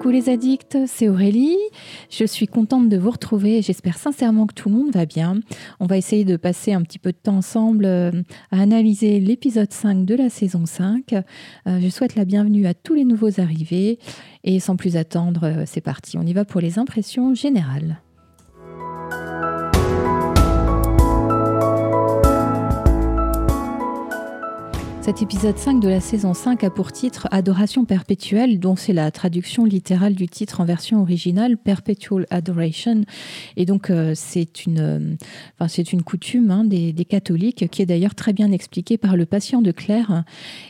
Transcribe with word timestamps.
Coucou 0.00 0.12
les 0.12 0.30
addicts, 0.30 0.78
c'est 0.86 1.10
Aurélie. 1.10 1.58
Je 2.08 2.24
suis 2.24 2.46
contente 2.46 2.88
de 2.88 2.96
vous 2.96 3.10
retrouver 3.10 3.60
j'espère 3.60 3.98
sincèrement 3.98 4.46
que 4.46 4.54
tout 4.54 4.70
le 4.70 4.74
monde 4.74 4.94
va 4.94 5.04
bien. 5.04 5.40
On 5.78 5.84
va 5.84 5.98
essayer 5.98 6.24
de 6.24 6.38
passer 6.38 6.72
un 6.72 6.80
petit 6.80 6.98
peu 6.98 7.12
de 7.12 7.18
temps 7.18 7.36
ensemble 7.36 7.84
euh, 7.84 8.10
à 8.50 8.62
analyser 8.62 9.20
l'épisode 9.20 9.70
5 9.70 10.06
de 10.06 10.14
la 10.14 10.30
saison 10.30 10.64
5. 10.64 11.12
Euh, 11.12 11.80
je 11.82 11.88
souhaite 11.90 12.14
la 12.14 12.24
bienvenue 12.24 12.66
à 12.66 12.72
tous 12.72 12.94
les 12.94 13.04
nouveaux 13.04 13.42
arrivés 13.42 13.98
et 14.42 14.58
sans 14.58 14.74
plus 14.74 14.96
attendre, 14.96 15.44
euh, 15.44 15.64
c'est 15.66 15.82
parti. 15.82 16.16
On 16.16 16.22
y 16.22 16.32
va 16.32 16.46
pour 16.46 16.62
les 16.62 16.78
impressions 16.78 17.34
générales. 17.34 18.00
Cet 25.10 25.22
épisode 25.22 25.58
5 25.58 25.80
de 25.80 25.88
la 25.88 25.98
saison 25.98 26.34
5 26.34 26.62
a 26.62 26.70
pour 26.70 26.92
titre 26.92 27.26
Adoration 27.32 27.84
perpétuelle, 27.84 28.60
dont 28.60 28.76
c'est 28.76 28.92
la 28.92 29.10
traduction 29.10 29.64
littérale 29.64 30.14
du 30.14 30.28
titre 30.28 30.60
en 30.60 30.64
version 30.64 31.02
originale, 31.02 31.56
Perpetual 31.56 32.28
Adoration. 32.30 33.02
Et 33.56 33.66
donc, 33.66 33.90
euh, 33.90 34.12
c'est 34.14 34.66
une, 34.66 34.78
euh, 34.78 35.76
une 35.92 36.02
coutume 36.04 36.52
hein, 36.52 36.62
des, 36.62 36.92
catholiques 37.04 37.68
qui 37.70 37.82
est 37.82 37.86
d'ailleurs 37.86 38.14
très 38.14 38.32
bien 38.32 38.52
expliquée 38.52 38.98
par 38.98 39.16
le 39.16 39.26
patient 39.26 39.62
de 39.62 39.72
Claire. 39.72 40.22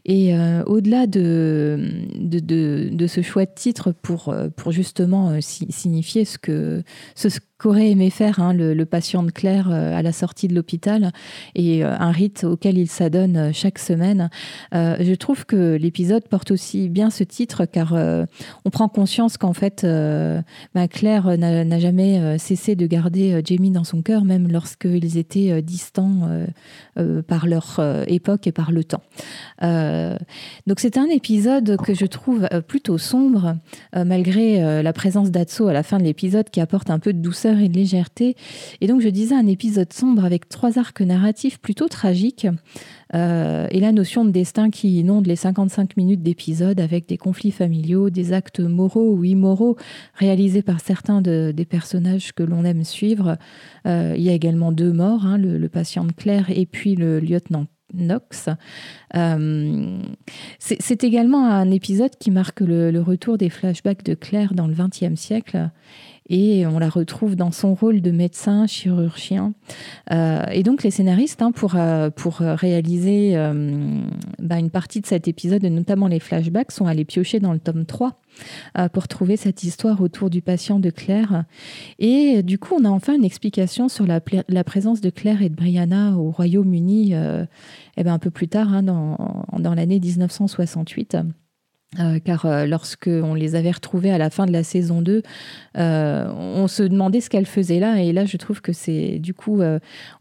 Et 0.06 0.34
euh, 0.34 0.64
au-delà 0.64 1.06
de 1.06 1.90
de, 2.14 2.88
de, 2.90 3.06
ce 3.06 3.20
choix 3.20 3.45
de 3.45 3.52
titre 3.54 3.92
pour, 3.92 4.34
pour 4.56 4.72
justement 4.72 5.38
signifier 5.42 6.24
ce 6.24 6.38
que 6.38 6.82
ce 7.14 7.28
qu'aurait 7.60 7.91
aimé 7.91 8.09
faire 8.09 8.41
hein, 8.41 8.55
le, 8.55 8.84
patient 8.87 9.23
de 9.23 9.30
Claire 9.30 9.68
euh, 9.70 9.95
à 9.95 10.01
la 10.01 10.12
sortie 10.12 10.48
de 10.48 10.55
l'hôpital 10.55 11.12
et 11.55 11.84
euh, 11.84 11.95
un 11.98 12.10
rite 12.10 12.45
auquel 12.45 12.78
il 12.78 12.88
s'adonne 12.88 13.37
euh, 13.37 13.51
chaque 13.52 13.78
semaine. 13.78 14.30
je 14.73 15.14
trouve 15.14 15.45
que 15.45 15.77
l'épisode 15.77 16.27
porte 16.27 16.51
aussi 16.51 16.88
bien 16.88 17.10
ce 17.10 17.23
titre 17.23 17.66
car 17.66 17.95
on 18.65 18.71
prend 18.71 18.88
conscience 18.88 19.37
qu'en 19.37 19.52
fait 19.52 19.84
bah, 20.74 20.88
Claire 20.88 21.37
n'a 21.37 21.79
jamais 21.79 22.38
cessé 22.38 22.76
de 22.76 22.87
garder 22.87 23.40
Jamie 23.45 23.71
dans 23.71 23.84
son 23.84 24.01
cœur 24.01 24.24
même 24.24 24.51
lorsqu'ils 24.51 25.18
étaient 25.18 25.60
distants 25.62 26.29
par 27.27 27.46
leur 27.46 27.80
époque 28.06 28.46
et 28.46 28.52
par 28.52 28.73
le 28.73 28.84
temps. 28.84 29.02
donc 29.60 30.79
c'est 30.80 30.96
un 30.96 31.06
épisode 31.06 31.77
que 31.79 31.95
je 31.95 32.06
trouve 32.06 32.49
plutôt 32.66 32.99
sombre 32.99 33.56
malgré 33.95 34.82
la 34.82 34.93
présence 34.93 35.30
d'Atso 35.30 35.68
à 35.68 35.73
la 35.73 35.82
fin 35.82 35.99
de 35.99 36.04
l'épisode 36.04 36.49
qui 36.51 36.60
apporte 36.60 36.90
un 36.90 36.99
peu 36.99 37.12
de 37.12 37.18
douceur 37.18 37.49
et 37.59 37.68
de 37.68 37.74
légèreté. 37.74 38.37
Et 38.80 38.87
donc 38.87 39.01
je 39.01 39.09
disais 39.09 39.34
un 39.34 39.46
épisode 39.46 39.93
sombre 39.93 40.24
avec 40.24 40.48
trois 40.48 40.79
arcs 40.79 41.01
narratifs 41.01 41.59
plutôt 41.59 41.88
tragiques 41.88 42.46
euh, 43.15 43.66
et 43.70 43.80
la 43.80 43.93
notion 43.93 44.24
de 44.24 44.30
destin 44.30 44.70
qui 44.70 45.01
inonde 45.01 45.26
les 45.26 45.37
55 45.37 45.96
minutes 45.96 46.23
d'épisode 46.23 46.80
avec 46.80 47.09
des 47.09 47.16
conflits 47.16 47.51
familiaux, 47.51 48.10
des 48.10 48.32
actes 48.32 48.60
moraux 48.60 49.15
ou 49.15 49.24
immoraux 49.24 49.76
réalisés 50.15 50.62
par 50.62 50.80
certains 50.80 51.21
des 51.21 51.66
personnages 51.68 52.32
que 52.32 52.43
l'on 52.43 52.65
aime 52.65 52.84
suivre. 52.84 53.37
Euh, 53.87 54.15
il 54.16 54.23
y 54.23 54.28
a 54.28 54.32
également 54.32 54.73
deux 54.73 54.93
morts, 54.93 55.26
hein, 55.26 55.38
le, 55.38 55.68
patient 55.68 56.04
de 56.04 56.12
Claire 56.12 56.51
et 56.51 56.66
puis 56.66 56.96
le 56.96 57.21
lieutenant 57.21 57.66
Knox. 57.95 58.48
Euh, 59.16 59.98
c'est 60.59 61.04
également 61.04 61.46
un 61.46 61.71
épisode 61.71 62.16
qui 62.18 62.30
marque 62.30 62.60
le, 62.60 62.90
le, 62.90 63.01
retour 63.01 63.38
des 63.38 63.51
flashbacks 63.51 64.04
de 64.04 64.15
Claire 64.15 64.54
dans 64.54 64.66
le 64.66 64.75
XXe 64.75 65.21
siècle 65.21 65.71
et 66.31 66.64
on 66.64 66.78
la 66.78 66.88
retrouve 66.88 67.34
dans 67.34 67.50
son 67.50 67.75
rôle 67.75 68.00
de 68.00 68.12
médecin 68.12 68.69
chirurgien. 68.69 69.53
Euh, 70.12 70.44
et 70.53 70.62
donc 70.62 70.84
les 70.84 70.92
scénaristes, 70.92 71.42
hein, 71.42 71.50
pour, 71.50 71.75
euh, 71.75 72.09
pour 72.09 72.37
réaliser 72.37 73.37
euh, 73.37 74.00
bah, 74.38 74.59
une 74.59 74.70
partie 74.70 75.00
de 75.00 75.06
cet 75.06 75.26
épisode, 75.26 75.64
et 75.64 75.70
notamment 75.70 76.06
les 76.06 76.20
flashbacks, 76.20 76.70
sont 76.70 76.87
allés 76.87 77.04
piocher 77.04 77.41
dans 77.41 77.53
le 77.53 77.59
tome 77.59 77.84
3 77.84 78.16
pour 78.92 79.09
trouver 79.09 79.37
cette 79.37 79.64
histoire 79.64 80.00
autour 80.00 80.31
du 80.31 80.41
patient 80.41 80.78
de 80.78 80.88
Claire. 80.91 81.44
Et 81.98 82.44
du 82.44 82.59
coup, 82.59 82.76
on 82.81 82.84
a 82.84 82.88
enfin 82.88 83.15
une 83.15 83.25
explication 83.25 83.88
sur 83.88 84.06
la, 84.06 84.21
la 84.49 84.65
présence 84.65 85.00
de 85.00 85.10
Claire 85.10 85.43
et 85.43 85.49
de 85.49 85.56
Brianna 85.56 86.16
au 86.16 86.31
Royaume-Uni 86.31 87.12
eh 87.12 88.05
ben, 88.05 88.15
un 88.15 88.19
peu 88.21 88.31
plus 88.31 88.47
tard, 88.47 88.72
hein, 88.72 88.84
dans, 88.84 89.44
dans 89.59 89.75
l'année 89.75 89.99
1968. 89.99 91.16
Euh, 91.99 92.21
car 92.25 92.47
euh, 92.47 92.67
lorsque 92.67 93.09
on 93.09 93.34
les 93.34 93.56
avait 93.56 93.73
retrouvées 93.73 94.12
à 94.12 94.19
la 94.19 94.31
fin 94.31 94.47
de 94.47 94.53
la 94.53 94.62
saison 94.62 95.03
2, 95.03 95.23
euh, 95.77 96.33
on 96.33 96.69
se 96.69 96.84
demandait 96.84 97.21
ce 97.21 97.28
qu'elles 97.28 97.47
faisaient 97.47 97.81
là. 97.81 98.01
Et 98.01 98.12
là, 98.12 98.27
je 98.27 98.37
trouve 98.37 98.61
que 98.61 98.73
c'est 98.73 99.19
du 99.19 99.34
coup, 99.34 99.61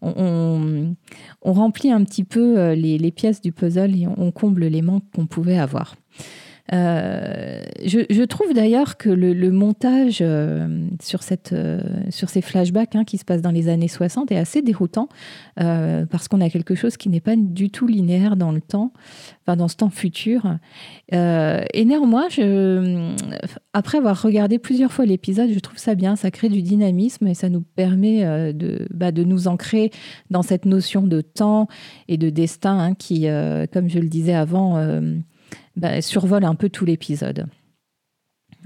on, 0.01 0.95
remplit 1.43 1.91
un 1.91 2.03
petit 2.03 2.23
peu 2.23 2.71
les, 2.73 3.11
pièces 3.11 3.41
du 3.41 3.51
puzzle 3.51 3.95
et 3.95 4.07
on 4.07 4.31
comble 4.31 4.65
les 4.65 4.81
manques 4.81 5.03
qu'on 5.13 5.27
pouvait 5.27 5.59
avoir. 5.59 5.95
Euh, 6.71 7.61
je, 7.83 8.23
trouve 8.23 8.53
d'ailleurs 8.53 8.97
que 8.97 9.09
le, 9.09 9.51
montage 9.51 10.19
euh, 10.21 10.85
sur, 11.01 11.23
cette, 11.23 11.53
euh, 11.53 11.81
sur 12.09 12.29
ces 12.29 12.41
flashbacks 12.41 12.95
hein, 12.95 13.05
qui 13.05 13.17
se 13.17 13.25
passent 13.25 13.41
dans 13.41 13.51
les 13.51 13.69
années 13.69 13.87
60 13.87 14.31
est 14.31 14.37
assez 14.37 14.61
déroutant 14.61 15.09
parce 15.55 16.27
qu'on 16.27 16.41
a 16.41 16.49
quelque 16.49 16.75
chose 16.75 16.95
qui 16.97 17.09
n'est 17.09 17.19
pas 17.19 17.35
du 17.35 17.69
tout 17.69 17.85
linéaire 17.85 18.37
dans 18.37 18.51
le 18.51 18.61
temps, 18.61 18.93
enfin 19.43 19.57
dans 19.57 19.67
ce 19.67 19.75
temps 19.75 19.89
futur. 19.89 20.57
et 21.11 21.85
néanmoins, 21.85 22.27
après 23.73 23.97
avoir 23.97 24.21
regardé 24.21 24.59
plusieurs 24.59 24.91
fois 24.91 25.05
l'épisode, 25.05 25.49
je 25.51 25.59
trouve 25.59 25.77
ça 25.77 25.95
bien, 25.95 26.15
ça 26.15 26.31
crée 26.31 26.49
du 26.49 26.61
dynamisme 26.61 27.27
et 27.27 27.33
ça 27.33 27.49
nous 27.49 27.61
permet 27.61 28.53
de, 28.53 28.87
bah, 28.93 29.11
de 29.11 29.23
nous 29.23 29.47
ancrer 29.47 29.91
dans 30.29 30.43
cette 30.43 30.65
notion 30.65 31.01
de 31.01 31.21
temps 31.21 31.67
et 32.07 32.17
de 32.17 32.29
destin 32.29 32.79
hein, 32.79 32.93
qui, 32.93 33.27
comme 33.73 33.89
je 33.89 33.99
le 33.99 34.07
disais 34.07 34.35
avant, 34.35 34.77
bah, 35.79 36.01
survole 36.01 36.45
un 36.45 36.55
peu 36.55 36.69
tout 36.69 36.85
l'épisode. 36.85 37.47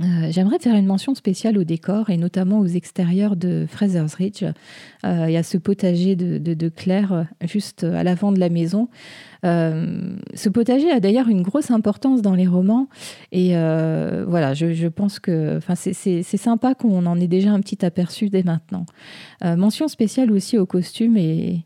Euh, 0.02 0.32
j'aimerais 0.32 0.58
faire 0.58 0.76
une 0.76 0.88
mention 0.88 1.14
spéciale 1.14 1.56
au 1.58 1.64
décor 1.64 2.10
et 2.10 2.18
notamment 2.18 2.60
aux 2.60 2.66
extérieurs 2.66 3.36
de 3.36 3.68
Fraser's 3.70 4.16
Ridge. 4.16 4.44
Euh, 5.06 5.26
il 5.28 5.34
y 5.34 5.38
a 5.38 5.44
ce 5.44 5.58
potager 5.58 6.16
de, 6.16 6.70
Claire 6.70 7.14
euh, 7.14 7.24
juste 7.44 7.84
à 7.84 8.04
l'avant 8.04 8.32
de 8.32 8.40
la 8.40 8.50
maison. 8.50 8.90
ce 9.44 10.50
potager 10.50 10.90
a 10.90 11.00
d'ailleurs 11.00 11.28
une 11.28 11.44
grosse 11.44 11.70
importance 11.70 12.22
dans 12.22 12.34
les 12.34 12.48
romans 12.48 12.88
et 13.32 13.50
voilà, 13.54 14.54
je, 14.54 14.88
pense 14.88 15.20
que 15.20 15.60
c'est 15.76 16.24
sympa 16.24 16.74
qu'on 16.74 17.06
en 17.06 17.20
ait 17.20 17.28
déjà 17.28 17.52
un 17.52 17.60
petit 17.60 17.86
aperçu 17.86 18.30
dès 18.30 18.44
maintenant. 18.44 18.86
mention 19.44 19.88
spéciale 19.88 20.32
aussi 20.32 20.58
aux 20.58 20.66
costumes 20.66 21.18
et, 21.18 21.66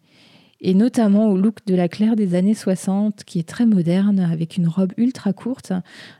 et 0.59 0.73
notamment 0.73 1.29
au 1.29 1.37
look 1.37 1.59
de 1.67 1.75
la 1.75 1.87
Claire 1.87 2.15
des 2.15 2.33
années 2.33 2.55
60, 2.55 3.23
qui 3.25 3.39
est 3.39 3.47
très 3.47 3.65
moderne, 3.65 4.19
avec 4.19 4.57
une 4.57 4.67
robe 4.67 4.91
ultra 4.97 5.33
courte. 5.33 5.71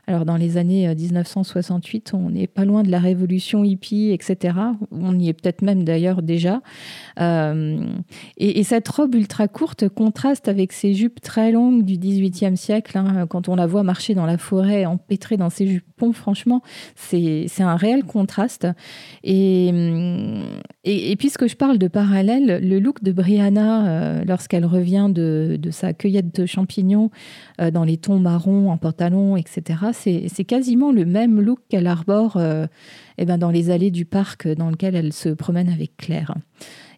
Alors 0.06 0.24
dans 0.24 0.36
les 0.36 0.56
années 0.56 0.94
1968, 0.94 2.12
euh, 2.14 2.16
on 2.16 2.30
n'est 2.30 2.46
pas 2.46 2.64
loin 2.64 2.82
de 2.84 2.90
la 2.90 3.00
révolution 3.00 3.64
hippie, 3.64 4.10
etc. 4.12 4.56
On 4.92 5.18
y 5.18 5.28
est 5.28 5.32
peut-être 5.32 5.62
même 5.62 5.82
d'ailleurs 5.82 6.22
déjà. 6.22 6.60
Euh, 7.20 7.84
et, 8.36 8.62
cette 8.62 8.88
robe 8.88 9.14
ultra 9.14 9.48
courte 9.48 9.88
contraste 9.88 10.46
avec 10.46 10.72
ces 10.72 10.92
jupes 10.92 11.20
très 11.20 11.50
longues 11.52 11.84
du 11.84 11.96
XVIIIe 11.96 12.56
siècle. 12.56 12.98
Hein. 12.98 13.26
quand 13.26 13.48
on 13.48 13.56
la 13.56 13.66
voit 13.66 13.82
marcher 13.82 14.14
dans 14.14 14.26
la 14.26 14.36
forêt, 14.36 14.84
empêtrée 14.84 15.38
dans 15.38 15.48
ses 15.48 15.66
jupons, 15.66 16.12
franchement, 16.12 16.62
c'est 16.94 17.48
un 17.60 17.76
réel 17.76 18.04
contraste. 18.04 18.66
Et, 19.24 19.72
et, 20.84 21.16
puisque 21.16 21.48
je 21.48 21.56
parle 21.56 21.78
de 21.78 21.88
parallèle, 21.88 22.60
le 22.62 22.78
look 22.78 23.02
de 23.02 23.10
Brianna... 23.10 23.88
Euh, 23.88 24.24
lorsqu'elle 24.28 24.66
revient 24.66 25.08
de, 25.10 25.58
sa 25.70 25.92
cueillette 25.92 26.34
de 26.38 26.46
champignons 26.46 27.10
euh, 27.60 27.70
dans 27.70 27.84
les 27.84 27.96
tons 27.96 28.18
marrons, 28.18 28.70
en 28.70 28.76
pantalon, 28.76 29.36
etc. 29.36 29.80
C'est 30.28 30.44
quasiment 30.44 30.92
le 30.92 31.04
même 31.04 31.40
look 31.40 31.60
qu'elle 31.68 31.86
arbore 31.86 32.36
euh, 32.36 32.66
eh 33.18 33.24
ben, 33.24 33.38
dans 33.38 33.50
les 33.50 33.70
allées 33.70 33.90
du 33.90 34.04
parc 34.04 34.46
dans 34.48 34.70
lequel 34.70 34.94
elle 34.94 35.12
se 35.12 35.28
promène 35.30 35.68
avec 35.68 35.96
Claire. 35.96 36.34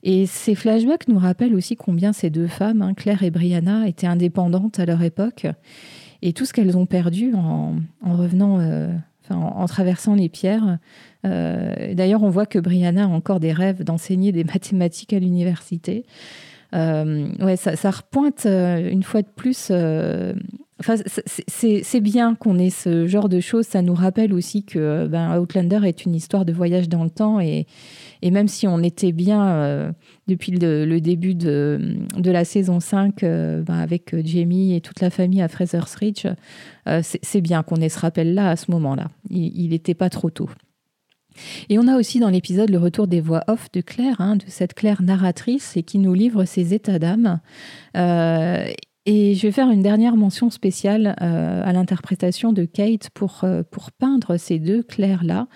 Et 0.03 0.27
ces 0.27 0.55
flashbacks 0.55 1.09
nous 1.09 1.19
rappellent 1.19 1.55
aussi 1.55 1.77
combien 1.77 2.13
ces 2.13 2.31
deux 2.31 2.47
femmes, 2.47 2.83
hein, 2.83 2.95
Claire 2.95 3.23
et 3.23 3.31
Brianna, 3.31 3.87
étaient 3.87 4.07
indépendantes 4.07 4.79
à 4.79 4.87
leur 4.87 5.03
époque 5.03 5.47
et 6.23 6.33
tout 6.33 6.45
ce 6.45 6.53
qu'elles 6.53 6.77
ont 6.77 6.87
perdu 6.87 7.33
en, 7.35 7.77
revenant, 8.03 8.59
euh, 8.61 8.93
en, 9.31 9.67
traversant 9.67 10.15
les 10.15 10.29
pierres. 10.29 10.79
D'ailleurs, 11.25 12.23
on 12.23 12.29
voit 12.29 12.47
que 12.47 12.59
Brianna 12.59 13.05
a 13.05 13.09
encore 13.09 13.41
des 13.41 13.53
rêves 13.53 13.85
d'enseigner 13.85 14.33
des 14.33 14.45
mathématiques 14.45 15.15
à 15.15 15.19
l'université. 15.19 16.05
Euh, 16.75 17.29
ouais, 17.41 17.57
ça, 17.57 17.91
repointe 17.91 18.47
euh, 18.47 18.91
une 18.91 19.03
fois 19.03 19.23
de 19.23 19.29
plus. 19.29 19.69
Euh, 19.71 20.35
enfin, 20.79 20.95
c'est 21.27 22.01
bien 22.01 22.35
qu'on 22.35 22.59
ait 22.59 22.71
ce 22.71 23.07
genre 23.07 23.29
de 23.29 23.41
choses. 23.41 23.67
Ça 23.67 23.83
nous 23.83 23.95
rappelle 23.95 24.33
aussi 24.33 24.65
que 24.65 25.07
ben, 25.07 25.39
Outlander 25.39 25.81
est 25.85 26.05
une 26.05 26.15
histoire 26.15 26.45
de 26.45 26.53
voyage 26.53 26.89
dans 26.89 27.05
le 27.05 27.11
temps. 27.11 27.41
Et, 27.41 27.67
même 28.23 28.49
si 28.49 28.67
on 28.69 28.83
était 28.83 29.13
bien 29.13 29.93
depuis 30.29 30.53
le, 30.53 30.99
début 31.01 31.35
de, 31.35 31.97
de, 32.17 32.31
la 32.31 32.45
saison 32.45 32.79
5 32.79 33.21
ben, 33.23 33.65
avec 33.69 34.15
Jamie 34.25 34.75
et 34.75 34.81
toute 34.81 35.01
la 35.01 35.11
famille 35.11 35.43
à 35.43 35.49
Fraser's 35.49 35.95
Ridge, 35.97 36.27
c'est 37.03 37.41
bien 37.41 37.63
qu'on 37.63 37.77
ait 37.77 37.89
ce 37.89 37.99
rappel-là 37.99 38.51
à 38.51 38.57
ce 38.57 38.71
moment-là. 38.71 39.09
Il 39.31 39.71
n'était 39.71 39.95
pas 39.95 40.11
trop 40.11 40.31
tôt. 40.31 40.51
Et 41.69 41.79
on 41.79 41.87
a 41.89 41.97
aussi 41.97 42.21
dans 42.21 42.31
l'épisode 42.31 42.71
le 42.71 42.79
retour 42.79 43.07
des 43.07 43.21
voix 43.21 43.43
off 43.49 43.71
de 43.73 43.81
Claire, 43.81 44.21
hein, 44.21 44.37
de 44.37 44.45
cette 44.47 44.75
Claire 44.75 45.03
narratrice 45.03 45.77
et 45.77 45.83
qui 45.83 45.99
nous 45.99 46.15
livre 46.15 46.45
ses 46.45 46.75
états 46.75 46.99
d'âme. 46.99 47.41
Euh, 47.97 48.67
Et 49.07 49.35
je 49.35 49.47
vais 49.47 49.53
faire 49.53 49.71
une 49.71 49.83
dernière 49.83 50.15
mention 50.15 50.51
spéciale 50.51 51.15
à 51.19 51.73
l'interprétation 51.73 52.53
de 52.53 52.67
Kate 52.67 53.09
pour, 53.11 53.45
pour 53.71 53.93
peindre 53.93 54.37
ces 54.37 54.59
deux 54.59 54.83
Claires-là. 54.83 55.49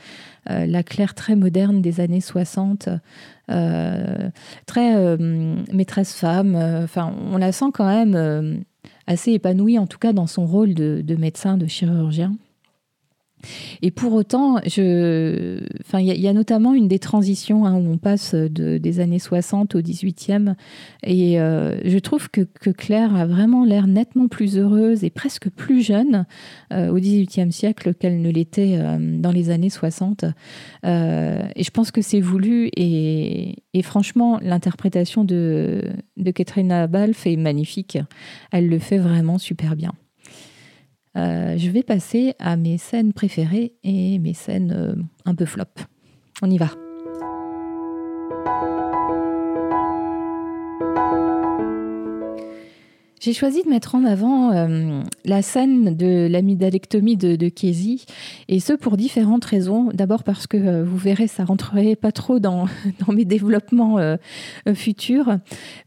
la 0.49 0.83
Claire 0.83 1.15
très 1.15 1.37
moderne 1.37 1.83
des 1.83 2.01
années 2.01 2.23
60, 2.23 2.89
très 3.47 5.17
maîtresse 5.73 6.15
femme. 6.15 6.87
On 6.97 7.37
la 7.37 7.53
sent 7.53 7.71
quand 7.75 7.87
même 7.87 8.65
assez 9.07 9.33
épanouie, 9.33 9.79
en 9.79 9.87
tout 9.87 9.99
cas 9.99 10.15
dans 10.15 10.27
son 10.27 10.47
rôle 10.47 10.73
de 10.73 11.17
médecin, 11.17 11.59
de 11.59 11.67
chirurgien. 11.67 12.33
Et 13.83 13.91
pour 13.91 14.13
autant, 14.15 14.59
il 14.59 15.83
y, 16.01 16.29
a 16.29 16.33
notamment 16.33 16.75
une 16.75 16.89
des 16.89 16.99
transitions 16.99 17.67
hein, 17.67 17.75
où 17.75 17.93
on 17.93 17.99
passe 17.99 18.35
de, 18.35 18.79
des 18.79 19.01
années 19.01 19.19
60 19.19 19.75
au 19.75 19.81
18e. 19.81 20.55
Et 21.03 21.41
euh, 21.41 21.79
je 21.85 21.99
trouve 21.99 22.31
que, 22.31 22.43
Claire 22.71 23.15
a 23.15 23.27
vraiment 23.27 23.65
l'air 23.65 23.87
nettement 23.87 24.29
plus 24.29 24.59
heureuse 24.59 25.05
et 25.05 25.11
presque 25.11 25.49
plus 25.51 25.83
jeune 25.83 26.27
euh, 26.73 26.91
au 26.91 26.99
18e 26.99 27.51
siècle 27.51 27.95
qu'elle 27.95 28.21
ne 28.21 28.31
l'était 28.31 28.77
euh, 28.79 28.99
dans 29.19 29.31
les 29.31 29.51
années 29.51 29.71
60. 29.71 30.25
et 30.25 30.29
je 30.85 31.71
pense 31.71 31.91
que 31.91 32.03
c'est 32.03 32.21
voulu. 32.21 32.71
Et, 32.77 33.57
et 33.75 33.83
franchement, 33.83 34.39
l'interprétation 34.43 35.25
de, 35.25 35.83
de 36.17 36.31
Katrina 36.31 36.87
Balfe 36.87 37.27
est 37.27 37.37
magnifique. 37.37 37.99
Elle 38.53 38.69
le 38.69 38.79
fait 38.79 38.99
vraiment 38.99 39.39
super 39.39 39.77
bien. 39.77 39.93
Euh, 41.17 41.57
je 41.57 41.71
vais 41.71 41.83
passer 41.83 42.35
à 42.39 42.57
mes 42.57 42.79
scènes 42.79 43.13
préférées 43.13 43.75
et 43.85 44.19
mes 44.19 44.35
scènes 44.35 44.73
euh, 44.73 44.95
un 45.25 45.35
peu 45.35 45.47
flop. 45.47 45.65
On 46.43 46.51
y 46.51 46.59
va. 46.59 46.84
J'ai 53.25 53.33
choisi 53.33 53.63
de 53.63 53.71
mettre 53.71 53.95
en 53.95 54.05
avant 54.05 54.53
euh, 54.53 55.01
la 55.25 55.41
scène 55.41 55.97
de 55.97 56.29
l'amydalectomie 56.31 57.17
de, 57.17 57.37
de 57.37 57.49
Casey, 57.49 57.97
et 58.49 58.61
ce 58.61 58.75
pour 58.75 58.99
différentes 58.99 59.47
raisons. 59.47 59.89
D'abord 59.95 60.25
parce 60.25 60.47
que 60.47 60.59
euh, 60.59 60.85
vous 60.85 60.99
verrez, 60.99 61.27
ça 61.27 61.47
rentrerait 61.47 61.97
pas 61.97 62.13
trop 62.13 62.39
dans, 62.39 62.67
mes 63.15 63.25
développements 63.25 63.97
euh, 63.97 64.19
futurs, 64.75 65.39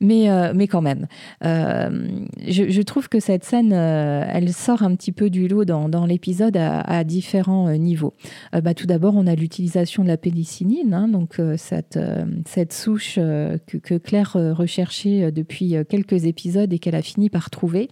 mais, 0.02 0.30
mais 0.56 0.68
quand 0.68 0.82
même. 0.82 1.06
Je, 1.44 2.82
trouve 2.82 3.08
que 3.08 3.20
cette 3.20 3.44
scène, 3.44 3.72
elle 3.72 4.52
sort 4.52 4.82
un 4.82 4.96
petit 4.96 5.12
peu 5.12 5.30
du 5.30 5.48
lot 5.48 5.64
dans, 5.64 6.06
l'épisode 6.08 6.58
à, 6.58 7.04
différents 7.04 7.72
niveaux. 7.74 8.14
Bah, 8.52 8.74
tout 8.74 8.88
d'abord, 8.88 9.14
on 9.16 9.28
a 9.28 9.36
l'utilisation 9.36 10.02
de 10.02 10.08
la 10.08 10.18
pénicilline, 10.18 10.94
hein, 10.94 11.08
donc 11.08 11.40
cette, 11.58 12.00
cette 12.48 12.74
souche 12.74 13.16
que 13.16 13.98
Claire 13.98 14.34
recherchait 14.34 15.32
depuis 15.32 15.76
quelques 15.88 16.26
épisodes 16.26 16.74
et 16.74 16.80
qu'elle 16.80 16.96
a 16.96 17.02
fini 17.02 17.27
par 17.30 17.50
trouver. 17.50 17.90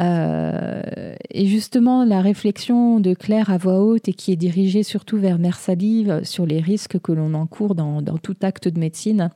Euh, 0.00 1.14
et 1.30 1.46
justement, 1.46 2.04
la 2.04 2.20
réflexion 2.20 3.00
de 3.00 3.14
Claire 3.14 3.50
à 3.50 3.58
voix 3.58 3.80
haute 3.80 4.08
et 4.08 4.12
qui 4.12 4.32
est 4.32 4.36
dirigée 4.36 4.82
surtout 4.82 5.18
vers 5.18 5.38
Mère 5.38 5.58
Salive 5.58 6.20
sur 6.24 6.46
les 6.46 6.60
risques 6.60 6.98
que 6.98 7.12
l'on 7.12 7.34
encourt 7.34 7.74
dans, 7.74 8.02
tout 8.18 8.36
acte 8.42 8.68
de 8.68 8.78
médecine. 8.78 9.30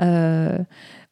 Euh, 0.00 0.58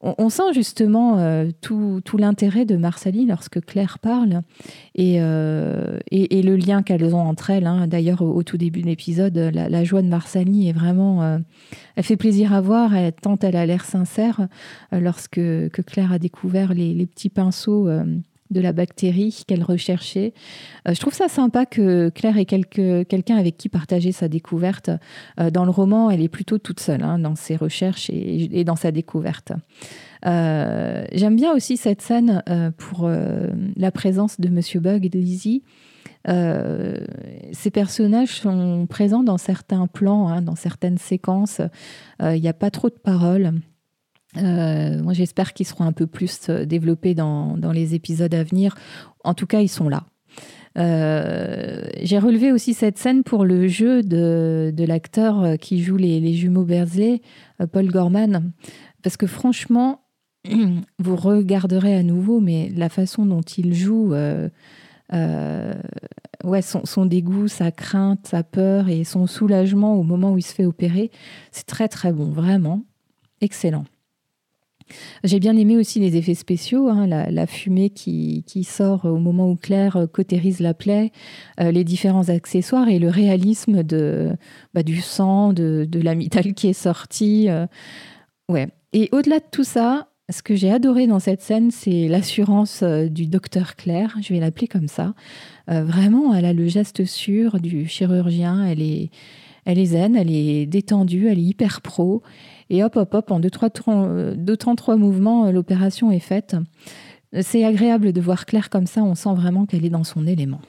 on, 0.02 0.28
sent 0.30 0.54
justement 0.54 1.18
euh, 1.18 1.50
tout, 1.60 2.00
l'intérêt 2.16 2.64
de 2.64 2.76
Marsalie 2.76 3.26
lorsque 3.26 3.60
Claire 3.64 3.98
parle 3.98 4.42
et, 4.94 5.16
et, 5.16 6.42
le 6.42 6.56
lien 6.56 6.82
qu'elles 6.82 7.14
ont 7.14 7.20
entre 7.20 7.50
elles. 7.50 7.66
Hein. 7.66 7.86
D'ailleurs, 7.86 8.22
au, 8.22 8.42
tout 8.42 8.56
début 8.56 8.80
de 8.80 8.86
l'épisode, 8.86 9.36
la, 9.36 9.84
joie 9.84 10.02
de 10.02 10.08
Marsalie 10.08 10.68
est 10.68 10.72
vraiment. 10.72 11.40
elle 11.96 12.04
fait 12.04 12.16
plaisir 12.16 12.54
à 12.54 12.60
voir, 12.60 12.94
elle, 12.94 13.12
tant 13.12 13.38
elle 13.42 13.56
a 13.56 13.66
l'air 13.66 13.84
sincère 13.84 14.48
lorsque 14.92 15.34
que 15.34 15.82
Claire 15.82 16.12
a 16.12 16.18
découvert 16.18 16.74
les 16.74 17.06
petits 17.06 17.30
pinceaux 17.30 17.88
de 18.50 18.60
la 18.60 18.72
bactérie 18.72 19.44
qu'elle 19.46 19.62
recherchait. 19.62 20.32
Euh, 20.88 20.94
je 20.94 21.00
trouve 21.00 21.14
ça 21.14 21.28
sympa 21.28 21.66
que 21.66 22.08
Claire 22.10 22.36
ait 22.36 22.44
quelqu'un 22.44 23.36
avec 23.36 23.56
qui 23.56 23.68
partager 23.68 24.12
sa 24.12 24.28
découverte. 24.28 24.90
Euh, 25.38 25.50
dans 25.50 25.64
le 25.64 25.70
roman, 25.70 26.10
elle 26.10 26.22
est 26.22 26.28
plutôt 26.28 26.58
toute 26.58 26.80
seule 26.80 27.02
hein, 27.02 27.18
dans 27.18 27.34
ses 27.34 27.56
recherches 27.56 28.10
et, 28.10 28.64
dans 28.64 28.76
sa 28.76 28.90
découverte. 28.90 29.52
Euh, 30.26 31.04
j'aime 31.12 31.36
bien 31.36 31.52
aussi 31.52 31.76
cette 31.76 32.02
scène 32.02 32.42
pour 32.76 33.08
la 33.08 33.90
présence 33.90 34.40
de 34.40 34.48
Monsieur 34.48 34.80
Bug 34.80 35.06
et 35.06 35.08
de 35.08 35.18
Lizzie. 35.18 35.62
ces 36.26 37.70
personnages 37.72 38.40
sont 38.40 38.86
présents 38.88 39.22
dans 39.22 39.38
certains 39.38 39.86
plans, 39.86 40.28
hein, 40.28 40.42
dans 40.42 40.56
certaines 40.56 40.98
séquences. 40.98 41.60
Il 42.22 42.40
n'y 42.40 42.48
a 42.48 42.52
pas 42.52 42.70
trop 42.70 42.88
de 42.88 42.94
paroles. 42.94 43.52
Euh, 44.36 45.02
moi, 45.02 45.12
j'espère 45.12 45.52
qu'ils 45.52 45.66
seront 45.66 45.84
un 45.84 45.92
peu 45.92 46.06
plus 46.06 46.48
euh, 46.48 46.64
développés 46.64 47.14
dans, 47.14 47.56
dans, 47.56 47.72
les 47.72 47.94
épisodes 47.94 48.32
à 48.34 48.44
venir. 48.44 48.76
En 49.24 49.34
tout 49.34 49.46
cas, 49.46 49.60
ils 49.60 49.68
sont 49.68 49.88
là. 49.88 50.04
Euh, 50.78 51.82
j'ai 52.00 52.18
relevé 52.18 52.52
aussi 52.52 52.74
cette 52.74 52.96
scène 52.96 53.24
pour 53.24 53.44
le 53.44 53.66
jeu 53.66 54.02
de, 54.02 54.72
de 54.74 54.84
l'acteur 54.84 55.58
qui 55.58 55.82
joue 55.82 55.96
les, 55.96 56.20
les 56.20 56.34
jumeaux 56.34 56.62
Berzley, 56.64 57.22
Paul 57.72 57.88
Gorman, 57.88 58.52
parce 59.02 59.16
que 59.16 59.26
franchement, 59.26 60.02
vous 61.00 61.16
regarderez 61.16 61.96
à 61.96 62.04
nouveau, 62.04 62.38
mais 62.38 62.70
la 62.76 62.88
façon 62.88 63.26
dont 63.26 63.40
il 63.40 63.74
joue, 63.74 64.14
ouais, 66.44 66.62
son, 66.62 67.04
dégoût, 67.04 67.48
sa 67.48 67.72
crainte, 67.72 68.28
sa 68.28 68.44
peur 68.44 68.88
et 68.88 69.02
son 69.02 69.26
soulagement 69.26 69.96
au 69.96 70.04
moment 70.04 70.34
où 70.34 70.38
il 70.38 70.42
se 70.42 70.54
fait 70.54 70.66
opérer, 70.66 71.10
c'est 71.50 71.66
très 71.66 71.88
très 71.88 72.12
bon, 72.12 72.30
vraiment 72.30 72.84
excellent. 73.40 73.86
J'ai 75.24 75.40
bien 75.40 75.56
aimé 75.56 75.76
aussi 75.76 76.00
les 76.00 76.16
effets 76.16 76.34
spéciaux, 76.34 76.88
hein, 76.88 77.06
la, 77.06 77.46
fumée 77.46 77.90
qui, 77.90 78.44
sort 78.64 79.04
au 79.04 79.18
moment 79.18 79.50
où 79.50 79.56
Claire 79.56 80.06
cautérise 80.12 80.60
la 80.60 80.74
plaie, 80.74 81.12
euh, 81.60 81.70
les 81.70 81.84
différents 81.84 82.28
accessoires 82.28 82.88
et 82.88 82.98
le 82.98 83.08
réalisme 83.08 83.82
de, 83.82 84.36
bah, 84.74 84.82
du 84.82 85.00
sang, 85.00 85.52
de, 85.52 85.86
de 85.88 86.00
l'amital 86.00 86.54
qui 86.54 86.68
est 86.68 86.72
sorti. 86.72 87.48
Euh, 87.48 87.66
ouais. 88.48 88.68
Et 88.92 89.08
au-delà 89.12 89.38
de 89.38 89.44
tout 89.50 89.64
ça, 89.64 90.08
ce 90.30 90.42
que 90.42 90.54
j'ai 90.54 90.70
adoré 90.70 91.06
dans 91.06 91.18
cette 91.18 91.42
scène, 91.42 91.70
c'est 91.70 92.08
l'assurance 92.08 92.82
euh, 92.82 93.08
du 93.08 93.26
docteur 93.26 93.76
Claire, 93.76 94.16
je 94.22 94.32
vais 94.32 94.40
l'appeler 94.40 94.68
comme 94.68 94.88
ça. 94.88 95.14
vraiment, 95.68 96.34
elle 96.34 96.44
a 96.44 96.52
le 96.52 96.66
geste 96.66 97.04
sûr 97.04 97.60
du 97.60 97.86
chirurgien, 97.86 98.66
elle 98.66 98.82
est, 98.82 99.10
elle 99.64 99.78
est 99.78 99.86
zen, 99.86 100.16
elle 100.16 100.30
est 100.30 100.66
détendue, 100.66 101.28
elle 101.28 101.38
est 101.38 101.42
hyper 101.42 101.80
pro. 101.80 102.22
Et 102.70 102.82
hop, 102.84 102.96
hop, 102.96 103.12
hop, 103.14 103.30
en 103.30 103.40
deux, 103.40 103.50
trois, 103.50 103.68
deux 104.36 104.56
temps, 104.56 104.76
trois 104.76 104.96
mouvements, 104.96 105.46
euh, 105.46 105.52
l'opération 105.52 106.10
est 106.10 106.20
faite. 106.20 106.56
C'est 107.40 107.64
agréable 107.64 108.12
de 108.12 108.20
voir 108.20 108.46
Claire 108.46 108.70
comme 108.70 108.86
ça, 108.86 109.02
on 109.02 109.14
sent 109.14 109.34
vraiment 109.34 109.66
qu'elle 109.66 109.84
est 109.84 109.90
dans 109.90 110.04
son 110.04 110.26
élément. 110.26 110.60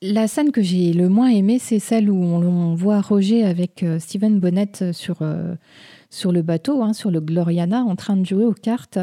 La 0.00 0.28
scène 0.28 0.52
que 0.52 0.62
j'ai 0.62 0.92
le 0.92 1.08
moins 1.08 1.28
aimée, 1.28 1.58
c'est 1.58 1.80
celle 1.80 2.08
où 2.08 2.22
on, 2.22 2.74
voit 2.76 3.00
Roger 3.00 3.44
avec 3.44 3.82
euh, 3.82 3.98
Steven 3.98 4.38
Bonnet 4.38 4.92
sur, 4.92 5.16
euh, 5.22 5.56
sur 6.08 6.30
le 6.30 6.42
bateau, 6.42 6.82
hein, 6.84 6.92
sur 6.92 7.10
le 7.10 7.20
Gloriana, 7.20 7.82
en 7.82 7.96
train 7.96 8.16
de 8.16 8.24
jouer 8.24 8.44
aux 8.44 8.54
cartes. 8.54 9.00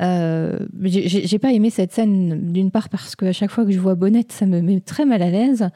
Euh, 0.00 0.58
j'ai 0.82 1.38
pas 1.38 1.52
aimé 1.52 1.70
cette 1.70 1.92
scène, 1.92 2.52
d'une 2.52 2.72
part 2.72 2.88
parce 2.88 3.14
qu'à 3.14 3.32
chaque 3.32 3.52
fois 3.52 3.64
que 3.64 3.70
je 3.70 3.78
vois 3.78 3.94
Bonnet, 3.94 4.26
ça 4.28 4.44
me 4.44 4.60
met 4.60 4.80
très 4.80 5.06
mal 5.06 5.22
à 5.22 5.30
l'aise, 5.30 5.68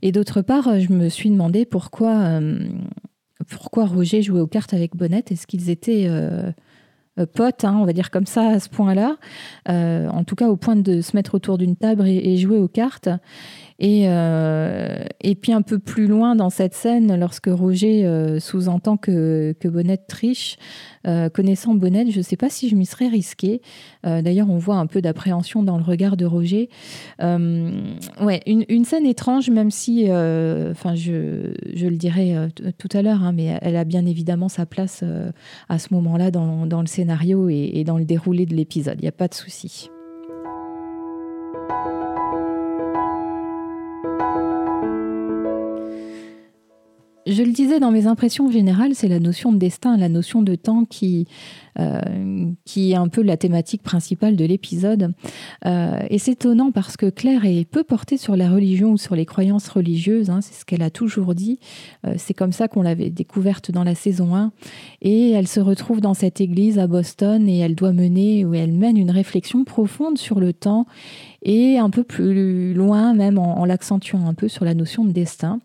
et 0.00 0.12
d'autre 0.12 0.42
part, 0.42 0.78
je 0.78 0.92
me 0.92 1.08
suis 1.08 1.30
demandé 1.30 1.64
pourquoi 1.64 2.40
pourquoi 3.48 3.86
Roger 3.86 4.22
jouait 4.22 4.40
aux 4.40 4.46
cartes 4.46 4.74
avec 4.74 4.96
Bonnette? 4.96 5.32
Est-ce 5.32 5.46
qu'ils 5.46 5.70
étaient 5.70 6.06
euh, 6.06 6.50
euh, 7.18 7.26
potes, 7.26 7.64
hein, 7.64 7.76
on 7.80 7.84
va 7.84 7.92
dire 7.92 8.10
comme 8.10 8.26
ça, 8.26 8.48
à 8.48 8.60
ce 8.60 8.68
point-là? 8.68 9.16
Euh, 9.68 10.08
En 10.08 10.24
tout 10.24 10.36
cas, 10.36 10.48
au 10.48 10.56
point 10.56 10.76
de 10.76 11.00
se 11.00 11.16
mettre 11.16 11.34
autour 11.34 11.58
d'une 11.58 11.76
table 11.76 12.06
et, 12.06 12.36
jouer 12.36 12.58
aux 12.58 12.68
cartes. 12.68 13.08
Et, 13.80 14.04
euh, 14.06 15.04
et 15.20 15.34
puis 15.34 15.52
un 15.52 15.62
peu 15.62 15.78
plus 15.78 16.06
loin 16.06 16.36
dans 16.36 16.50
cette 16.50 16.74
scène, 16.74 17.18
lorsque 17.18 17.48
Roger 17.48 18.06
euh, 18.06 18.38
sous-entend 18.38 18.96
que, 18.96 19.54
Bonnette 19.64 20.06
triche, 20.06 20.56
euh, 21.06 21.28
connaissant 21.28 21.74
Bonnette, 21.74 22.10
je 22.10 22.18
ne 22.18 22.22
sais 22.22 22.36
pas 22.36 22.48
si 22.48 22.68
je 22.68 22.76
m'y 22.76 22.86
serais 22.86 23.08
risqué. 23.08 23.60
D'ailleurs, 24.04 24.50
on 24.50 24.58
voit 24.58 24.76
un 24.76 24.86
peu 24.86 25.00
d'appréhension 25.00 25.62
dans 25.62 25.78
le 25.78 25.82
regard 25.82 26.16
de 26.16 26.26
Roger. 26.26 26.68
ouais, 27.20 28.42
une, 28.46 28.84
scène 28.84 29.06
étrange, 29.06 29.50
même 29.50 29.70
si, 29.70 30.04
enfin, 30.04 30.94
je, 30.94 31.54
je, 31.74 31.86
le 31.86 31.96
dirai 31.96 32.36
tout 32.78 32.88
à 32.92 33.02
l'heure, 33.02 33.22
hein, 33.22 33.32
mais 33.32 33.58
elle 33.62 33.76
a 33.76 33.84
bien 33.84 34.04
évidemment 34.06 34.48
sa 34.48 34.66
place 34.66 35.02
à 35.68 35.78
ce 35.78 35.94
moment-là 35.94 36.30
dans, 36.30 36.66
dans, 36.66 36.80
le 36.80 36.86
scénario 36.86 37.48
et 37.48 37.82
dans 37.84 37.98
le 37.98 38.04
déroulé 38.04 38.46
de 38.46 38.54
l'épisode. 38.54 38.96
Il 38.98 39.02
n'y 39.02 39.08
a 39.08 39.12
pas 39.12 39.28
de 39.28 39.34
souci. 39.34 39.88
Je 47.26 47.42
le 47.42 47.52
disais 47.52 47.80
dans 47.80 47.90
mes 47.90 48.06
impressions 48.06 48.50
générales, 48.50 48.94
c'est 48.94 49.08
la 49.08 49.20
notion 49.20 49.52
de 49.52 49.58
destin, 49.58 49.96
la 49.96 50.08
notion 50.08 50.42
de 50.42 50.54
temps 50.54 50.84
qui, 50.84 51.26
qui 52.64 52.92
est 52.92 52.96
un 52.96 53.08
peu 53.08 53.22
la 53.22 53.36
thématique 53.36 53.82
principale 53.82 54.36
de 54.36 54.44
l'épisode. 54.44 55.12
et 55.64 56.18
c'est 56.18 56.32
étonnant 56.32 56.70
parce 56.70 56.96
que 56.96 57.08
Claire 57.10 57.44
est 57.44 57.64
peu 57.64 57.82
portée 57.84 58.16
sur 58.16 58.36
la 58.36 58.50
religion 58.50 58.92
ou 58.92 58.98
sur 58.98 59.16
les 59.16 59.26
croyances 59.26 59.68
religieuses, 59.68 60.30
hein, 60.30 60.40
c'est 60.40 60.54
ce 60.54 60.64
qu'elle 60.64 60.82
a 60.82 60.90
toujours 60.90 61.34
dit. 61.34 61.58
c'est 62.16 62.34
comme 62.34 62.52
ça 62.52 62.68
qu'on 62.68 62.82
l'avait 62.82 63.10
découverte 63.10 63.70
dans 63.70 63.84
la 63.84 63.94
saison 63.94 64.34
1. 64.34 64.52
Et 65.02 65.30
elle 65.30 65.48
se 65.48 65.60
retrouve 65.60 66.00
dans 66.00 66.14
cette 66.14 66.40
église 66.40 66.78
à 66.78 66.86
Boston 66.86 67.48
et 67.48 67.58
elle 67.58 67.74
doit 67.74 67.92
mener, 67.92 68.44
ou 68.44 68.54
elle 68.54 68.72
mène 68.72 68.96
une 68.96 69.10
réflexion 69.10 69.64
profonde 69.64 70.18
sur 70.18 70.40
le 70.40 70.52
temps 70.52 70.86
et 71.44 71.78
un 71.78 71.90
peu 71.90 72.04
plus 72.04 72.72
loin, 72.74 73.14
même 73.14 73.38
en, 73.38 73.64
l'accentuant 73.64 74.26
un 74.26 74.34
peu 74.34 74.48
sur 74.48 74.64
la 74.64 74.74
notion 74.74 75.04
de 75.04 75.12
destin. 75.12 75.60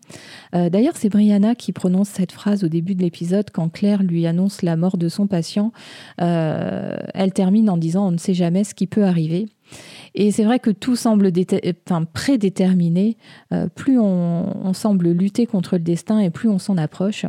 Euh, 0.54 0.68
d'ailleurs, 0.68 0.96
c'est 0.96 1.08
Brianna 1.08 1.54
qui 1.54 1.72
prononce 1.72 2.08
cette 2.08 2.32
phrase 2.32 2.64
au 2.64 2.68
début 2.68 2.94
de 2.94 3.02
l'épisode 3.02 3.50
quand 3.50 3.70
Claire 3.70 4.02
lui 4.02 4.26
annonce 4.26 4.62
la 4.62 4.76
mort 4.76 4.98
de 4.98 5.08
son 5.08 5.26
patient. 5.26 5.72
Euh, 6.20 6.96
elle 7.14 7.32
termine 7.32 7.70
en 7.70 7.78
disant 7.78 8.08
On 8.08 8.12
ne 8.12 8.18
sait 8.18 8.34
jamais 8.34 8.64
ce 8.64 8.74
qui 8.74 8.86
peut 8.86 9.04
arriver. 9.04 9.48
Et 10.14 10.32
c'est 10.32 10.44
vrai 10.44 10.58
que 10.58 10.70
tout 10.70 10.96
semble 10.96 11.30
enfin, 11.88 12.04
prédéterminé. 12.04 13.16
Euh, 13.52 13.68
plus 13.68 13.98
on, 13.98 14.72
semble 14.72 15.10
lutter 15.10 15.46
contre 15.46 15.76
le 15.76 15.82
destin 15.82 16.20
et 16.20 16.30
plus 16.30 16.48
on 16.48 16.58
s'en 16.58 16.76
approche. 16.76 17.26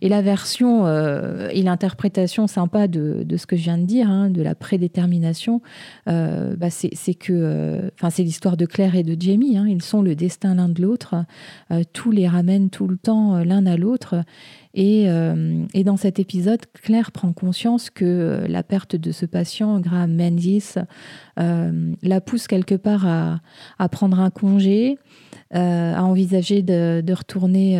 Et 0.00 0.08
la 0.08 0.20
version 0.20 0.86
euh, 0.86 1.48
et 1.52 1.62
l'interprétation 1.62 2.46
sympa 2.46 2.88
de, 2.88 3.24
ce 3.36 3.46
que 3.46 3.56
je 3.56 3.62
viens 3.62 3.78
de 3.78 3.84
dire, 3.84 4.10
hein, 4.10 4.30
de 4.30 4.42
la 4.42 4.54
prédétermination, 4.54 5.62
euh, 6.08 6.56
bah 6.56 6.70
c'est 6.70 7.14
que, 7.14 7.90
c'est 8.10 8.22
l'histoire 8.22 8.56
de 8.56 8.66
Claire 8.66 8.94
et 8.96 9.04
de 9.04 9.20
Jamie. 9.20 9.56
Hein. 9.56 9.66
ils 9.68 9.82
sont 9.82 10.02
le 10.02 10.14
destin 10.14 10.56
l'un 10.56 10.68
de 10.68 10.82
l'autre. 10.82 11.14
tout 11.92 12.10
les 12.10 12.28
ramène 12.28 12.68
tout 12.68 12.88
le 12.88 12.96
temps 12.96 13.42
l'un 13.44 13.64
à 13.66 13.76
l'autre. 13.76 14.24
Euh, 14.78 15.66
et, 15.74 15.84
dans 15.84 15.96
cet 15.96 16.18
épisode, 16.18 16.60
Claire 16.82 17.12
prend 17.12 17.32
conscience 17.32 17.90
que 17.90 18.04
euh, 18.04 18.48
la 18.48 18.62
perte 18.62 18.96
de 18.96 19.12
ce 19.12 19.26
patient, 19.26 19.80
Graham 19.80 20.14
Menzies, 20.14 20.74
euh, 21.38 21.92
la 22.02 22.20
pousse 22.20 22.46
quelque 22.46 22.74
part 22.74 23.06
à, 23.06 23.88
prendre 23.88 24.20
un 24.20 24.30
congé, 24.30 24.98
à 25.52 26.02
envisager 26.02 26.62
de, 26.62 27.12
retourner 27.12 27.78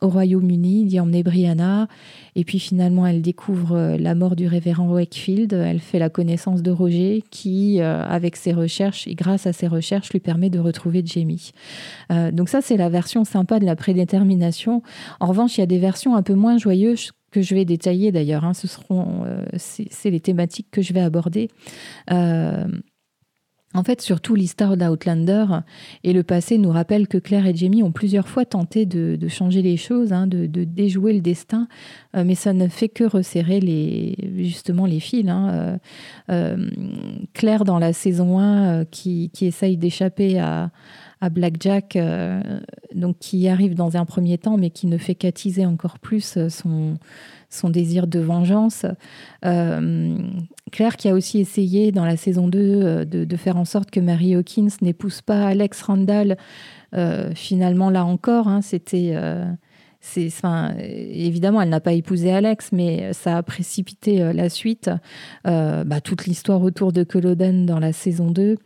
au 0.00 0.08
Royaume-Uni, 0.08 0.84
d'y 0.84 1.00
emmener 1.00 1.22
Brianna. 1.22 1.88
Et 2.34 2.44
puis 2.44 2.58
finalement, 2.58 3.06
elle 3.06 3.22
découvre 3.22 3.96
la 3.98 4.14
mort 4.14 4.36
du 4.36 4.46
révérend 4.46 4.88
Wakefield. 4.88 5.52
Elle 5.52 5.80
fait 5.80 5.98
la 5.98 6.08
connaissance 6.08 6.62
de 6.62 6.70
Roger, 6.70 7.22
qui, 7.30 7.80
avec 7.80 8.36
ses 8.36 8.52
recherches 8.52 9.06
et 9.06 9.14
grâce 9.14 9.46
à 9.46 9.52
ses 9.52 9.68
recherches, 9.68 10.10
lui 10.10 10.20
permet 10.20 10.50
de 10.50 10.58
retrouver 10.58 11.02
Jamie. 11.04 11.52
donc 12.32 12.48
ça, 12.48 12.60
c'est 12.60 12.76
la 12.76 12.88
version 12.88 13.24
sympa 13.24 13.58
de 13.60 13.64
la 13.64 13.76
prédétermination. 13.76 14.82
En 15.20 15.26
revanche, 15.26 15.56
il 15.56 15.60
y 15.60 15.64
a 15.64 15.66
des 15.66 15.78
versions 15.78 16.16
un 16.16 16.22
peu 16.22 16.34
moins 16.34 16.58
joyeuse 16.58 17.12
que 17.30 17.42
je 17.42 17.54
vais 17.54 17.64
détailler 17.64 18.12
d'ailleurs. 18.12 18.44
Hein. 18.44 18.54
Ce 18.54 18.66
seront, 18.66 19.24
euh, 19.24 19.44
c'est 19.56 20.10
les 20.10 20.20
thématiques 20.20 20.68
que 20.70 20.82
je 20.82 20.92
vais 20.92 21.00
aborder. 21.00 21.48
Euh, 23.74 23.78
en 23.78 23.84
fait, 23.84 24.00
surtout 24.00 24.34
l'histoire 24.34 24.76
d'Outlander 24.76 25.46
et 26.04 26.12
le 26.12 26.22
passé 26.22 26.58
nous 26.58 26.70
rappelle 26.70 27.08
que 27.08 27.18
Claire 27.18 27.46
et 27.46 27.54
Jamie 27.54 27.82
ont 27.82 27.92
plusieurs 27.92 28.28
fois 28.28 28.44
tenté 28.44 28.86
de, 28.86 29.28
changer 29.28 29.62
les 29.62 29.76
choses, 29.76 30.12
hein, 30.12 30.26
de, 30.26 30.46
déjouer 30.46 31.12
le 31.12 31.20
destin, 31.20 31.68
euh, 32.16 32.24
mais 32.24 32.34
ça 32.34 32.52
ne 32.52 32.68
fait 32.68 32.88
que 32.88 33.04
resserrer 33.04 33.60
les, 33.60 34.16
justement 34.38 34.86
les 34.86 35.00
fils. 35.00 35.28
Hein. 35.28 35.78
Claire, 37.34 37.64
dans 37.64 37.78
la 37.78 37.92
saison 37.92 38.38
1, 38.38 38.84
qui, 38.86 39.30
qui 39.32 39.46
essaye 39.46 39.76
d'échapper 39.76 40.38
à, 40.38 40.70
à 41.20 41.30
Blackjack, 41.30 41.96
euh, 41.96 42.40
donc 42.94 43.18
qui 43.18 43.48
arrive 43.48 43.74
dans 43.74 43.96
un 43.96 44.04
premier 44.04 44.38
temps, 44.38 44.56
mais 44.56 44.70
qui 44.70 44.86
ne 44.86 44.98
fait 44.98 45.14
qu'attiser 45.14 45.66
encore 45.66 45.98
plus 45.98 46.36
euh, 46.36 46.48
son, 46.48 47.70
désir 47.70 48.06
de 48.06 48.20
vengeance. 48.20 48.86
Euh, 49.44 50.18
Claire 50.70 50.96
qui 50.96 51.08
a 51.08 51.14
aussi 51.14 51.40
essayé 51.40 51.92
dans 51.92 52.04
la 52.04 52.16
saison 52.16 52.46
2 52.46 53.04
de, 53.04 53.36
faire 53.36 53.56
en 53.56 53.64
sorte 53.64 53.90
que 53.90 54.00
Mary 54.00 54.34
Hawkins 54.34 54.68
n'épouse 54.82 55.22
pas 55.22 55.46
Alex 55.46 55.82
Randall. 55.82 56.36
finalement, 57.34 57.90
là 57.90 58.04
encore, 58.04 58.48
hein, 58.48 58.60
c'était 58.60 59.16
c'est, 60.00 60.30
évidemment, 61.12 61.60
elle 61.60 61.68
n'a 61.70 61.80
pas 61.80 61.92
épousé 61.92 62.30
Alex, 62.30 62.70
mais 62.72 63.12
ça 63.12 63.36
a 63.36 63.42
précipité 63.42 64.22
euh, 64.22 64.32
la 64.32 64.48
suite. 64.48 64.90
Euh, 65.46 65.82
bah, 65.84 66.00
toute 66.00 66.26
l'histoire 66.26 66.62
autour 66.62 66.92
de 66.92 67.02
Culloden 67.02 67.66
dans 67.66 67.80
la 67.80 67.92
saison 67.92 68.30
2, 68.30 68.56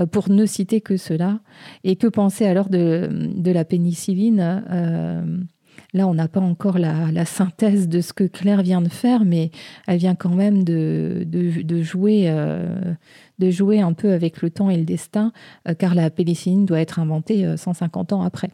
euh, 0.00 0.06
pour 0.06 0.30
ne 0.30 0.44
citer 0.46 0.80
que 0.80 0.96
cela. 0.96 1.40
Et 1.84 1.94
que 1.94 2.08
penser 2.08 2.44
alors 2.44 2.68
de 2.70 3.50
la 3.50 3.64
pénicilline 3.64 5.46
Là, 5.92 6.06
on 6.06 6.14
n'a 6.14 6.28
pas 6.28 6.40
encore 6.40 6.78
la, 6.78 7.24
synthèse 7.24 7.88
de 7.88 8.00
ce 8.00 8.12
que 8.12 8.24
Claire 8.24 8.62
vient 8.62 8.80
de 8.80 8.88
faire, 8.88 9.24
mais 9.24 9.50
elle 9.86 9.98
vient 9.98 10.14
quand 10.14 10.34
même 10.34 10.64
de, 10.64 11.26
de, 11.26 11.82
jouer, 11.82 12.28
un 12.28 13.92
peu 13.92 14.12
avec 14.12 14.42
le 14.42 14.50
temps 14.50 14.70
et 14.70 14.76
le 14.76 14.84
destin, 14.84 15.32
car 15.78 15.94
la 15.94 16.10
pénicilline 16.10 16.64
doit 16.64 16.80
être 16.80 16.98
inventée 16.98 17.56
150 17.56 18.12
ans 18.12 18.22
après. 18.22 18.50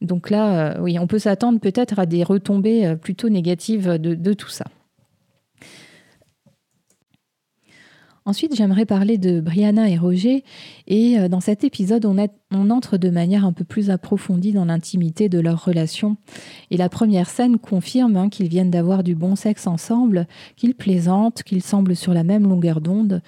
Donc 0.00 0.30
là, 0.30 0.76
euh, 0.76 0.80
oui, 0.80 0.98
on 0.98 1.06
peut 1.06 1.18
s'attendre 1.18 1.60
peut-être 1.60 1.98
à 1.98 2.06
des 2.06 2.24
retombées 2.24 2.86
euh, 2.86 2.96
plutôt 2.96 3.28
négatives 3.28 3.98
de 3.98 4.32
tout 4.32 4.48
ça. 4.48 4.64
Ensuite, 8.30 8.54
j'aimerais 8.54 8.84
parler 8.84 9.18
de 9.18 9.40
Brianna 9.40 9.88
et 9.88 9.96
Roger. 9.96 10.44
Et 10.86 11.18
euh, 11.18 11.28
dans 11.28 11.40
cet 11.40 11.64
épisode, 11.64 12.04
on, 12.04 12.16
entre 12.52 12.96
de 12.96 13.10
manière 13.10 13.44
un 13.44 13.52
peu 13.52 13.64
plus 13.64 13.90
approfondie 13.90 14.52
dans 14.52 14.64
l'intimité 14.64 15.28
de 15.28 15.38
leur 15.38 15.64
relation. 15.64 16.16
Et 16.70 16.76
la 16.76 16.88
première 16.88 17.28
scène 17.28 17.58
confirme 17.58 18.16
hein, 18.16 18.28
qu'ils 18.28 18.48
viennent 18.48 18.70
d'avoir 18.70 19.02
du 19.02 19.14
bon 19.14 19.36
sexe 19.36 19.66
ensemble, 19.66 20.26
qu'ils 20.56 20.74
plaisantent, 20.74 21.42
qu'ils 21.42 21.62
semblent 21.62 21.96
sur 21.96 22.14
la 22.14 22.24
même 22.24 22.48
longueur 22.48 22.80
d'onde. 22.80 23.22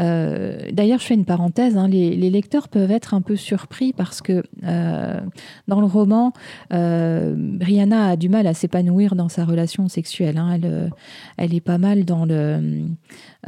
Euh, 0.00 0.70
d'ailleurs, 0.72 1.00
je 1.00 1.06
fais 1.06 1.14
une 1.14 1.24
parenthèse, 1.24 1.76
hein, 1.76 1.88
les, 1.88 2.28
lecteurs 2.28 2.68
peuvent 2.68 2.90
être 2.90 3.14
un 3.14 3.22
peu 3.22 3.36
surpris 3.36 3.94
parce 3.94 4.20
que 4.20 4.42
euh, 4.64 5.20
dans 5.66 5.80
le 5.80 5.86
roman, 5.86 6.32
Brianna 6.70 8.08
a 8.08 8.16
du 8.16 8.28
mal 8.28 8.46
à 8.46 8.54
s'épanouir 8.54 9.14
dans 9.14 9.28
sa 9.28 9.44
relation 9.44 9.88
sexuelle. 9.88 10.36
Hein. 10.36 10.52
Elle, 10.54 10.90
elle 11.38 11.54
est 11.54 11.60
pas 11.60 11.78
mal 11.78 12.04
dans 12.04 12.26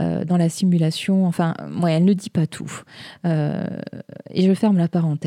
euh, 0.00 0.24
la 0.28 0.48
simulation. 0.48 1.26
Enfin, 1.26 1.54
ouais, 1.82 1.92
elle 1.92 2.04
ne 2.04 2.12
dit 2.12 2.30
pas 2.30 2.46
tout. 2.46 2.82
Euh, 3.26 3.66
et 4.30 4.46
je 4.46 4.54
ferme 4.54 4.78
la 4.78 4.88
parenthèse. 4.88 5.19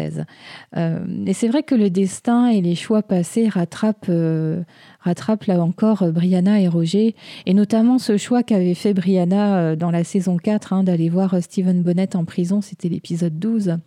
Euh, 0.75 0.99
et 1.25 1.33
c'est 1.33 1.47
vrai 1.47 1.63
que 1.63 1.75
le 1.75 1.89
destin 1.89 2.47
et 2.47 2.61
les 2.61 2.75
choix 2.75 3.03
passés 3.03 3.49
rattrapent 3.49 4.11
rattrape 5.03 5.43
là 5.45 5.61
encore 5.61 6.03
euh, 6.03 6.11
Brianna 6.11 6.59
et 6.59 6.67
Roger, 6.67 7.15
et 7.45 7.53
notamment 7.53 7.99
ce 7.99 8.17
choix 8.17 8.43
qu'avait 8.43 8.73
fait 8.73 8.93
Brianna 8.93 9.57
euh, 9.57 9.75
dans 9.75 9.91
la 9.91 10.03
saison 10.03 10.37
4 10.37 10.73
hein, 10.73 10.83
d'aller 10.83 11.09
voir 11.09 11.33
euh, 11.33 11.41
Stephen 11.41 11.81
Bonnet 11.81 12.15
en 12.15 12.25
prison, 12.25 12.61
c'était 12.61 12.89
l'épisode 12.89 13.37
12, 13.37 13.77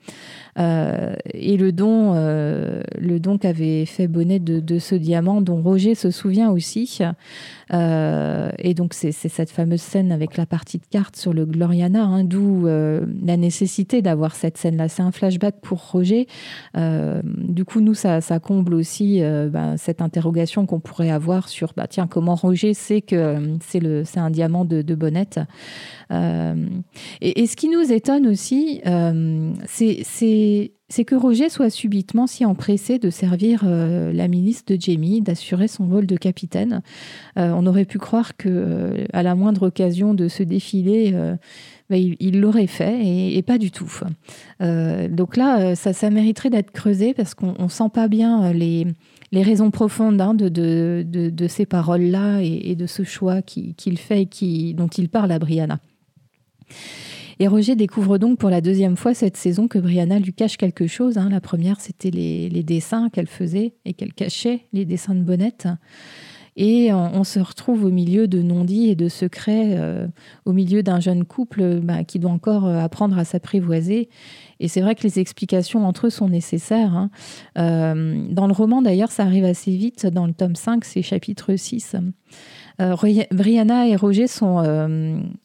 et 0.59 1.57
le 1.57 1.71
don, 1.71 2.15
don 3.21 3.39
qu'avait 3.39 3.85
fait 3.85 4.09
Bonnet 4.09 4.39
de, 4.39 4.79
ce 4.79 4.95
diamant, 4.95 5.41
dont 5.43 5.63
Roger 5.63 5.95
se 5.95 6.11
souvient 6.11 6.51
aussi. 6.51 7.01
et 7.71 8.75
donc 8.75 8.95
c'est 8.95 9.13
cette 9.13 9.51
fameuse 9.51 9.83
scène 9.83 10.13
avec 10.13 10.37
la 10.37 10.47
partie 10.47 10.79
de 10.79 10.87
cartes 10.89 11.17
sur 11.17 11.35
le 11.35 11.45
Gloriana, 11.45 12.05
hein, 12.05 12.25
d'où 12.25 12.67
la 12.67 13.37
nécessité 13.37 14.01
d'avoir 14.01 14.35
cette 14.35 14.57
scène-là. 14.57 14.89
C'est 14.89 15.03
un 15.03 15.13
flashback 15.13 15.57
pour 15.61 15.91
Roger. 15.91 16.27
du 16.75 17.65
coup, 17.67 17.81
nous, 17.81 17.95
ça, 17.95 18.23
ça 18.23 18.39
comble 18.39 18.75
aussi 18.75 19.21
ben, 19.21 19.77
cette 19.77 20.01
interrogation 20.01 20.65
qu'on 20.65 20.81
pourrait 20.81 21.06
avoir 21.11 21.49
sur 21.49 21.73
bah, 21.77 21.87
tiens, 21.89 22.07
comment 22.07 22.35
Roger 22.35 22.75
sait 22.75 23.01
que 23.01 23.17
euh, 23.17 23.57
c'est 24.05 24.19
un 24.19 24.31
diamant 24.31 24.65
de, 24.65 24.83
de 24.83 24.95
Bonnette. 24.95 25.41
Euh, 26.11 26.55
et, 27.21 27.47
ce 27.47 27.57
qui 27.57 27.69
nous 27.69 27.93
étonne 27.93 28.27
aussi, 28.27 28.81
euh, 28.87 29.53
c'est 29.69 31.05
que 31.05 31.15
Roger 31.15 31.49
soit 31.49 31.71
subitement 31.71 32.27
si 32.27 32.45
empressé 32.45 32.99
de 32.99 33.11
servir 33.11 33.65
la 33.65 34.29
milice 34.29 34.65
de 34.65 34.77
Jamie, 34.81 35.21
d'assurer 35.21 35.69
son 35.69 35.87
rôle 35.87 36.07
de 36.07 36.17
capitaine. 36.17 36.83
on 37.37 37.67
aurait 37.67 37.85
pu 37.85 37.99
croire 37.99 38.37
que 38.37 39.07
à 39.13 39.23
la 39.23 39.35
moindre 39.35 39.69
occasion 39.69 40.15
de 40.15 40.29
ce 40.29 40.43
défilé, 40.43 41.13
bah, 41.91 41.97
il 41.97 42.41
l'aurait 42.41 42.69
fait 42.69 43.35
et, 43.37 43.43
pas 43.43 43.59
du 43.59 43.71
tout. 43.71 43.91
donc 44.61 45.37
là, 45.37 45.75
ça, 45.75 45.93
ça 45.93 46.11
mériterait 46.11 46.51
d'être 46.51 46.71
creusé 46.71 47.15
parce 47.15 47.35
qu'on 47.35 47.65
ne 47.65 47.69
sent 47.69 47.91
pas 47.93 48.07
bien 48.07 48.53
les, 48.53 48.87
les 49.33 49.43
raisons 49.43 49.71
profondes 49.71 50.21
hein, 50.21 50.35
de, 50.35 50.49
de, 50.49 51.49
ces 51.49 51.67
paroles-là 51.67 52.41
et, 52.43 52.75
de 52.77 52.87
ce 52.87 53.03
choix 53.03 53.43
qu'il 53.43 53.99
fait 53.99 54.23
et 54.23 54.27
qui, 54.27 54.75
dont 54.75 54.89
il 54.89 55.09
parle 55.09 55.33
à 55.33 55.39
Brianna. 55.39 55.81
Et 57.39 57.49
Roger 57.49 57.77
découvre 57.77 58.17
donc 58.17 58.39
pour 58.39 58.49
la 58.49 58.63
deuxième 58.63 58.97
fois 58.97 59.13
cette 59.13 59.37
saison 59.37 59.69
que 59.69 59.79
Brianna 59.79 60.19
lui 60.19 60.33
cache 60.33 60.57
quelque 60.57 60.87
chose. 60.87 61.19
Hein. 61.19 61.29
La 61.29 61.41
première, 61.41 61.81
c'était 61.81 62.11
les, 62.11 62.63
dessins 62.63 63.11
qu'elle 63.11 63.27
faisait 63.27 63.75
et 63.85 63.93
qu'elle 63.93 64.15
cachait, 64.15 64.63
les 64.73 64.87
dessins 64.87 65.15
de 65.15 65.23
Bonnette. 65.23 65.69
Et 66.59 66.91
on, 66.95 67.23
se 67.23 67.39
retrouve 67.39 67.85
au 67.85 67.91
milieu 67.91 68.29
de 68.29 68.41
non-dits 68.41 68.89
et 68.89 68.95
de 68.95 69.11
secrets, 69.11 69.75
euh, 69.77 70.07
au 70.47 70.55
milieu 70.55 70.83
d'un 70.83 71.01
jeune 71.01 71.27
couple 71.27 71.81
bah, 71.81 72.03
qui 72.03 72.19
doit 72.19 72.31
encore 72.31 72.65
euh, 72.65 72.79
apprendre 72.79 73.19
à 73.19 73.27
s'apprivoiser 73.27 74.09
et 74.61 74.69
c'est 74.69 74.81
vrai 74.81 74.95
que 74.95 75.03
les 75.03 75.19
explications 75.19 75.87
entre 75.87 76.07
eux 76.07 76.11
sont 76.11 76.29
nécessaires. 76.29 76.95
Hein. 76.95 77.11
Euh, 77.59 78.27
dans 78.31 78.47
le 78.47 78.53
roman, 78.53 78.83
d'ailleurs, 78.83 79.11
ça 79.11 79.25
arrive 79.25 79.45
assez 79.45 79.71
vite. 79.71 80.07
Dans 80.07 80.27
le 80.27 80.33
tome 80.33 80.57
5, 80.57 80.85
c'est 80.85 81.03
chapitre 81.03 81.57
6. 81.57 81.97
Brianna 82.79 83.89
et 83.89 83.97
Roger 83.97 84.27
sont, 84.27 84.63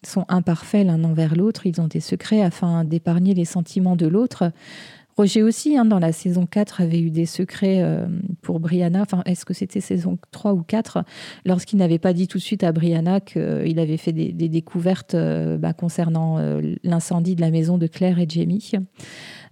sont 0.04 0.26
imparfaits 0.28 0.86
l'un 0.86 1.02
envers 1.06 1.36
l'autre. 1.36 1.66
Ils 1.66 1.80
ont 1.80 1.88
des 1.88 2.02
secrets 2.02 2.42
afin 2.42 2.84
d'épargner 2.84 3.34
les 3.34 3.46
sentiments 3.46 3.96
de 3.96 4.06
l'autre. 4.06 4.52
Roger 5.18 5.44
aussi, 5.44 5.78
hein, 5.78 5.86
dans 5.86 6.00
la 6.00 6.12
saison 6.12 6.46
4, 6.46 6.82
avait 6.82 7.00
eu 7.00 7.12
des 7.12 7.26
secrets 7.26 7.82
euh, 7.82 8.08
pour 8.42 8.60
Brianna. 8.60 9.06
Est-ce 9.26 9.46
que 9.46 9.54
c'était 9.54 9.82
saison 9.82 10.18
3 10.32 10.54
ou 10.54 10.64
4 10.64 11.04
Lorsqu'il 11.46 11.80
n'avait 11.80 12.00
pas 12.00 12.14
dit 12.14 12.28
tout 12.28 12.38
de 12.38 12.44
suite 12.44 12.64
à 12.64 12.72
Brianna 12.72 13.20
qu'il 13.20 13.80
avait 13.80 13.98
fait 13.98 14.14
des, 14.14 14.32
découvertes 14.32 15.16
euh, 15.16 15.58
bah, 15.58 15.74
concernant 15.74 16.38
euh, 16.40 16.62
l'incendie 16.84 17.36
de 17.36 17.42
la 17.42 17.52
maison 17.52 17.78
de 17.78 17.88
Claire 17.88 18.20
et 18.20 18.28
Jamie. 18.28 18.72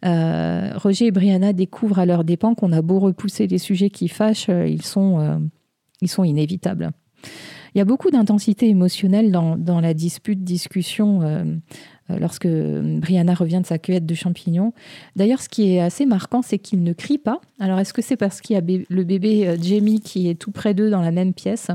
Roger 0.03 1.07
et 1.07 1.11
Brianna 1.11 1.53
découvrent 1.53 1.99
à 1.99 2.05
leur 2.05 2.23
dépens 2.23 2.55
qu'on 2.55 2.71
a 2.71 2.81
beau 2.81 2.99
repousser 2.99 3.47
les 3.47 3.57
sujets 3.57 3.89
qui 3.89 4.07
fâchent, 4.07 4.49
ils 4.49 4.83
sont, 4.83 5.41
ils 6.01 6.07
sont 6.07 6.23
inévitables. 6.23 6.91
Il 7.73 7.77
y 7.77 7.81
a 7.81 7.85
beaucoup 7.85 8.09
d'intensité 8.09 8.67
émotionnelle 8.67 9.31
dans, 9.31 9.79
la 9.81 9.93
dispute, 9.93 10.43
discussion 10.43 11.21
euh, 11.21 11.43
lorsque 12.09 12.47
Brianna 12.47 13.33
revient 13.33 13.59
de 13.61 13.67
sa 13.67 13.77
cueillette 13.77 14.05
de 14.05 14.15
champignons. 14.15 14.73
D'ailleurs, 15.15 15.41
ce 15.41 15.49
qui 15.49 15.73
est 15.73 15.79
assez 15.79 16.05
marquant, 16.05 16.41
c'est 16.41 16.57
qu'il 16.57 16.83
ne 16.83 16.93
crie 16.93 17.17
pas. 17.17 17.39
Alors, 17.59 17.79
est-ce 17.79 17.93
que 17.93 18.01
c'est 18.01 18.17
parce 18.17 18.41
qu'il 18.41 18.55
y 18.55 18.59
a 18.59 18.83
le 18.89 19.03
bébé 19.03 19.47
euh, 19.47 19.57
Jamie 19.61 19.99
qui 19.99 20.29
est 20.29 20.35
tout 20.35 20.51
près 20.51 20.73
d'eux 20.73 20.89
dans 20.89 21.01
la 21.01 21.11
même 21.11 21.33
pièce? 21.33 21.69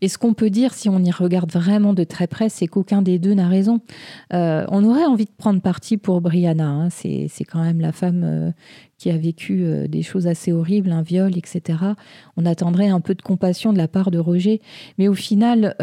Et 0.00 0.08
ce 0.08 0.18
qu'on 0.18 0.34
peut 0.34 0.50
dire, 0.50 0.74
si 0.74 0.88
on 0.88 0.98
y 1.00 1.10
regarde 1.10 1.50
vraiment 1.50 1.94
de 1.94 2.04
très 2.04 2.26
près, 2.26 2.48
c'est 2.48 2.66
qu'aucun 2.66 3.02
des 3.02 3.18
deux 3.18 3.34
n'a 3.34 3.48
raison. 3.48 3.80
Euh, 4.32 4.64
on 4.68 4.84
aurait 4.84 5.04
envie 5.04 5.24
de 5.24 5.32
prendre 5.36 5.60
parti 5.60 5.96
pour 5.96 6.20
Brianna. 6.20 6.68
Hein. 6.68 6.88
C'est, 6.90 7.28
quand 7.50 7.62
même 7.62 7.80
la 7.80 7.92
femme 7.92 8.52
qui 8.98 9.10
a 9.10 9.16
vécu 9.16 9.64
des 9.88 10.02
choses 10.02 10.26
assez 10.26 10.52
horribles, 10.52 10.92
un 10.92 11.02
viol, 11.02 11.36
etc. 11.36 11.78
On 12.36 12.46
attendrait 12.46 12.88
un 12.88 13.00
peu 13.00 13.14
de 13.14 13.22
compassion 13.22 13.72
de 13.72 13.78
la 13.78 13.88
part 13.88 14.10
de 14.10 14.18
Roger. 14.18 14.60
Mais 14.98 15.08
au 15.08 15.14
final, 15.14 15.74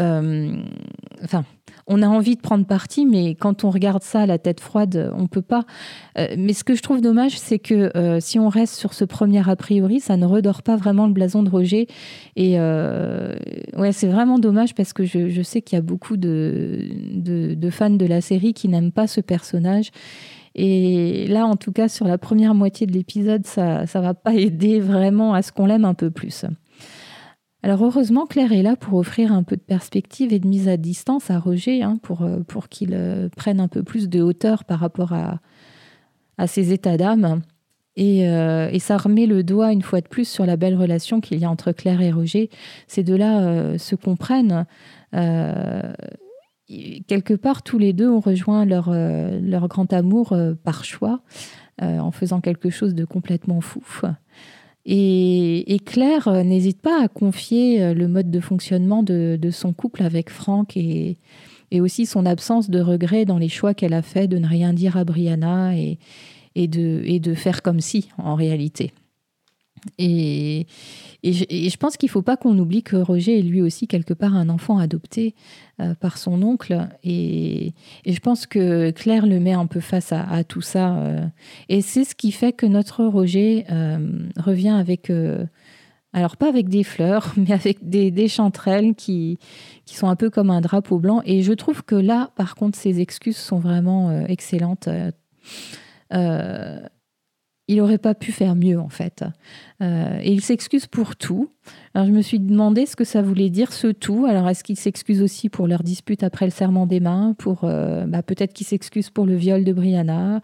enfin, 1.22 1.44
on 1.90 2.02
a 2.02 2.06
envie 2.06 2.36
de 2.36 2.40
prendre 2.40 2.64
parti, 2.64 3.04
mais 3.04 3.34
quand 3.34 3.64
on 3.64 3.70
regarde 3.70 4.04
ça 4.04 4.20
à 4.20 4.26
la 4.26 4.38
tête 4.38 4.60
froide, 4.60 5.12
on 5.18 5.26
peut 5.26 5.42
pas. 5.42 5.64
Euh, 6.18 6.28
mais 6.38 6.52
ce 6.52 6.62
que 6.62 6.76
je 6.76 6.82
trouve 6.82 7.00
dommage, 7.00 7.36
c'est 7.36 7.58
que 7.58 7.90
euh, 7.96 8.20
si 8.20 8.38
on 8.38 8.48
reste 8.48 8.76
sur 8.76 8.94
ce 8.94 9.04
premier 9.04 9.42
a 9.48 9.56
priori, 9.56 9.98
ça 9.98 10.16
ne 10.16 10.24
redore 10.24 10.62
pas 10.62 10.76
vraiment 10.76 11.08
le 11.08 11.12
blason 11.12 11.42
de 11.42 11.50
Roger. 11.50 11.88
Et 12.36 12.60
euh, 12.60 13.34
ouais, 13.76 13.90
c'est 13.90 14.06
vraiment 14.06 14.38
dommage 14.38 14.74
parce 14.74 14.92
que 14.92 15.04
je, 15.04 15.42
sais 15.42 15.62
qu'il 15.62 15.76
y 15.76 15.78
a 15.78 15.82
beaucoup 15.82 16.16
de, 16.16 16.86
de, 17.16 17.70
fans 17.70 17.90
de 17.90 18.06
la 18.06 18.20
série 18.20 18.54
qui 18.54 18.68
n'aiment 18.68 18.92
pas 18.92 19.08
ce 19.08 19.20
personnage. 19.20 19.90
Et 20.54 21.26
là, 21.26 21.44
en 21.44 21.56
tout 21.56 21.72
cas, 21.72 21.88
sur 21.88 22.06
la 22.06 22.18
première 22.18 22.54
moitié 22.54 22.86
de 22.86 22.92
l'épisode, 22.92 23.46
ça 23.46 23.82
ne 23.82 24.00
va 24.00 24.14
pas 24.14 24.34
aider 24.34 24.78
vraiment 24.78 25.34
à 25.34 25.42
ce 25.42 25.50
qu'on 25.50 25.66
l'aime 25.66 25.84
un 25.84 25.94
peu 25.94 26.10
plus. 26.10 26.44
Alors 27.62 27.84
heureusement, 27.84 28.26
Claire 28.26 28.52
est 28.52 28.62
là 28.62 28.74
pour 28.74 28.98
offrir 28.98 29.32
un 29.32 29.42
peu 29.42 29.56
de 29.56 29.60
perspective 29.60 30.32
et 30.32 30.38
de 30.38 30.46
mise 30.46 30.68
à 30.68 30.78
distance 30.78 31.30
à 31.30 31.38
Roger, 31.38 31.82
hein, 31.82 31.98
pour, 32.02 32.22
euh, 32.22 32.40
pour 32.40 32.68
qu'il 32.68 32.94
euh, 32.94 33.28
prenne 33.36 33.60
un 33.60 33.68
peu 33.68 33.82
plus 33.82 34.08
de 34.08 34.22
hauteur 34.22 34.64
par 34.64 34.80
rapport 34.80 35.12
à, 35.12 35.40
à 36.38 36.46
ses 36.46 36.72
états 36.72 36.96
d'âme. 36.96 37.42
Et, 37.96 38.26
euh, 38.28 38.70
et, 38.72 38.78
ça 38.78 38.96
remet 38.96 39.26
le 39.26 39.42
doigt 39.42 39.72
une 39.72 39.82
fois 39.82 40.00
de 40.00 40.08
plus 40.08 40.26
sur 40.26 40.46
la 40.46 40.56
belle 40.56 40.76
relation 40.76 41.20
qu'il 41.20 41.38
y 41.38 41.44
a 41.44 41.50
entre 41.50 41.72
Claire 41.72 42.00
et 42.00 42.12
Roger. 42.12 42.48
Ces 42.86 43.02
deux-là 43.02 43.76
se 43.78 43.94
comprennent. 43.94 44.64
quelque 45.12 45.94
part, 47.34 47.62
tous 47.62 47.78
les 47.78 47.92
deux 47.92 48.08
ont 48.08 48.20
rejoint 48.20 48.64
leur, 48.64 48.90
leur 48.90 49.68
grand 49.68 49.92
amour 49.92 50.34
par 50.62 50.84
choix, 50.84 51.20
en 51.82 52.12
faisant 52.12 52.40
quelque 52.40 52.70
chose 52.70 52.94
de 52.94 53.04
complètement 53.04 53.60
fou. 53.60 53.82
Et, 54.86 55.78
Claire 55.84 56.28
euh, 56.28 56.42
n'hésite 56.42 56.80
pas 56.80 57.02
à 57.02 57.08
confier 57.08 57.82
euh, 57.82 57.94
le 57.94 58.08
mode 58.08 58.30
de 58.30 58.40
fonctionnement 58.40 59.02
de, 59.02 59.38
son 59.50 59.72
couple 59.72 60.02
avec 60.02 60.30
Franck 60.30 60.76
et, 60.76 61.18
aussi 61.78 62.06
son 62.06 62.26
absence 62.26 62.68
de 62.68 62.80
regret 62.80 63.24
dans 63.24 63.38
les 63.38 63.48
choix 63.48 63.74
qu'elle 63.74 63.92
a 63.92 64.02
fait 64.02 64.26
de 64.26 64.38
ne 64.38 64.46
rien 64.46 64.72
dire 64.72 64.96
à 64.96 65.04
Brianna 65.04 65.76
et, 65.76 65.98
de, 66.56 67.02
et 67.04 67.20
de 67.20 67.34
faire 67.34 67.62
comme 67.62 67.80
si, 67.80 68.08
en 68.18 68.34
réalité. 68.34 68.92
Et, 69.98 70.66
je, 71.22 71.76
pense 71.76 71.96
qu'il 71.96 72.08
ne 72.08 72.12
faut 72.12 72.22
pas 72.22 72.36
qu'on 72.36 72.58
oublie 72.58 72.82
que 72.82 72.96
Roger 72.96 73.38
est 73.38 73.42
lui 73.42 73.60
aussi 73.60 73.86
quelque 73.86 74.14
part 74.14 74.34
un 74.34 74.48
enfant 74.48 74.78
adopté 74.78 75.34
euh, 75.80 75.94
par 75.94 76.18
son 76.18 76.42
oncle. 76.42 76.88
Et, 77.04 77.74
je 78.06 78.18
pense 78.20 78.46
que 78.46 78.90
Claire 78.90 79.26
le 79.26 79.40
met 79.40 79.52
un 79.52 79.66
peu 79.66 79.80
face 79.80 80.12
à, 80.12 80.44
tout 80.44 80.62
ça. 80.62 80.96
Euh. 80.96 81.26
et 81.68 81.82
c'est 81.82 82.04
ce 82.04 82.14
qui 82.14 82.32
fait 82.32 82.52
que 82.52 82.66
notre 82.66 83.04
Roger 83.04 83.66
euh, 83.70 83.98
revient 84.36 84.70
avec, 84.70 85.12
alors 86.12 86.36
pas 86.36 86.48
avec 86.48 86.68
des 86.68 86.84
fleurs, 86.84 87.32
mais 87.36 87.52
avec 87.52 87.88
des, 87.88 88.10
des 88.10 88.28
chanterelles 88.28 88.94
qui, 88.94 89.38
qui 89.84 89.96
sont 89.96 90.08
un 90.08 90.16
peu 90.16 90.30
comme 90.30 90.50
un 90.50 90.60
drapeau 90.60 90.98
blanc. 90.98 91.22
Et 91.24 91.42
je 91.42 91.52
trouve 91.52 91.82
que 91.82 91.96
là, 91.96 92.30
par 92.36 92.54
contre, 92.54 92.78
ses 92.78 93.00
excuses 93.00 93.36
sont 93.36 93.58
vraiment 93.58 94.24
excellentes 94.26 94.88
il 97.70 97.76
n'aurait 97.76 97.98
pas 97.98 98.16
pu 98.16 98.32
faire 98.32 98.56
mieux 98.56 98.80
en 98.80 98.88
fait. 98.88 99.24
Euh, 99.80 100.18
et 100.22 100.32
il 100.32 100.40
s'excuse 100.40 100.86
pour 100.86 101.14
tout. 101.14 101.50
Alors 101.94 102.08
je 102.08 102.12
me 102.12 102.20
suis 102.20 102.40
demandé 102.40 102.84
ce 102.84 102.96
que 102.96 103.04
ça 103.04 103.22
voulait 103.22 103.48
dire 103.48 103.72
ce 103.72 103.86
tout. 103.86 104.26
Alors 104.26 104.48
est-ce 104.48 104.64
qu'il 104.64 104.76
s'excuse 104.76 105.22
aussi 105.22 105.48
pour 105.48 105.68
leur 105.68 105.84
dispute 105.84 106.24
après 106.24 106.46
le 106.46 106.50
serment 106.50 106.84
des 106.86 106.98
mains, 106.98 107.32
pour 107.38 107.60
euh, 107.62 108.06
bah, 108.06 108.24
peut-être 108.24 108.54
qu'il 108.54 108.66
s'excuse 108.66 109.10
pour 109.10 109.24
le 109.24 109.36
viol 109.36 109.62
de 109.62 109.72
Brianna, 109.72 110.40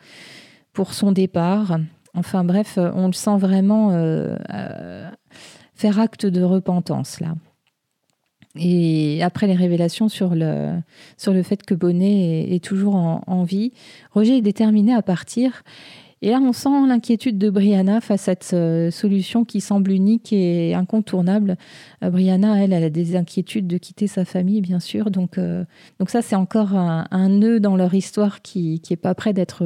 pour 0.72 0.94
son 0.94 1.10
départ. 1.10 1.78
Enfin 2.14 2.44
bref, 2.44 2.78
on 2.78 3.08
le 3.08 3.12
sent 3.12 3.36
vraiment 3.38 3.90
euh, 3.90 4.36
faire 5.74 5.98
acte 5.98 6.26
de 6.26 6.42
repentance 6.42 7.18
là. 7.18 7.34
Et 8.58 9.22
après 9.22 9.48
les 9.48 9.54
révélations 9.54 10.08
sur 10.08 10.34
le, 10.34 10.78
sur 11.18 11.32
le 11.32 11.42
fait 11.42 11.62
que 11.64 11.74
Bonnet 11.74 12.54
est, 12.54 12.64
toujours 12.64 12.94
en, 12.94 13.42
vie, 13.42 13.72
Roger 14.12 14.38
est 14.38 14.42
déterminé 14.42 14.94
à 14.94 15.02
partir. 15.02 15.62
Et 16.22 16.30
là, 16.30 16.40
on 16.40 16.52
sent 16.54 16.70
l'inquiétude 16.88 17.36
de 17.36 17.50
Brianna 17.50 18.00
face 18.00 18.28
à 18.28 18.32
cette 18.32 18.50
euh, 18.54 18.90
solution 18.90 19.44
qui 19.44 19.60
semble 19.60 19.90
unique 19.90 20.32
et 20.32 20.74
incontournable. 20.74 21.58
Euh, 22.02 22.10
Brianna, 22.10 22.62
elle, 22.62 22.72
elle 22.72 22.84
a 22.84 22.90
des 22.90 23.16
inquiétudes 23.16 23.66
de 23.66 23.76
quitter 23.76 24.06
sa 24.06 24.24
famille, 24.24 24.62
bien 24.62 24.80
sûr. 24.80 25.10
Donc, 25.10 25.36
euh, 25.36 25.64
donc 25.98 26.08
ça, 26.08 26.22
c'est 26.22 26.36
encore 26.36 26.74
un, 26.74 27.28
nœud 27.28 27.60
dans 27.60 27.76
leur 27.76 27.92
histoire 27.92 28.40
qui 28.40 28.80
n'est 28.88 28.96
pas 28.96 29.14
prêt 29.14 29.34
d'être 29.34 29.64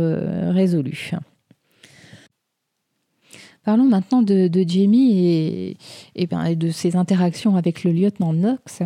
résolu. 0.50 1.12
Parlons 3.62 3.84
maintenant 3.84 4.22
de, 4.22 4.50
Jamie 4.66 5.76
et, 6.16 6.26
ben, 6.26 6.44
et, 6.44 6.56
de 6.56 6.70
ses 6.70 6.96
interactions 6.96 7.56
avec 7.56 7.84
le 7.84 7.92
lieutenant 7.92 8.32
Knox. 8.32 8.82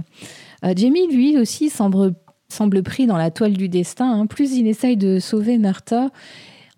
Jamie, 0.76 1.06
lui 1.06 1.38
aussi, 1.38 1.70
semble, 1.70 2.14
semble 2.48 2.82
pris 2.82 3.06
dans 3.06 3.16
la 3.16 3.30
toile 3.30 3.54
du 3.54 3.68
destin. 3.68 4.20
Hein. 4.20 4.26
Plus 4.26 4.52
il 4.52 4.66
essaye 4.66 4.96
de 4.96 5.18
sauver 5.18 5.56
Martha, 5.58 6.10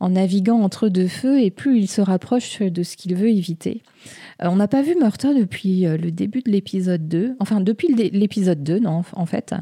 en 0.00 0.10
naviguant 0.10 0.60
entre 0.60 0.88
deux 0.88 1.08
feux 1.08 1.40
et 1.40 1.50
plus 1.50 1.78
il 1.78 1.88
se 1.88 2.00
rapproche 2.00 2.60
de 2.60 2.82
ce 2.82 2.96
qu'il 2.96 3.14
veut 3.14 3.30
éviter. 3.30 3.82
Euh, 4.42 4.48
on 4.50 4.56
n'a 4.56 4.68
pas 4.68 4.82
vu 4.82 4.94
Murta 5.00 5.32
depuis 5.32 5.86
euh, 5.86 5.96
le 5.96 6.10
début 6.10 6.42
de 6.42 6.50
l'épisode 6.50 7.08
2, 7.08 7.36
enfin 7.40 7.60
depuis 7.60 7.88
l'épisode 7.94 8.62
2, 8.62 8.80
non, 8.80 9.02
en 9.12 9.26
fait. 9.26 9.54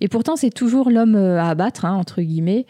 Et 0.00 0.08
pourtant, 0.08 0.36
c'est 0.36 0.50
toujours 0.50 0.90
l'homme 0.90 1.16
euh, 1.16 1.40
à 1.40 1.48
abattre, 1.50 1.84
hein, 1.84 1.94
entre 1.94 2.22
guillemets. 2.22 2.66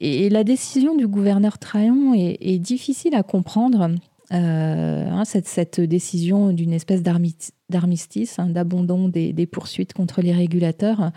Et, 0.00 0.28
la 0.28 0.44
décision 0.44 0.94
du 0.96 1.06
gouverneur 1.06 1.58
Trayon 1.58 2.12
est 2.14 2.58
difficile 2.58 3.14
à 3.14 3.22
comprendre 3.22 3.88
euh, 4.32 5.08
hein, 5.08 5.24
cette, 5.24 5.80
décision 5.80 6.52
d'une 6.52 6.72
espèce 6.72 7.02
d'armistice, 7.02 8.38
hein, 8.38 8.48
d'abandon 8.48 9.08
des, 9.08 9.46
poursuites 9.46 9.92
contre 9.92 10.20
les 10.20 10.32
régulateurs. 10.32 11.12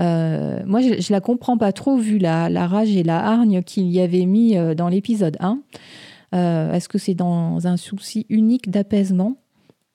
Euh, 0.00 0.62
moi, 0.64 0.80
je, 0.80 0.90
ne 0.90 1.12
la 1.12 1.20
comprends 1.20 1.58
pas 1.58 1.72
trop 1.72 1.96
vu 1.96 2.18
la, 2.18 2.48
rage 2.66 2.94
et 2.94 3.02
la 3.02 3.24
hargne 3.24 3.62
qu'il 3.62 3.88
y 3.90 4.00
avait 4.00 4.26
mis 4.26 4.56
euh, 4.56 4.74
dans 4.74 4.88
l'épisode 4.88 5.36
1. 5.40 5.60
Est-ce 6.32 6.88
que 6.88 6.98
c'est 6.98 7.14
dans 7.14 7.68
un 7.68 7.76
souci 7.76 8.26
unique 8.28 8.68
d'apaisement? 8.68 9.36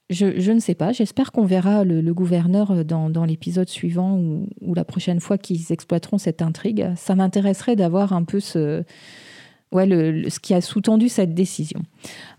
Je, 0.10 0.52
ne 0.52 0.60
sais 0.60 0.74
pas. 0.74 0.94
J'espère 0.94 1.34
qu'on 1.34 1.44
verra 1.44 1.84
le, 1.84 2.14
gouverneur 2.14 2.86
dans, 2.86 3.26
l'épisode 3.26 3.68
suivant 3.68 4.18
ou, 4.18 4.74
la 4.74 4.86
prochaine 4.86 5.20
fois 5.20 5.38
qu'ils 5.38 5.74
exploiteront 5.74 6.18
cette 6.18 6.42
intrigue. 6.42 6.92
Ça 6.96 7.14
m'intéresserait 7.14 7.76
d'avoir 7.76 8.14
un 8.14 8.24
peu 8.24 8.40
ce, 8.40 8.86
ouais, 9.72 9.88
ce 10.30 10.40
qui 10.40 10.54
a 10.54 10.62
sous-tendu 10.62 11.10
cette 11.10 11.34
décision. 11.34 11.82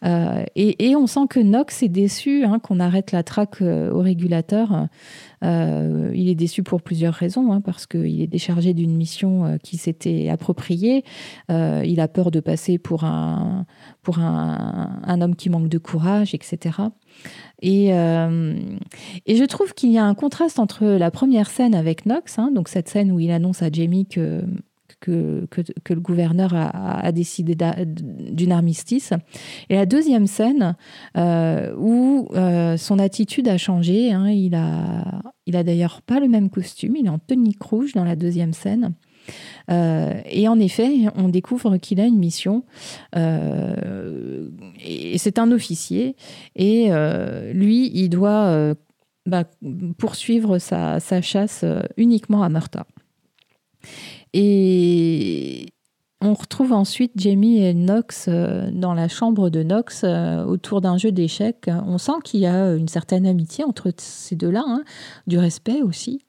Euh, 0.05 0.45
et, 0.57 0.97
on 0.97 1.07
sent 1.07 1.27
que 1.29 1.41
Knox 1.41 1.83
est 1.83 1.89
déçu 1.89 2.45
hein, 2.45 2.59
qu'on 2.59 2.81
arrête 2.81 3.13
la 3.13 3.23
traque 3.23 3.63
euh, 3.63 3.93
au 3.93 4.01
régulateur. 4.01 4.89
Euh, 5.45 6.11
il 6.15 6.29
est 6.29 6.35
déçu 6.35 6.63
pour 6.63 6.83
plusieurs 6.83 7.15
raisons, 7.15 7.53
hein, 7.53 7.61
parce 7.61 7.87
qu'il 7.87 8.21
est 8.21 8.27
déchargé 8.27 8.75
d'une 8.75 8.95
mission 8.95 9.59
qui 9.63 9.77
s'était 9.77 10.29
appropriée. 10.29 11.05
il 11.49 12.01
a 12.01 12.09
peur 12.09 12.31
de 12.31 12.41
passer 12.41 12.79
pour 12.79 13.05
un, 13.05 13.67
pour 14.03 14.19
un, 14.19 15.21
homme 15.21 15.37
qui 15.37 15.51
manque 15.51 15.69
de 15.69 15.79
courage, 15.79 16.35
etc. 16.35 16.79
Et, 17.63 17.89
et 17.89 19.37
je 19.37 19.45
trouve 19.45 19.75
qu'il 19.75 19.93
y 19.93 19.99
a 19.99 20.05
un 20.05 20.15
contraste 20.15 20.59
entre 20.59 20.85
la 20.85 21.11
première 21.11 21.49
scène 21.49 21.75
avec 21.75 22.05
Knox, 22.05 22.39
hein, 22.39 22.51
donc 22.53 22.69
cette 22.69 22.89
scène 22.89 23.13
où 23.13 23.21
il 23.21 23.31
annonce 23.31 23.63
à 23.63 23.71
Jamie 23.71 24.07
que 24.07 24.45
que, 25.01 25.47
le 25.89 26.01
gouverneur 26.01 26.53
a, 26.55 27.11
décidé 27.13 27.57
d'une 27.87 28.53
armistice. 28.53 29.13
Et 29.69 29.75
la 29.75 29.87
deuxième 29.87 30.27
scène, 30.27 30.77
euh, 31.17 31.75
où 31.77 32.29
euh, 32.35 32.77
son 32.77 32.99
attitude 32.99 33.49
a 33.49 33.57
changé, 33.59 34.13
hein, 34.13 34.29
il 34.31 34.55
a, 34.55 35.23
il 35.47 35.57
a 35.57 35.65
d'ailleurs 35.65 36.03
pas 36.03 36.21
le 36.21 36.29
même 36.29 36.51
costume, 36.51 36.97
il 36.97 37.07
est 37.07 37.11
en 37.11 37.19
tunique 37.19 37.63
rouge 37.63 37.93
dans 37.95 38.05
la 38.05 38.17
deuxième 38.17 38.53
scène. 38.53 38.93
Euh, 39.71 40.21
et 40.29 40.49
en 40.49 40.59
effet, 40.59 40.91
on 41.17 41.29
découvre 41.29 41.77
qu'il 41.77 42.01
a 42.01 42.07
une 42.07 42.19
mission. 42.19 42.65
et 43.15 43.19
c'est 45.19 45.39
un 45.39 45.53
officier. 45.53 46.17
Et 46.57 46.91
lui, 47.53 47.91
il 47.95 48.09
doit 48.09 48.75
bah, 49.27 49.45
poursuivre 49.99 50.59
sa, 50.59 51.01
sa, 51.01 51.21
chasse 51.21 51.65
uniquement 51.97 52.43
à 52.43 52.49
Murta. 52.49 52.87
Et 54.33 55.67
on 56.21 56.35
retrouve 56.35 56.73
ensuite 56.73 57.13
Jamie 57.17 57.63
et 57.63 57.73
Knox 57.73 58.27
euh, 58.29 58.71
dans 58.73 58.93
la 58.93 59.09
chambre 59.09 59.49
de 59.49 59.63
Knox 59.63 60.03
euh, 60.05 60.45
autour 60.45 60.81
d'un 60.81 60.99
jeu 60.99 61.13
d'échecs. 61.13 61.71
On 61.87 61.99
sent 61.99 62.21
qu'il 62.25 62.41
y 62.41 62.47
a 62.47 62.75
une 62.75 62.89
certaine 62.89 63.27
amitié 63.27 63.65
entre 63.65 63.93
ces 63.97 64.37
deux-là, 64.37 64.63
hein, 64.67 64.83
du 65.27 65.39
respect 65.39 65.83
aussi. 65.83 66.21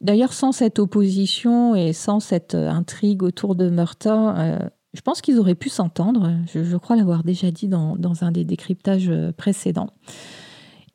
D'ailleurs, 0.00 0.32
sans 0.32 0.52
cette 0.52 0.78
opposition 0.78 1.74
et 1.74 1.92
sans 1.92 2.20
cette 2.20 2.54
intrigue 2.54 3.22
autour 3.22 3.54
de 3.54 3.70
Murta, 3.70 4.36
euh, 4.38 4.58
je 4.92 5.00
pense 5.00 5.20
qu'ils 5.20 5.38
auraient 5.38 5.54
pu 5.54 5.68
s'entendre. 5.68 6.32
Je, 6.52 6.76
crois 6.76 6.94
l'avoir 6.94 7.24
déjà 7.24 7.50
dit 7.50 7.68
dans, 7.68 7.96
dans, 7.96 8.22
un 8.22 8.30
des 8.30 8.44
décryptages 8.44 9.10
précédents. 9.36 9.90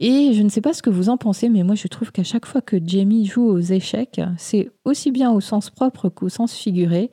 Et 0.02 0.32
je 0.34 0.42
ne 0.44 0.50
sais 0.50 0.62
pas 0.62 0.74
ce 0.74 0.82
que 0.82 0.90
vous 0.90 1.10
en 1.10 1.18
pensez, 1.18 1.50
mais 1.50 1.64
moi 1.64 1.76
je 1.76 1.88
trouve 1.88 2.12
qu'à 2.14 2.24
chaque 2.24 2.46
fois 2.46 2.62
que 2.62 2.78
Jamie 2.82 3.26
joue 3.26 3.46
aux 3.46 3.60
échecs, 3.60 4.22
c'est 4.38 4.70
aussi 4.86 5.12
bien 5.12 5.30
au 5.32 5.42
sens 5.42 5.70
propre 5.70 6.08
qu'au 6.08 6.30
sens 6.30 6.54
figuré. 6.54 7.12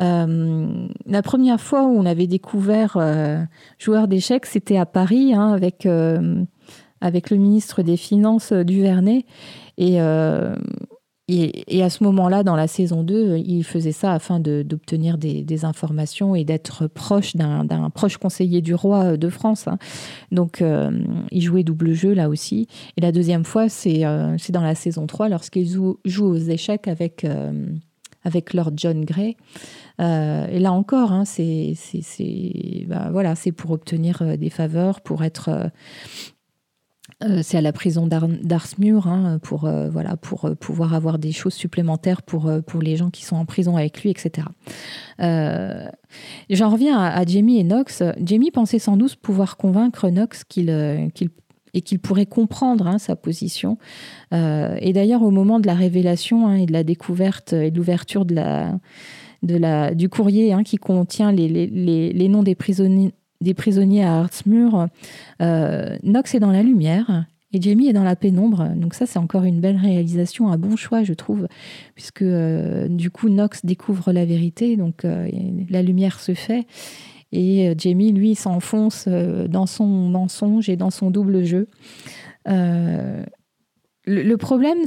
Euh, 0.00 0.86
la 1.06 1.22
première 1.22 1.60
fois 1.60 1.82
où 1.82 1.90
on 1.90 2.06
avait 2.06 2.28
découvert 2.28 2.96
euh, 2.96 3.42
joueur 3.78 4.06
d'échecs, 4.06 4.46
c'était 4.46 4.76
à 4.76 4.86
Paris 4.86 5.34
hein, 5.34 5.52
avec, 5.52 5.86
euh, 5.86 6.44
avec 7.00 7.30
le 7.30 7.36
ministre 7.36 7.82
des 7.82 7.96
Finances 7.96 8.52
Duvernay. 8.52 9.26
Et 9.76 9.98
et, 11.30 11.82
à 11.82 11.90
ce 11.90 12.02
moment-là, 12.04 12.42
dans 12.42 12.56
la 12.56 12.66
saison 12.66 13.02
2, 13.02 13.38
il 13.38 13.62
faisait 13.62 13.92
ça 13.92 14.12
afin 14.12 14.40
d'obtenir 14.40 15.16
des, 15.16 15.64
informations 15.64 16.34
et 16.34 16.44
d'être 16.44 16.86
proche 16.86 17.36
d'un 17.36 17.90
proche 17.90 18.16
conseiller 18.16 18.62
du 18.62 18.74
roi 18.74 19.16
de 19.16 19.28
France. 19.28 19.68
Hein. 19.68 19.78
Donc, 20.32 20.62
euh, 20.62 20.90
il 21.30 21.42
jouait 21.42 21.62
double 21.62 21.92
jeu 21.92 22.14
là 22.14 22.28
aussi. 22.28 22.66
Et 22.96 23.00
la 23.00 23.12
deuxième 23.12 23.44
fois, 23.44 23.68
c'est 23.68 24.04
euh, 24.04 24.36
dans 24.48 24.62
la 24.62 24.74
saison 24.74 25.06
3, 25.06 25.28
lorsqu'il 25.28 25.68
joue, 25.68 25.98
aux 26.20 26.36
échecs 26.36 26.88
avec, 26.88 27.24
euh, 27.24 27.66
avec 28.24 28.54
Lord 28.54 28.72
John 28.76 29.04
Grey. 29.04 29.36
et 29.98 30.58
là 30.58 30.72
encore, 30.72 31.12
hein, 31.12 31.24
c'est 31.24 31.74
bah, 32.88 33.08
voilà, 33.12 33.34
pour 33.56 33.70
obtenir 33.70 34.36
des 34.38 34.50
faveurs, 34.50 35.00
pour 35.00 35.22
être 35.22 35.50
euh, 35.50 35.68
c'est 37.42 37.58
à 37.58 37.60
la 37.60 37.72
prison 37.72 38.06
d'Arsmur 38.06 39.06
hein, 39.06 39.38
pour, 39.42 39.66
euh, 39.66 39.90
voilà, 39.90 40.16
pour 40.16 40.46
euh, 40.46 40.54
pouvoir 40.54 40.94
avoir 40.94 41.18
des 41.18 41.32
choses 41.32 41.52
supplémentaires 41.52 42.22
pour, 42.22 42.50
pour 42.66 42.80
les 42.80 42.96
gens 42.96 43.10
qui 43.10 43.24
sont 43.24 43.36
en 43.36 43.44
prison 43.44 43.76
avec 43.76 44.02
lui, 44.02 44.10
etc. 44.10 44.46
J'en 46.50 46.70
reviens 46.70 46.98
à, 46.98 47.24
Jamie 47.24 47.60
et 47.60 47.64
Knox. 47.64 48.02
Jamie 48.22 48.50
pensait 48.50 48.78
sans 48.78 48.96
doute 48.96 49.16
pouvoir 49.16 49.56
convaincre 49.56 50.08
Knox 50.08 50.44
qu'il 50.44 50.70
et 51.72 51.82
qu'il 51.82 52.00
pourrait 52.00 52.26
comprendre 52.26 52.88
hein, 52.88 52.98
sa 52.98 53.14
position. 53.16 53.78
et 54.32 54.92
d'ailleurs, 54.92 55.22
au 55.22 55.30
moment 55.30 55.60
de 55.60 55.66
la 55.66 55.74
révélation 55.74 56.48
hein, 56.48 56.54
et 56.54 56.66
de 56.66 56.72
la 56.72 56.84
découverte 56.84 57.52
et 57.52 57.70
de 57.70 57.76
l'ouverture 57.76 58.24
de 58.24 58.34
la, 58.34 58.78
de 59.42 59.56
la, 59.56 59.94
du 59.94 60.08
courrier 60.08 60.54
qui 60.64 60.76
contient 60.76 61.32
les, 61.32 61.48
les, 61.48 62.12
les, 62.12 62.28
noms 62.28 62.42
des 62.42 62.54
prisonniers, 62.54 63.12
des 63.40 63.54
prisonniers 63.54 64.04
à 64.04 64.18
Hartsmur, 64.18 64.88
euh, 65.40 65.96
Knox 66.02 66.34
est 66.34 66.40
dans 66.40 66.50
la 66.50 66.62
lumière 66.62 67.26
et 67.52 67.60
Jamie 67.60 67.88
est 67.88 67.92
dans 67.92 68.04
la 68.04 68.16
pénombre. 68.16 68.68
Donc 68.76 68.94
ça, 68.94 69.06
c'est 69.06 69.18
encore 69.18 69.44
une 69.44 69.60
belle 69.60 69.76
réalisation, 69.76 70.52
un 70.52 70.58
bon 70.58 70.76
choix, 70.76 71.02
je 71.02 71.14
trouve, 71.14 71.48
puisque 71.94 72.22
euh, 72.22 72.86
du 72.88 73.10
coup, 73.10 73.28
Knox 73.28 73.64
découvre 73.64 74.12
la 74.12 74.24
vérité, 74.24 74.76
donc 74.76 75.04
euh, 75.04 75.28
la 75.68 75.82
lumière 75.82 76.20
se 76.20 76.34
fait. 76.34 76.66
Et 77.32 77.74
Jamie, 77.78 78.12
lui, 78.12 78.34
s'enfonce 78.34 79.06
dans 79.06 79.66
son 79.66 79.86
mensonge 79.86 80.68
et 80.68 80.76
dans 80.76 80.90
son 80.90 81.12
double 81.12 81.44
jeu. 81.44 81.68
le, 82.44 83.24
problème, 84.36 84.78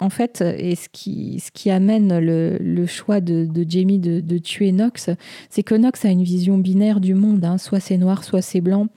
en 0.00 0.10
fait, 0.10 0.40
et 0.40 0.74
ce 0.74 0.88
qui, 0.90 1.70
amène 1.70 2.18
le, 2.18 2.86
choix 2.86 3.20
de, 3.20 3.48
Jamie 3.68 4.00
de, 4.00 4.38
tuer 4.38 4.72
Knox, 4.72 5.10
c'est 5.50 5.62
que 5.62 5.76
Knox 5.76 6.04
a 6.04 6.08
une 6.08 6.24
vision 6.24 6.58
binaire 6.58 6.98
du 7.00 7.14
monde. 7.14 7.44
Hein. 7.44 7.58
Soit 7.58 7.78
c'est 7.78 7.96
noir, 7.96 8.24
soit 8.24 8.42
c'est 8.42 8.60
blanc. 8.60 8.88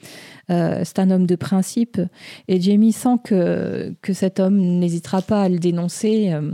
Euh, 0.49 0.81
c'est 0.83 0.97
un 0.97 1.11
homme 1.11 1.27
de 1.27 1.35
principe. 1.35 2.01
Et 2.47 2.59
Jamie 2.59 2.93
sent 2.93 3.17
que, 3.23 3.93
que 4.01 4.13
cet 4.13 4.39
homme 4.39 4.57
n'hésitera 4.57 5.21
pas 5.21 5.43
à 5.43 5.49
le 5.49 5.59
dénoncer. 5.59 6.33
Euh. 6.33 6.51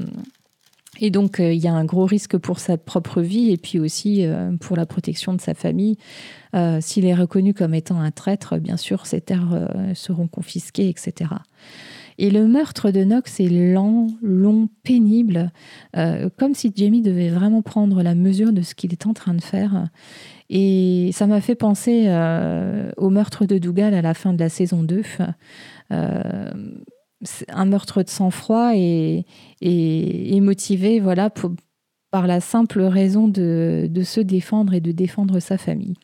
et 0.99 1.09
donc, 1.09 1.39
euh, 1.39 1.53
il 1.53 1.61
y 1.61 1.69
a 1.69 1.73
un 1.73 1.85
gros 1.85 2.05
risque 2.05 2.37
pour 2.37 2.59
sa 2.59 2.77
propre 2.77 3.21
vie 3.21 3.49
et 3.49 3.57
puis 3.57 3.79
aussi 3.79 4.25
pour 4.59 4.75
la 4.75 4.85
protection 4.85 5.33
de 5.33 5.41
sa 5.41 5.53
famille. 5.53 5.97
S'il 6.81 7.05
est 7.05 7.15
reconnu 7.15 7.53
comme 7.53 7.73
étant 7.73 7.99
un 7.99 8.11
traître, 8.11 8.57
bien 8.57 8.77
sûr, 8.77 9.05
ses 9.05 9.21
terres 9.21 9.69
seront 9.95 10.27
confisquées, 10.27 10.89
etc. 10.89 11.31
Et 12.17 12.29
le 12.29 12.47
meurtre 12.47 12.91
de 12.91 13.03
Knox 13.03 13.39
est 13.39 13.49
lent, 13.49 14.07
long, 14.21 14.69
pénible, 14.83 15.51
euh, 15.95 16.29
comme 16.37 16.53
si 16.53 16.71
Jamie 16.75 17.01
devait 17.01 17.29
vraiment 17.29 17.61
prendre 17.61 18.03
la 18.03 18.15
mesure 18.15 18.53
de 18.53 18.61
ce 18.61 18.75
qu'il 18.75 18.91
est 18.91 19.07
en 19.07 19.13
train 19.13 19.33
de 19.33 19.41
faire. 19.41 19.87
Et 20.49 21.09
ça 21.13 21.27
m'a 21.27 21.41
fait 21.41 21.55
penser 21.55 22.05
euh, 22.07 22.91
au 22.97 23.09
meurtre 23.09 23.45
de 23.45 23.57
Dougal 23.57 23.93
à 23.93 24.01
la 24.01 24.13
fin 24.13 24.33
de 24.33 24.39
la 24.39 24.49
saison 24.49 24.83
2. 24.83 25.01
Euh, 25.91 26.51
un 27.49 27.65
meurtre 27.65 28.03
de 28.03 28.09
sang-froid 28.09 28.71
et, 28.75 29.25
motivé 30.41 30.99
voilà, 30.99 31.31
par 32.11 32.27
la 32.27 32.41
simple 32.41 32.81
raison 32.81 33.27
de, 33.27 33.89
se 34.03 34.19
défendre 34.19 34.73
et 34.73 34.81
de 34.81 34.91
défendre 34.91 35.39
sa 35.39 35.57
famille. 35.57 35.95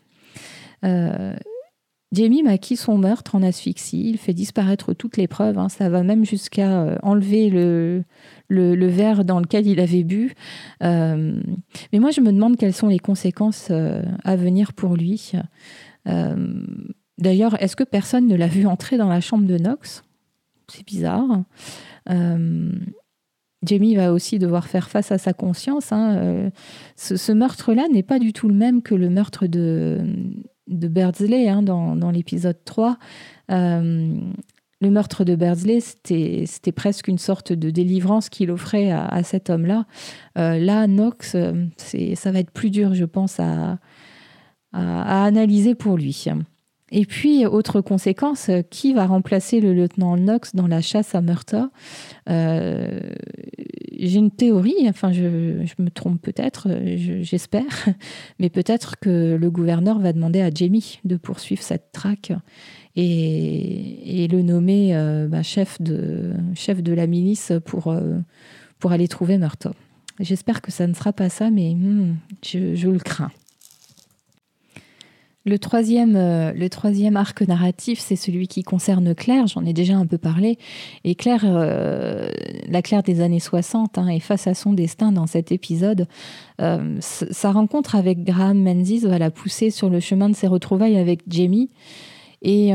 Jamie 2.11 2.41
maquille 2.41 2.77
son 2.77 2.97
meurtre 2.97 3.35
en 3.35 3.43
asphyxie, 3.43 4.09
il 4.09 4.17
fait 4.17 4.33
disparaître 4.33 4.93
toutes 4.93 5.15
les 5.15 5.27
preuves, 5.27 5.59
hein. 5.59 5.69
ça 5.69 5.89
va 5.89 6.01
même 6.01 6.25
jusqu'à 6.25 6.81
euh, 6.81 6.97
enlever 7.03 7.51
le, 7.51 8.03
verre 8.49 9.23
dans 9.23 9.39
lequel 9.39 9.67
il 9.67 9.79
avait 9.79 10.03
bu. 10.03 10.33
Euh, 10.81 11.39
mais 11.93 11.99
moi, 11.99 12.09
je 12.09 12.21
me 12.21 12.31
demande 12.31 12.57
quelles 12.57 12.73
sont 12.73 12.87
les 12.87 12.97
conséquences 12.97 13.67
euh, 13.69 14.01
à 14.23 14.35
venir 14.35 14.73
pour 14.73 14.95
lui. 14.95 15.33
D'ailleurs, 17.19 17.61
est-ce 17.61 17.75
que 17.75 17.83
personne 17.83 18.25
ne 18.25 18.35
l'a 18.35 18.47
vu 18.47 18.65
entrer 18.65 18.97
dans 18.97 19.09
la 19.09 19.21
chambre 19.21 19.45
de 19.45 19.57
Knox? 19.57 20.03
C'est 20.67 20.87
bizarre. 20.87 21.43
Jamie 23.67 23.95
va 23.95 24.13
aussi 24.13 24.39
devoir 24.39 24.67
faire 24.67 24.89
face 24.89 25.11
à 25.11 25.19
sa 25.19 25.33
conscience. 25.33 25.91
Hein. 25.91 26.49
ce 26.95 27.31
meurtre-là 27.31 27.87
n'est 27.91 28.03
pas 28.03 28.17
du 28.17 28.33
tout 28.33 28.47
le 28.47 28.55
même 28.55 28.81
que 28.81 28.95
le 28.95 29.09
meurtre 29.09 29.45
de 29.45 29.99
de 30.69 30.87
Birdsley 30.87 31.49
hein, 31.49 31.61
dans, 31.61 32.11
l'épisode 32.11 32.57
3. 32.63 32.97
Euh, 33.51 34.17
le 34.81 34.89
meurtre 34.89 35.25
de 35.25 35.35
Birdsley, 35.35 35.81
c'était 35.81 36.71
presque 36.71 37.09
une 37.09 37.17
sorte 37.17 37.51
de 37.51 37.69
délivrance 37.69 38.29
qu'il 38.29 38.49
offrait 38.49 38.91
à, 38.91 39.21
cet 39.23 39.49
homme-là. 39.49 39.85
Euh, 40.37 40.57
là, 40.57 40.87
Knox, 40.87 41.35
euh, 41.35 41.65
ça 42.15 42.31
va 42.31 42.39
être 42.39 42.51
plus 42.51 42.69
dur, 42.69 42.93
je 42.93 43.03
pense, 43.03 43.41
à, 43.41 43.77
à, 44.71 45.25
analyser 45.25 45.75
pour 45.75 45.97
lui. 45.97 46.25
Et 46.91 47.05
puis, 47.05 47.45
autre 47.45 47.81
conséquence, 47.81 48.49
qui 48.69 48.93
va 48.93 49.05
remplacer 49.05 49.59
le 49.59 49.73
lieutenant 49.73 50.17
Knox 50.17 50.55
dans 50.55 50.67
la 50.67 50.81
chasse 50.81 51.13
à 51.15 51.21
Murta 51.21 51.69
j'ai 53.99 54.17
une 54.17 54.31
théorie, 54.31 54.87
enfin 54.87 55.11
je, 55.11 55.21
me 55.77 55.89
trompe 55.89 56.21
peut-être, 56.21 56.69
j'espère, 57.21 57.87
mais 58.39 58.49
peut-être 58.49 58.97
que 58.99 59.37
le 59.39 59.51
gouverneur 59.51 59.99
va 59.99 60.13
demander 60.13 60.41
à 60.41 60.49
Jamie 60.49 60.99
de 61.03 61.17
poursuivre 61.17 61.61
cette 61.61 61.91
traque 61.91 62.31
et, 62.95 64.27
le 64.31 64.41
nommer 64.41 64.95
euh, 64.95 65.27
bah, 65.27 65.43
chef, 65.43 65.81
de, 65.81 66.33
chef 66.55 66.81
de 66.81 66.93
la 66.93 67.07
milice 67.07 67.51
pour, 67.65 67.87
euh, 67.87 68.19
pour 68.79 68.91
aller 68.91 69.07
trouver 69.07 69.37
Murtaugh. 69.37 69.73
J'espère 70.19 70.61
que 70.61 70.71
ça 70.71 70.85
ne 70.87 70.93
sera 70.93 71.13
pas 71.13 71.29
ça, 71.29 71.49
mais 71.49 71.73
hmm, 71.73 72.15
je 72.43 72.89
le 72.89 72.99
crains. 72.99 73.31
Le 75.49 75.57
troisième, 75.57 76.15
euh, 76.15 76.53
le 76.53 76.69
troisième 76.69 77.17
arc 77.17 77.41
narratif, 77.41 77.97
c'est 77.99 78.15
celui 78.15 78.47
qui 78.47 78.61
concerne 78.61 79.15
Claire. 79.15 79.47
J'en 79.47 79.65
ai 79.65 79.73
déjà 79.73 79.95
un 79.95 80.05
peu 80.05 80.19
parlé. 80.19 80.59
Et 81.05 81.15
Claire, 81.15 81.41
euh, 81.43 82.29
la 82.67 82.83
Claire 82.83 83.01
des 83.01 83.19
années 83.19 83.39
60, 83.39 83.97
hein, 83.97 84.09
est 84.09 84.19
face 84.19 84.45
à 84.45 84.53
son 84.53 84.73
destin 84.73 85.11
dans 85.11 85.25
cet 85.25 85.51
épisode. 85.51 86.07
Euh, 86.61 86.97
sa 87.01 87.51
rencontre 87.51 87.95
avec 87.95 88.23
Graham 88.23 88.61
Menzies 88.61 88.99
va 88.99 89.17
la 89.17 89.31
pousser 89.31 89.71
sur 89.71 89.89
le 89.89 89.99
chemin 89.99 90.29
de 90.29 90.35
ses 90.35 90.45
retrouvailles 90.45 90.99
avec 90.99 91.21
Jamie. 91.27 91.71
Et 92.41 92.71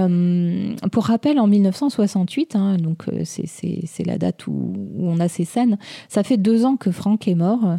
pour 0.93 1.05
rappel, 1.05 1.41
en 1.41 1.47
1968, 1.47 2.57
hein, 2.57 2.77
donc 2.77 3.05
c'est 3.25 4.07
la 4.07 4.19
date 4.19 4.47
où, 4.47 4.75
on 4.99 5.19
a 5.21 5.29
ces 5.29 5.45
scènes, 5.45 5.79
ça 6.09 6.23
fait 6.23 6.37
deux 6.37 6.65
ans 6.65 6.77
que 6.77 6.91
Frank 6.91 7.27
est 7.27 7.35
mort. 7.35 7.79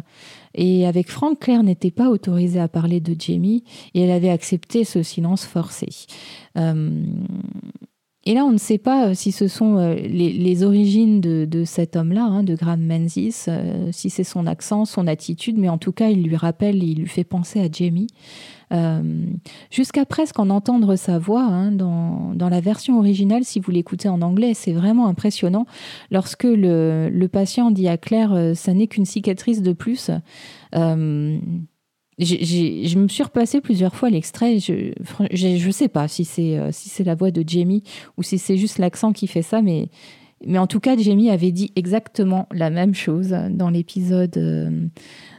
Et 0.54 0.86
avec 0.86 1.08
Frank, 1.08 1.38
Claire 1.38 1.62
n'était 1.62 1.90
pas 1.90 2.08
autorisée 2.10 2.60
à 2.60 2.66
parler 2.66 3.00
de 3.00 3.14
Jamie 3.16 3.62
et 3.94 4.00
elle 4.00 4.10
avait 4.10 4.30
accepté 4.30 4.84
ce 4.84 5.02
silence 5.02 5.44
forcé. 5.44 5.88
Et 8.26 8.34
là, 8.34 8.44
on 8.44 8.50
ne 8.50 8.58
sait 8.58 8.78
pas 8.78 9.06
euh, 9.06 9.14
si 9.14 9.30
ce 9.30 9.46
sont 9.46 9.78
euh, 9.78 9.94
les, 9.94 10.64
origines 10.64 11.20
de, 11.20 11.64
cet 11.64 11.94
homme-là, 11.94 12.24
hein, 12.24 12.42
de 12.42 12.56
Graham 12.56 12.84
Menzies, 12.84 13.44
euh, 13.46 13.88
si 13.92 14.10
c'est 14.10 14.24
son 14.24 14.48
accent, 14.48 14.84
son 14.84 15.06
attitude, 15.06 15.56
mais 15.56 15.68
en 15.68 15.78
tout 15.78 15.92
cas, 15.92 16.10
il 16.10 16.24
lui 16.24 16.34
rappelle, 16.34 16.82
il 16.82 16.98
lui 16.98 17.08
fait 17.08 17.24
penser 17.24 17.60
à 17.60 17.70
Jamie. 17.70 18.08
Jusqu'à 19.70 20.04
presque 20.04 20.38
en 20.38 20.50
entendre 20.50 20.96
sa 20.96 21.18
voix 21.18 21.42
hein, 21.42 21.70
dans, 21.72 22.34
la 22.36 22.60
version 22.60 22.98
originale, 22.98 23.44
si 23.44 23.60
vous 23.60 23.70
l'écoutez 23.70 24.08
en 24.08 24.22
anglais, 24.22 24.54
c'est 24.54 24.72
vraiment 24.72 25.06
impressionnant. 25.06 25.66
Lorsque 26.10 26.44
le, 26.44 27.26
patient 27.26 27.70
dit 27.70 27.88
à 27.88 27.96
Claire, 27.96 28.52
ça 28.54 28.72
n'est 28.74 28.86
qu'une 28.86 29.04
cicatrice 29.04 29.62
de 29.62 29.72
plus 29.72 30.10
je 32.18 32.98
me 32.98 33.08
suis 33.08 33.22
repassé 33.22 33.60
plusieurs 33.60 33.94
fois 33.94 34.10
l'extrait. 34.10 34.58
Je 34.58 35.66
ne 35.66 35.72
sais 35.72 35.88
pas 35.88 36.08
si 36.08 36.24
c'est 36.24 36.58
euh, 36.58 36.70
si 36.72 37.04
la 37.04 37.14
voix 37.14 37.30
de 37.30 37.44
Jamie 37.46 37.82
ou 38.16 38.22
si 38.22 38.38
c'est 38.38 38.56
juste 38.56 38.78
l'accent 38.78 39.12
qui 39.12 39.26
fait 39.26 39.42
ça, 39.42 39.62
mais 39.62 39.88
mais 40.44 40.58
en 40.58 40.66
tout 40.66 40.80
cas, 40.80 40.96
Jamie 40.98 41.30
avait 41.30 41.50
dit 41.50 41.72
exactement 41.76 42.46
la 42.52 42.68
même 42.68 42.94
chose 42.94 43.34
dans 43.50 43.70
l'épisode 43.70 44.36
euh, 44.36 44.86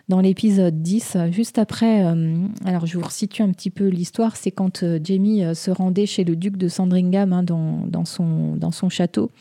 dans 0.10 0.22
l'épisode 0.22 0.82
10, 0.82 1.18
juste 1.32 1.58
après. 1.58 2.06
Euh, 2.06 2.36
alors, 2.66 2.86
je 2.86 2.98
vous 2.98 3.06
resitue 3.06 3.42
un 3.42 3.52
petit 3.52 3.70
peu 3.70 3.88
l'histoire. 3.88 4.36
C'est 4.36 4.52
quand 4.52 4.84
Jamie 5.04 5.44
se 5.56 5.72
rendait 5.72 6.06
chez 6.06 6.24
le 6.24 6.36
duc 6.36 6.58
de 6.58 6.68
Sandringham 6.68 7.34
hein, 7.34 7.44
dans, 7.44 8.06
son, 8.06 8.90
château. 8.90 9.32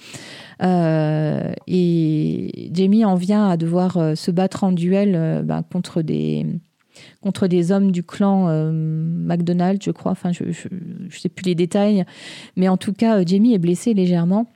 et 0.60 2.70
Jamie 2.72 3.04
en 3.04 3.14
vient 3.14 3.48
à 3.48 3.56
devoir 3.56 4.16
se 4.16 4.30
battre 4.30 4.64
en 4.64 4.72
duel 4.72 5.42
ben, 5.44 5.62
contre 5.62 6.02
des 6.02 7.72
hommes 7.72 7.92
du 7.92 8.02
clan 8.02 8.48
euh, 8.48 9.76
je 9.80 9.90
crois. 9.90 10.12
Enfin, 10.12 10.32
je 10.32 10.44
ne 10.44 11.10
sais 11.10 11.28
plus 11.28 11.44
les 11.44 11.54
détails. 11.54 12.04
Mais 12.56 12.68
en 12.68 12.76
tout 12.76 12.92
cas, 12.92 13.18
euh, 13.18 13.24
Jamie 13.26 13.54
est 13.54 13.58
blessé 13.58 13.94
légèrement. 13.94 14.46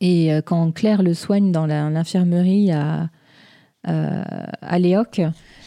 Et 0.00 0.32
euh, 0.32 0.40
quand 0.40 0.72
Claire 0.72 1.02
le 1.02 1.14
soigne 1.14 1.52
dans 1.52 1.66
l'infirmerie 1.66 2.72
à, 2.72 3.10
à 3.84 4.78
Léoc, 4.78 5.20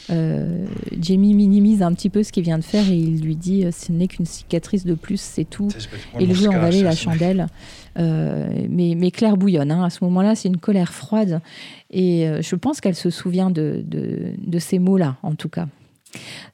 Jamie 0.10 1.34
minimise 1.34 1.82
un 1.82 1.94
petit 1.94 2.10
peu 2.10 2.24
ce 2.24 2.32
qu'il 2.32 2.44
vient 2.44 2.58
de 2.58 2.64
faire 2.64 2.90
et 2.90 2.96
il 2.96 3.22
lui 3.22 3.36
dit 3.36 3.66
ce 3.72 3.92
n'est 3.92 4.08
qu'une 4.08 4.26
cicatrice 4.26 4.86
de 4.86 4.94
plus, 4.94 5.20
c'est 5.20 5.44
tout. 5.44 5.70
Et 6.20 6.24
il 6.24 6.34
veut 6.34 6.50
envaler 6.50 6.82
la 6.82 6.96
chandelle. 6.96 7.48
mais, 7.98 8.96
mais, 8.98 9.12
Claire 9.12 9.38
bouillonne. 9.38 9.72
Hein. 9.72 9.84
À 9.84 9.90
ce 9.90 10.04
moment-là, 10.06 10.36
c'est 10.36 10.48
une 10.48 10.58
colère 10.58 10.94
froide. 10.94 11.42
Et 11.92 12.28
je 12.42 12.56
pense 12.56 12.82
qu'elle 12.82 12.96
se 12.96 13.10
souvient 13.10 13.50
de, 13.50 13.84
de, 13.86 14.34
de 14.46 14.60
ces 14.60 14.80
mots-là, 14.80 15.18
en 15.24 15.36
tout 15.36 15.50
cas. 15.50 15.68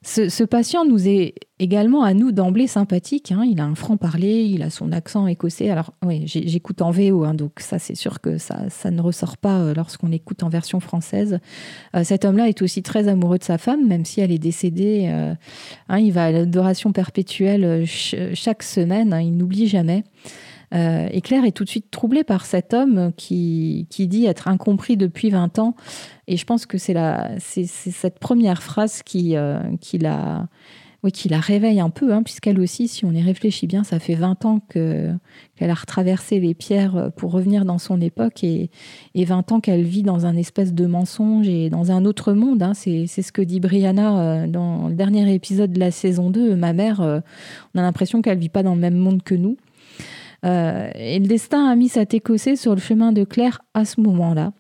Ce, 0.02 0.44
patient 0.44 0.86
nous 0.86 1.08
est 1.08 1.36
également 1.60 2.04
à 2.04 2.14
nous 2.14 2.32
d'emblée 2.32 2.68
sympathique. 2.68 3.32
Hein. 3.32 3.46
Il 3.50 3.62
a 3.62 3.66
un 3.66 3.76
franc-parler, 3.76 4.44
il 4.44 4.62
a 4.64 4.70
son 4.70 4.92
accent 4.92 5.28
écossais. 5.28 5.70
Alors 5.70 5.94
oui, 6.06 6.24
j'écoute 6.26 6.82
en 6.82 6.92
VO, 6.92 7.24
hein, 7.24 7.34
donc 7.34 7.60
ça 7.60 7.80
c'est 7.80 7.96
sûr 7.96 8.20
que 8.20 8.38
ça, 8.38 8.68
ne 8.92 9.02
ressort 9.02 9.38
pas 9.38 9.60
euh, 9.60 9.74
lorsqu'on 9.74 10.12
écoute 10.12 10.44
en 10.44 10.50
version 10.50 10.80
française. 10.80 11.40
Euh, 11.96 12.04
cet 12.04 12.26
homme-là 12.26 12.50
est 12.50 12.62
aussi 12.62 12.84
très 12.84 13.08
amoureux 13.08 13.38
de 13.38 13.44
sa 13.44 13.58
femme, 13.58 13.88
même 13.88 14.04
si 14.04 14.20
elle 14.20 14.32
est 14.32 14.40
décédée. 14.40 15.06
Euh, 15.08 15.34
hein, 15.88 16.00
il 16.00 16.12
va 16.12 16.26
à 16.26 16.32
l'adoration 16.32 16.92
perpétuelle 16.92 17.86
chaque 17.86 18.64
semaine, 18.64 19.18
il 19.22 19.38
n'oublie 19.38 19.68
jamais. 19.68 20.04
Et 20.74 21.22
Claire 21.22 21.46
est 21.46 21.52
tout 21.52 21.64
de 21.64 21.70
suite 21.70 21.92
troublée 21.92 22.24
par 22.24 22.46
cet 22.46 22.74
homme 22.74 23.12
qui, 23.16 23.86
qui 23.90 24.08
dit 24.08 24.26
être 24.26 24.48
incompris 24.48 24.98
depuis 24.98 25.30
20 25.30 25.60
ans 25.60 25.76
et 26.28 26.38
je 26.38 26.46
pense 26.46 26.66
que 26.66 26.78
c'est 26.78 26.96
cette 27.68 28.20
première 28.20 28.64
phrase 28.64 29.04
qui, 29.04 29.36
euh, 29.36 29.60
qui, 29.82 29.98
la, 29.98 30.48
oui, 31.04 31.12
qui 31.12 31.28
la 31.28 31.42
réveille 31.42 31.82
un 31.82 31.90
peu, 31.90 32.14
hein, 32.14 32.24
puisqu'elle 32.24 32.60
aussi, 32.62 32.88
si 32.88 33.04
on 33.04 33.12
y 33.12 33.22
réfléchit 33.22 33.68
bien, 33.68 33.84
ça 33.84 34.00
fait 34.00 34.16
20 34.16 34.46
ans 34.46 34.60
qu'elle 34.70 35.20
a 35.60 35.74
retraversé 35.74 36.40
les 36.40 36.54
pierres 36.54 37.12
pour 37.18 37.34
revenir 37.34 37.66
dans 37.66 37.78
son 37.78 38.00
époque 38.00 38.44
et, 38.44 38.70
et 39.16 39.26
20 39.26 39.52
ans 39.52 39.60
qu'elle 39.60 39.84
vit 39.84 40.04
dans 40.04 40.26
un 40.26 40.38
espèce 40.38 40.74
de 40.74 40.86
mensonge 40.86 41.50
et 41.50 41.70
dans 41.70 41.92
un 41.92 42.06
autre 42.06 42.32
monde. 42.32 42.64
Hein. 42.64 42.74
C'est 42.74 43.08
ce 43.08 43.32
que 43.34 43.42
dit 43.42 43.60
Brianna 43.60 44.20
euh, 44.20 44.48
dans 44.48 44.88
le 44.88 44.96
dernier 44.96 45.34
épisode 45.34 45.74
de 45.74 45.80
la 45.80 45.92
saison 45.92 46.30
2. 46.30 46.56
Ma 46.56 46.72
mère, 46.72 47.02
euh, 47.02 47.20
on 47.76 47.80
a 47.80 47.82
l'impression 47.82 48.22
qu'elle 48.22 48.38
vit 48.38 48.50
pas 48.50 48.64
dans 48.64 48.76
le 48.76 48.82
même 48.82 48.98
monde 48.98 49.24
que 49.24 49.36
nous. 49.36 49.58
Et 50.44 51.20
le 51.20 51.28
destin 51.28 51.68
a 51.68 51.76
mis 51.76 51.90
cet 51.90 52.14
Écossais 52.14 52.56
sur 52.56 52.74
le 52.74 52.82
chemin 52.82 53.12
de 53.12 53.24
Claire 53.24 53.62
à 53.74 53.86
ce 53.86 54.02
moment-là. 54.02 54.52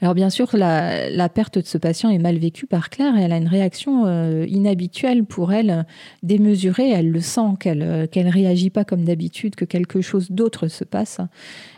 Alors 0.00 0.14
bien 0.14 0.30
sûr, 0.30 0.48
la, 0.54 1.28
perte 1.28 1.58
de 1.58 1.66
ce 1.66 1.78
patient 1.78 2.10
est 2.10 2.18
mal 2.18 2.38
vécue 2.38 2.66
par 2.66 2.90
Claire 2.90 3.16
et 3.16 3.22
elle 3.22 3.32
a 3.32 3.36
une 3.36 3.48
réaction 3.48 4.04
euh, 4.06 4.46
inhabituelle 4.48 5.24
pour 5.24 5.52
elle, 5.52 5.86
démesurée. 6.22 6.90
Elle 6.90 7.10
le 7.10 7.20
sent 7.20 7.54
qu'elle 7.60 7.82
euh, 7.82 8.06
qu'elle 8.06 8.28
réagit 8.28 8.70
pas 8.70 8.84
comme 8.84 9.04
d'habitude, 9.04 9.54
que 9.54 9.64
quelque 9.64 10.00
chose 10.00 10.30
d'autre 10.30 10.68
se 10.68 10.84
passe. 10.84 11.20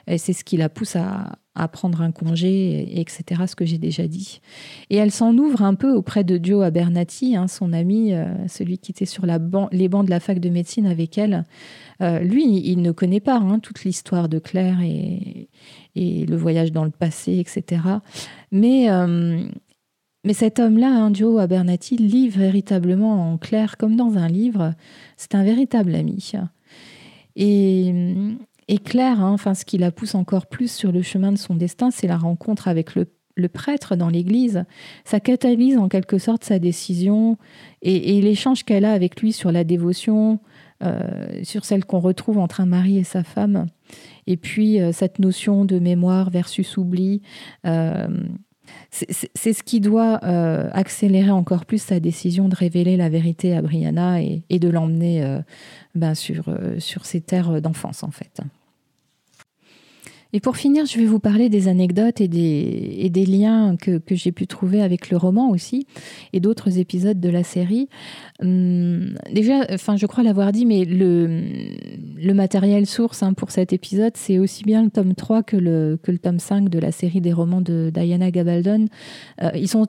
Et 0.07 0.19
c'est 0.19 0.33
ce 0.33 0.45
qui 0.45 0.57
la 0.57 0.69
pousse 0.69 0.97
à, 0.97 1.39
prendre 1.73 2.03
un 2.03 2.11
congé, 2.11 3.01
etc., 3.01 3.43
ce 3.47 3.55
que 3.55 3.65
j'ai 3.65 3.79
déjà 3.79 4.09
dit. 4.09 4.41
Et 4.91 4.97
elle 4.97 5.13
s'en 5.13 5.39
ouvre 5.39 5.63
un 5.63 5.75
peu 5.75 5.93
auprès 5.93 6.25
de 6.25 6.39
Joe 6.43 6.65
Abernathy, 6.65 7.37
hein, 7.37 7.47
son 7.47 7.73
ami, 7.73 8.13
euh, 8.13 8.27
celui 8.49 8.79
qui 8.79 8.91
était 8.91 9.07
sur 9.07 9.25
la 9.25 9.39
les 9.71 9.89
bancs 9.89 10.05
de 10.05 10.11
la 10.11 10.21
fac 10.21 10.41
de 10.41 10.49
médecine 10.49 10.87
avec 10.87 11.17
elle. 11.17 11.45
lui, 12.01 12.61
il 12.65 12.83
ne 12.83 12.91
connaît 12.91 13.21
pas 13.21 13.37
hein, 13.37 13.61
toute 13.61 13.85
l'histoire 13.85 14.29
de 14.29 14.39
Claire 14.39 14.81
et, 14.83 15.49
et 15.97 16.27
le 16.27 16.37
voyage 16.37 16.73
dans 16.73 16.85
le 16.85 16.91
passé, 16.91 17.39
etc. 17.39 17.83
Mais, 18.51 18.91
euh, 18.91 19.45
mais 20.25 20.33
cet 20.33 20.59
homme-là, 20.59 20.89
hein, 20.89 21.13
Joe 21.13 21.41
Abernathy, 21.41 21.97
lit 21.97 22.29
véritablement 22.29 23.33
en 23.33 23.39
clair, 23.39 23.77
comme 23.77 23.97
dans 23.97 24.17
un 24.17 24.29
livre. 24.29 24.75
C'est 25.17 25.35
un 25.35 25.45
véritable 25.45 25.95
ami. 25.95 26.33
Et, 27.37 27.95
et 28.69 28.79
Claire, 28.79 29.21
hein, 29.21 29.33
enfin, 29.33 29.55
ce 29.55 29.65
qui 29.65 29.79
la 29.79 29.91
pousse 29.91 30.15
encore 30.15 30.47
plus 30.47 30.71
sur 30.71 30.93
le 30.93 31.03
chemin 31.03 31.33
de 31.33 31.39
son 31.39 31.55
destin, 31.55 31.91
c'est 31.91 32.07
la 32.07 32.17
rencontre 32.17 32.69
avec 32.69 32.95
le, 32.95 33.07
prêtre 33.49 33.97
dans 33.97 34.09
l'église. 34.09 34.65
Ça 35.05 35.21
catalyse 35.21 35.77
en 35.77 35.89
quelque 35.89 36.19
sorte 36.19 36.45
sa 36.45 36.59
décision 36.59 37.37
et, 37.83 38.17
et 38.17 38.23
l'échange 38.23 38.63
qu'elle 38.65 38.85
a 38.85 38.93
avec 38.93 39.21
lui 39.21 39.33
sur 39.33 39.53
la 39.53 39.65
dévotion, 39.65 40.41
euh, 40.83 41.41
sur 41.45 41.65
celle 41.65 41.85
qu'on 41.85 42.01
retrouve 42.01 42.39
entre 42.39 42.61
un 42.61 42.67
mari 42.67 42.99
et 42.99 43.05
sa 43.05 43.23
femme. 43.23 43.67
Et 44.27 44.37
puis 44.37 44.81
euh, 44.81 44.93
cette 44.93 45.19
notion 45.19 45.65
de 45.65 45.79
mémoire 45.79 46.31
versus 46.31 46.77
oubli. 46.77 47.23
Euh, 47.67 48.09
c'est 48.91 49.53
ce 49.53 49.63
qui 49.63 49.81
doit 49.81 50.15
accélérer 50.25 51.31
encore 51.31 51.67
plus 51.67 51.83
sa 51.83 52.01
décision 52.01 52.49
de 52.49 52.57
révéler 52.57 52.97
la 52.97 53.11
vérité 53.11 53.55
à 53.55 53.61
Brianna 53.61 54.23
et, 54.23 54.59
de 54.59 54.69
l'emmener 54.69 55.39
ben, 55.95 56.15
sur, 56.15 56.45
sur 56.79 57.05
ses 57.05 57.21
terres 57.21 57.61
d'enfance, 57.61 58.03
en 58.03 58.11
fait. 58.11 58.41
Et 60.35 60.41
pour 60.41 60.57
finir, 60.57 60.85
je 60.85 60.99
vais 60.99 61.05
vous 61.05 61.21
parler 61.21 61.49
des 61.49 61.69
anecdotes 61.69 62.21
et 62.21 62.27
des, 62.27 63.25
liens 63.25 63.77
que, 63.77 64.01
j'ai 64.11 64.33
pu 64.33 64.49
trouver 64.49 64.83
avec 64.83 65.09
le 65.11 65.17
roman 65.17 65.49
aussi 65.51 65.87
et 66.33 66.41
d'autres 66.41 66.77
épisodes 66.79 67.21
de 67.21 67.29
la 67.29 67.45
série. 67.45 67.89
Hum, 68.43 69.15
déjà, 69.33 69.65
enfin, 69.71 69.97
je 69.97 70.07
crois 70.07 70.25
l'avoir 70.25 70.51
dit, 70.51 70.67
mais 70.67 70.85
le, 70.85 72.35
matériel 72.35 72.85
source 72.85 73.23
hein, 73.23 73.33
pour 73.33 73.53
cet 73.53 73.73
épisode, 73.73 74.17
c'est 74.17 74.41
aussi 74.41 74.65
bien 74.65 74.83
le 74.83 74.91
tome 74.91 75.15
3 75.15 75.45
que 75.45 75.57
le, 75.57 76.01
que 76.03 76.11
le 76.11 76.19
tome 76.19 76.41
5 76.41 76.69
de 76.69 76.81
la 76.81 76.91
série 76.91 77.21
des 77.21 77.33
romans 77.33 77.61
de 77.61 77.93
Diana 77.95 78.33
Gabaldon. 78.33 78.87
Euh, 79.41 79.51
ils 79.55 79.69
sont 79.69 79.87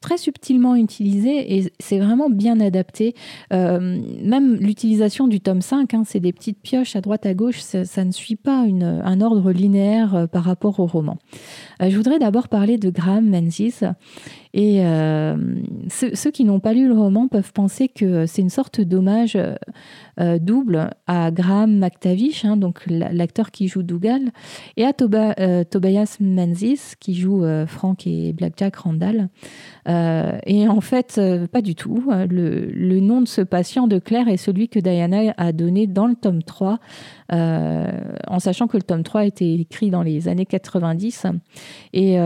très 0.00 0.16
subtilement 0.16 0.76
utilisé 0.76 1.56
et 1.56 1.72
c'est 1.80 1.98
vraiment 1.98 2.30
bien 2.30 2.60
adapté. 2.60 3.14
Euh, 3.52 4.00
même 4.22 4.56
l'utilisation 4.56 5.26
du 5.26 5.40
tome 5.40 5.60
5, 5.60 5.94
hein, 5.94 6.02
c'est 6.06 6.20
des 6.20 6.32
petites 6.32 6.60
pioches 6.60 6.96
à 6.96 7.00
droite 7.00 7.26
à 7.26 7.34
gauche, 7.34 7.60
ça, 7.60 8.04
ne 8.04 8.12
suit 8.12 8.36
pas 8.36 8.64
une, 8.66 9.02
un 9.04 9.20
ordre 9.20 9.50
linéaire 9.52 10.14
euh, 10.14 10.26
par 10.26 10.44
rapport 10.44 10.80
au 10.80 10.86
roman. 10.86 11.18
Euh, 11.82 11.90
je 11.90 11.96
voudrais 11.96 12.18
d'abord 12.18 12.48
parler 12.48 12.78
de 12.78 12.90
Graham 12.90 13.28
Menzies. 13.28 13.80
Et 14.60 14.82
ceux, 15.88 16.30
qui 16.32 16.44
n'ont 16.44 16.58
pas 16.58 16.72
lu 16.72 16.88
le 16.88 16.94
roman 16.94 17.28
peuvent 17.28 17.52
penser 17.52 17.88
que 17.88 18.26
c'est 18.26 18.42
une 18.42 18.50
sorte 18.50 18.80
d'hommage 18.80 19.38
double 20.18 20.90
à 21.06 21.30
Graham 21.30 21.78
McTavish, 21.78 22.44
hein, 22.44 22.56
donc 22.56 22.84
l'acteur 22.88 23.52
qui 23.52 23.68
joue 23.68 23.84
Dougal, 23.84 24.32
et 24.76 24.84
à 24.84 24.92
Tobias 24.92 26.16
Menzies 26.18 26.96
qui 26.98 27.14
joue 27.14 27.44
Frank 27.68 28.04
et 28.06 28.32
Blackjack 28.32 28.74
Randall. 28.76 29.28
Euh, 29.88 30.38
et 30.46 30.68
en 30.68 30.80
fait, 30.80 31.16
euh, 31.18 31.46
pas 31.46 31.62
du 31.62 31.74
tout. 31.74 32.04
Le, 32.28 33.00
nom 33.00 33.22
de 33.22 33.28
ce 33.28 33.40
patient 33.40 33.86
de 33.86 33.98
Claire 33.98 34.28
est 34.28 34.36
celui 34.36 34.68
que 34.68 34.78
Diana 34.78 35.32
a 35.36 35.52
donné 35.52 35.86
dans 35.86 36.06
le 36.06 36.14
tome 36.14 36.42
3, 36.42 36.78
euh, 37.32 37.90
en 38.26 38.38
sachant 38.38 38.66
que 38.66 38.76
le 38.76 38.82
tome 38.82 39.02
3 39.02 39.22
a 39.22 39.24
été 39.24 39.54
écrit 39.54 39.90
dans 39.90 40.02
les 40.02 40.28
années 40.28 40.46
90. 40.46 41.26
Et, 41.94 42.16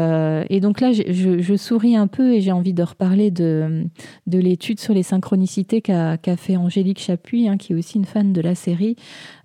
donc 0.60 0.80
là, 0.80 0.92
je, 0.92 1.56
souris 1.56 1.96
un 1.96 2.06
peu 2.06 2.21
et 2.30 2.40
j'ai 2.40 2.52
envie 2.52 2.74
de 2.74 2.82
reparler 2.82 3.30
de, 3.30 3.86
de 4.26 4.38
l'étude 4.38 4.80
sur 4.80 4.94
les 4.94 5.02
synchronicités 5.02 5.80
qu'a 5.80 6.18
fait 6.36 6.56
Angélique 6.56 7.00
Chapuis, 7.00 7.48
hein, 7.48 7.56
qui 7.56 7.72
est 7.72 7.76
aussi 7.76 7.98
une 7.98 8.04
fan 8.04 8.32
de 8.32 8.40
la 8.40 8.54
série, 8.54 8.96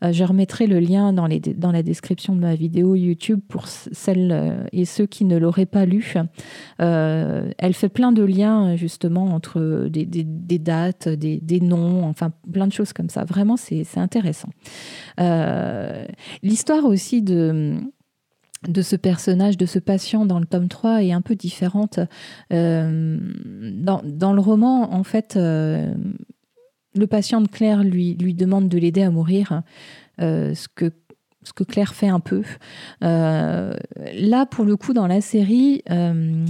euh, 0.03 0.11
je 0.11 0.23
remettrai 0.23 0.67
le 0.67 0.79
lien 0.79 1.13
dans, 1.13 1.27
la 1.27 1.83
description 1.83 2.35
de 2.35 2.41
ma 2.41 2.55
vidéo 2.55 2.95
YouTube 2.95 3.39
pour 3.47 3.67
celles 3.67 4.31
euh, 4.31 4.63
et 4.71 4.85
ceux 4.85 5.05
qui 5.05 5.25
ne 5.25 5.37
l'auraient 5.37 5.65
pas 5.65 5.85
lu. 5.85 6.13
Euh, 6.81 7.51
elle 7.57 7.73
fait 7.73 7.89
plein 7.89 8.11
de 8.11 8.23
liens 8.23 8.75
justement 8.75 9.25
entre 9.25 9.87
des, 9.89 10.59
dates, 10.59 11.09
des, 11.09 11.59
noms, 11.61 12.05
enfin 12.05 12.31
plein 12.51 12.67
de 12.67 12.73
choses 12.73 12.93
comme 12.93 13.09
ça. 13.09 13.23
Vraiment, 13.23 13.57
c'est 13.57 13.85
intéressant. 13.97 14.49
L'histoire 16.43 16.85
aussi 16.85 17.21
de 17.21 17.79
de 18.67 18.81
ce 18.81 18.95
personnage, 18.95 19.57
de 19.57 19.65
ce 19.65 19.79
patient 19.79 20.25
dans 20.25 20.39
le 20.39 20.45
tome 20.45 20.67
3 20.67 21.03
est 21.03 21.11
un 21.11 21.21
peu 21.21 21.35
différente. 21.35 21.99
dans, 22.49 24.01
dans, 24.03 24.33
le 24.33 24.41
roman, 24.41 24.93
en 24.93 25.03
fait, 25.03 25.37
le 26.97 27.07
patient 27.07 27.41
de 27.41 27.47
Claire 27.47 27.83
lui, 27.83 28.15
demande 28.15 28.67
de 28.69 28.77
l'aider 28.77 29.03
à 29.03 29.11
mourir, 29.11 29.61
euh, 30.19 30.53
ce, 30.53 30.67
que, 30.67 30.91
Claire 31.63 31.93
fait 31.93 32.09
un 32.09 32.19
peu. 32.19 32.43
Euh, 33.03 33.73
là, 34.13 34.45
pour 34.45 34.65
le 34.65 34.75
coup, 34.75 34.93
dans 34.93 35.07
la 35.07 35.21
série, 35.21 35.81
euh, 35.89 36.45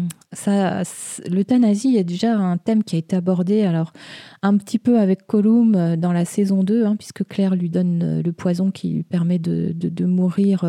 l'euthanasie 1.30 1.98
est 1.98 2.04
déjà 2.04 2.36
un 2.36 2.58
thème 2.58 2.84
qui 2.84 2.96
a 2.96 3.00
été 3.00 3.16
abordé, 3.16 3.62
alors 3.62 3.94
un 4.42 4.58
petit 4.58 4.80
peu 4.80 5.00
avec 5.00 5.28
Colum 5.28 5.96
dans 5.98 6.14
la 6.14 6.26
saison 6.26 6.64
2, 6.64 6.86
hein, 6.86 6.96
puisque 6.96 7.26
Claire 7.28 7.56
lui 7.56 7.70
donne 7.70 8.22
le 8.22 8.32
poison 8.34 8.72
qui 8.72 8.90
lui 8.90 9.04
permet 9.04 9.38
de, 9.38 10.06
mourir 10.06 10.66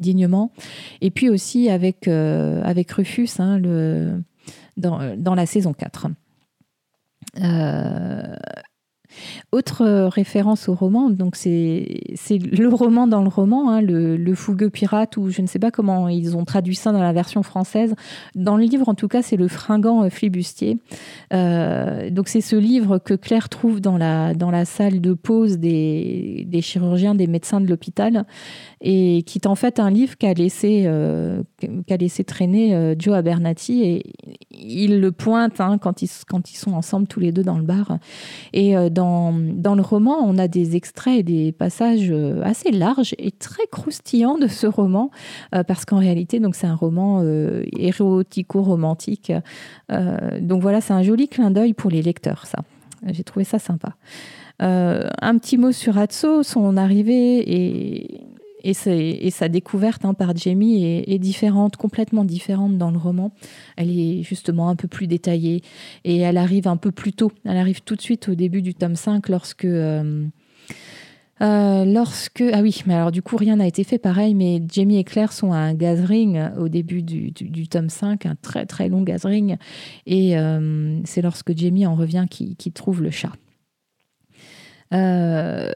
dignement. 0.00 0.52
Et 1.00 1.10
puis 1.10 1.28
aussi 1.28 1.70
avec, 1.70 2.08
avec 2.08 2.90
Rufus 2.92 3.28
hein, 3.38 3.60
dans, 4.76 5.34
la 5.34 5.46
saison 5.46 5.72
4. 5.72 6.08
Euh, 9.52 9.60
autre 9.60 9.82
euh, 9.82 10.08
référence 10.08 10.68
au 10.68 10.74
roman, 10.74 11.10
donc 11.10 11.36
c'est 11.36 11.86
le 12.30 12.68
roman 12.68 13.06
dans 13.06 13.22
le 13.22 13.28
roman, 13.28 13.70
hein, 13.70 13.80
le, 13.82 14.34
fougueux 14.34 14.70
pirate, 14.70 15.16
ou 15.16 15.28
je 15.28 15.42
ne 15.42 15.46
sais 15.46 15.58
pas 15.58 15.70
comment 15.70 16.08
ils 16.08 16.36
ont 16.36 16.44
traduit 16.44 16.76
ça 16.76 16.92
dans 16.92 17.02
la 17.02 17.12
version 17.12 17.42
française. 17.42 17.94
Dans 18.34 18.56
le 18.56 18.64
livre, 18.64 18.88
en 18.88 18.94
tout 18.94 19.08
cas, 19.08 19.22
c'est 19.22 19.36
le 19.36 19.48
fringant 19.48 20.04
euh, 20.04 20.08
flibustier. 20.08 20.78
Euh, 21.32 22.10
donc 22.10 22.28
c'est 22.28 22.40
ce 22.40 22.56
livre 22.56 22.98
que 22.98 23.14
Claire 23.14 23.48
trouve 23.48 23.80
dans 23.80 23.98
la, 23.98 24.34
dans 24.34 24.50
la 24.50 24.64
salle 24.64 25.00
de 25.00 25.12
pause 25.12 25.58
des, 25.58 26.46
des 26.48 26.62
chirurgiens, 26.62 27.14
des 27.14 27.26
médecins 27.26 27.60
de 27.60 27.66
l'hôpital, 27.66 28.24
et 28.80 29.22
qui 29.26 29.38
est 29.38 29.46
en 29.46 29.56
fait 29.56 29.78
un 29.78 29.90
livre 29.90 30.16
qu'a 30.16 30.32
laissé, 30.32 30.88
qu'a 31.86 31.96
laissé 31.96 32.24
traîner 32.24 32.94
Joe 32.98 33.14
Abernathy, 33.14 33.82
et 33.82 34.02
il 34.52 35.00
le 35.00 35.12
pointe 35.12 35.60
hein, 35.60 35.78
quand, 35.78 36.02
ils, 36.02 36.10
quand 36.26 36.50
ils 36.50 36.56
sont 36.56 36.72
ensemble 36.72 37.06
tous 37.06 37.20
les 37.20 37.32
deux 37.32 37.42
dans 37.42 37.58
le 37.58 37.64
bar. 37.64 37.98
Et 38.52 38.74
dans, 38.90 39.39
dans, 39.40 39.74
le 39.74 39.82
roman, 39.82 40.18
on 40.22 40.38
a 40.38 40.48
des 40.48 40.76
extraits 40.76 41.18
et 41.18 41.22
des 41.22 41.52
passages 41.52 42.10
euh, 42.10 42.42
assez 42.42 42.70
larges 42.70 43.14
et 43.18 43.30
très 43.30 43.66
croustillants 43.70 44.38
de 44.38 44.46
ce 44.46 44.66
roman, 44.66 45.10
euh, 45.54 45.62
parce 45.62 45.84
qu'en 45.84 45.98
réalité, 45.98 46.40
c'est 46.52 46.66
un 46.66 46.74
roman 46.74 47.20
euh, 47.22 47.64
érotico-romantique. 47.76 49.32
donc 50.40 50.62
voilà, 50.62 50.80
c'est 50.80 50.92
un 50.92 51.02
joli 51.02 51.28
clin 51.28 51.50
d'œil 51.50 51.74
pour 51.74 51.90
les 51.90 52.02
lecteurs, 52.02 52.46
ça. 52.46 52.60
J'ai 53.06 53.24
trouvé 53.24 53.44
ça 53.44 53.58
sympa. 53.58 53.94
un 54.60 55.38
petit 55.38 55.56
mot 55.56 55.72
sur 55.72 55.96
Atso, 55.96 56.42
son 56.42 56.76
arrivée 56.76 57.42
et 57.46 58.20
et, 58.62 59.30
sa 59.30 59.48
découverte 59.48 60.04
hein, 60.04 60.14
par 60.14 60.36
Jamie 60.36 60.84
est, 60.84 61.18
différente, 61.18 61.76
complètement 61.76 62.24
différente 62.24 62.78
dans 62.78 62.90
le 62.90 62.98
roman. 62.98 63.32
Elle 63.76 63.90
est 63.90 64.22
justement 64.22 64.68
un 64.68 64.76
peu 64.76 64.88
plus 64.88 65.06
détaillée 65.06 65.62
et 66.04 66.18
elle 66.18 66.36
arrive 66.36 66.68
un 66.68 66.76
peu 66.76 66.90
plus 66.90 67.12
tôt. 67.12 67.32
Elle 67.44 67.56
arrive 67.56 67.82
tout 67.82 67.96
de 67.96 68.00
suite 68.00 68.28
au 68.28 68.34
début 68.34 68.62
du 68.62 68.74
tome 68.74 68.96
5 68.96 69.28
lorsque... 69.28 69.64
Euh, 69.64 70.26
euh, 71.42 71.86
lorsque 71.86 72.44
ah 72.52 72.60
oui 72.60 72.82
mais 72.84 72.92
alors 72.92 73.10
du 73.10 73.22
coup 73.22 73.38
rien 73.38 73.56
n'a 73.56 73.66
été 73.66 73.82
fait 73.82 73.96
pareil 73.96 74.34
mais 74.34 74.62
Jamie 74.70 74.98
et 74.98 75.04
Claire 75.04 75.32
sont 75.32 75.52
à 75.52 75.56
un 75.56 75.72
gathering 75.72 76.38
au 76.58 76.68
début 76.68 77.02
du, 77.02 77.66
tome 77.66 77.88
5 77.88 78.26
un 78.26 78.34
très 78.34 78.66
très 78.66 78.90
long 78.90 79.00
gathering 79.00 79.56
et 80.04 80.36
euh, 80.36 81.00
c'est 81.04 81.22
lorsque 81.22 81.56
Jamie 81.56 81.86
en 81.86 81.94
revient 81.94 82.26
qui, 82.28 82.56
qui 82.56 82.72
trouve 82.72 83.02
le 83.02 83.10
chat 83.10 83.32
euh, 84.92 85.72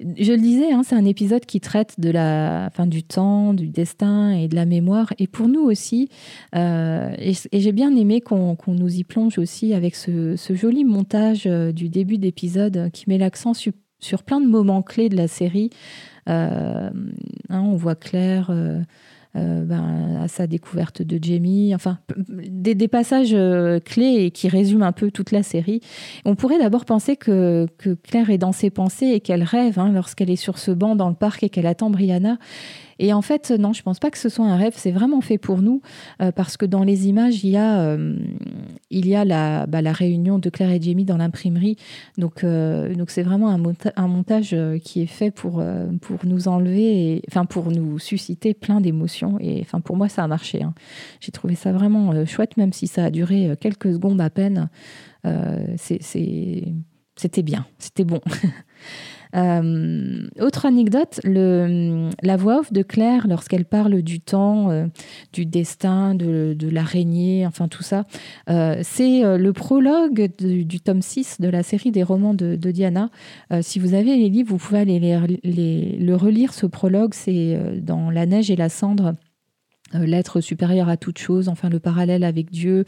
je 0.00 0.32
le 0.32 0.38
disais, 0.38 0.72
hein, 0.72 0.82
c'est 0.84 0.94
un 0.94 1.04
épisode 1.04 1.44
qui 1.44 1.60
traite 1.60 2.00
de 2.00 2.10
la 2.10 2.70
fin 2.72 2.86
du 2.86 3.02
temps, 3.02 3.52
du 3.54 3.68
destin 3.68 4.30
et 4.30 4.48
de 4.48 4.54
la 4.54 4.64
mémoire. 4.64 5.12
Et 5.18 5.26
pour 5.26 5.48
nous 5.48 5.60
aussi, 5.60 6.08
euh, 6.54 7.14
et, 7.18 7.34
j'ai 7.52 7.72
bien 7.72 7.94
aimé 7.94 8.20
qu'on 8.20 8.56
nous 8.68 8.96
y 8.96 9.04
plonge 9.04 9.38
aussi 9.38 9.74
avec 9.74 9.94
ce, 9.94 10.36
joli 10.50 10.84
montage 10.84 11.44
euh, 11.46 11.72
du 11.72 11.88
début 11.88 12.18
d'épisode 12.18 12.90
qui 12.92 13.04
met 13.08 13.18
l'accent 13.18 13.54
sur, 13.54 13.72
plein 14.24 14.40
de 14.40 14.46
moments 14.46 14.82
clés 14.82 15.08
de 15.08 15.16
la 15.16 15.28
série. 15.28 15.70
Hein, 16.26 16.92
on 17.48 17.74
voit 17.76 17.94
Claire 17.94 18.52
euh, 19.36 19.64
ben, 19.64 20.20
à 20.22 20.28
sa 20.28 20.46
découverte 20.46 21.02
de 21.02 21.22
Jamie, 21.22 21.74
enfin 21.74 21.98
des, 22.26 22.88
passages 22.88 23.34
euh, 23.34 23.78
clés 23.78 24.24
et 24.24 24.30
qui 24.30 24.48
résument 24.48 24.86
un 24.86 24.92
peu 24.92 25.10
toute 25.10 25.32
la 25.32 25.42
série. 25.42 25.80
On 26.24 26.34
pourrait 26.34 26.58
d'abord 26.58 26.86
penser 26.86 27.16
que, 27.16 27.66
Claire 28.02 28.30
est 28.30 28.38
dans 28.38 28.52
ses 28.52 28.70
pensées 28.70 29.08
et 29.08 29.20
qu'elle 29.20 29.42
rêve 29.42 29.78
hein, 29.78 29.92
lorsqu'elle 29.92 30.30
est 30.30 30.36
sur 30.36 30.58
ce 30.58 30.70
banc 30.70 30.96
dans 30.96 31.10
le 31.10 31.14
parc 31.14 31.42
et 31.42 31.50
qu'elle 31.50 31.66
attend 31.66 31.90
Brianna. 31.90 32.38
Et 32.98 33.12
en 33.12 33.22
fait, 33.22 33.50
non, 33.50 33.72
je 33.72 33.82
pense 33.82 33.98
pas 33.98 34.10
que 34.10 34.18
ce 34.18 34.28
soit 34.28 34.46
un 34.46 34.56
rêve. 34.56 34.74
C'est 34.76 34.90
vraiment 34.90 35.20
fait 35.20 35.38
pour 35.38 35.62
nous 35.62 35.80
euh, 36.20 36.32
parce 36.32 36.56
que 36.56 36.66
dans 36.66 36.82
les 36.82 37.08
images, 37.08 37.44
il 37.44 37.50
y 37.50 37.56
a, 37.56 37.80
euh, 37.80 38.16
il 38.90 39.06
y 39.06 39.14
a 39.14 39.24
la, 39.24 39.66
bah, 39.66 39.82
la, 39.82 39.92
réunion 39.92 40.38
de 40.38 40.50
Claire 40.50 40.70
et 40.70 40.80
Jamie 40.80 41.04
dans 41.04 41.16
l'imprimerie. 41.16 41.76
Donc, 42.16 42.44
euh, 42.44 42.94
donc 42.94 43.10
c'est 43.10 43.22
vraiment 43.22 43.50
un, 43.50 43.62
un, 43.96 44.08
montage 44.08 44.56
qui 44.82 45.02
est 45.02 45.06
fait 45.06 45.30
pour, 45.30 45.62
pour 46.00 46.18
nous 46.24 46.48
enlever, 46.48 47.22
enfin 47.28 47.44
pour 47.44 47.70
nous 47.70 47.98
susciter 47.98 48.54
plein 48.54 48.80
d'émotions. 48.80 49.38
Et 49.40 49.60
enfin 49.60 49.80
pour 49.80 49.96
moi, 49.96 50.08
ça 50.08 50.24
a 50.24 50.26
marché. 50.26 50.62
Hein. 50.62 50.74
J'ai 51.20 51.32
trouvé 51.32 51.54
ça 51.54 51.72
vraiment 51.72 52.24
chouette, 52.26 52.56
même 52.56 52.72
si 52.72 52.86
ça 52.86 53.04
a 53.04 53.10
duré 53.10 53.56
quelques 53.60 53.92
secondes 53.92 54.20
à 54.20 54.30
peine. 54.30 54.68
c'était 55.86 57.42
bien, 57.42 57.66
c'était 57.78 58.04
bon. 58.04 58.20
Euh, 59.36 60.26
autre 60.40 60.66
anecdote, 60.66 61.20
la 61.24 62.36
voix 62.36 62.60
off 62.60 62.72
de 62.72 62.82
Claire 62.82 63.26
lorsqu'elle 63.28 63.64
parle 63.64 64.02
du 64.02 64.20
temps, 64.20 64.70
euh, 64.70 64.86
du 65.32 65.46
destin, 65.46 66.14
de, 66.14 66.56
l'araignée, 66.70 67.46
enfin 67.46 67.68
tout 67.68 67.82
ça, 67.82 68.04
euh, 68.50 68.80
c'est 68.82 69.22
le 69.22 69.52
prologue 69.52 70.30
du, 70.38 70.80
tome 70.80 71.02
6 71.02 71.40
de 71.40 71.48
la 71.48 71.62
série 71.62 71.90
des 71.90 72.02
romans 72.02 72.34
de, 72.34 72.56
Diana. 72.56 73.10
si 73.62 73.78
vous 73.78 73.94
avez 73.94 74.16
les 74.16 74.28
livres, 74.28 74.50
vous 74.50 74.58
pouvez 74.58 74.80
aller 74.80 75.00
le 75.00 76.14
relire, 76.14 76.52
ce 76.52 76.66
prologue, 76.66 77.14
c'est 77.14 77.58
dans 77.80 78.10
La 78.10 78.26
neige 78.26 78.50
et 78.50 78.56
la 78.56 78.68
cendre 78.68 79.14
l'être 79.94 80.40
supérieur 80.40 80.88
à 80.88 80.96
toute 80.96 81.18
chose, 81.18 81.48
enfin 81.48 81.68
le 81.68 81.80
parallèle 81.80 82.24
avec 82.24 82.50
Dieu, 82.50 82.84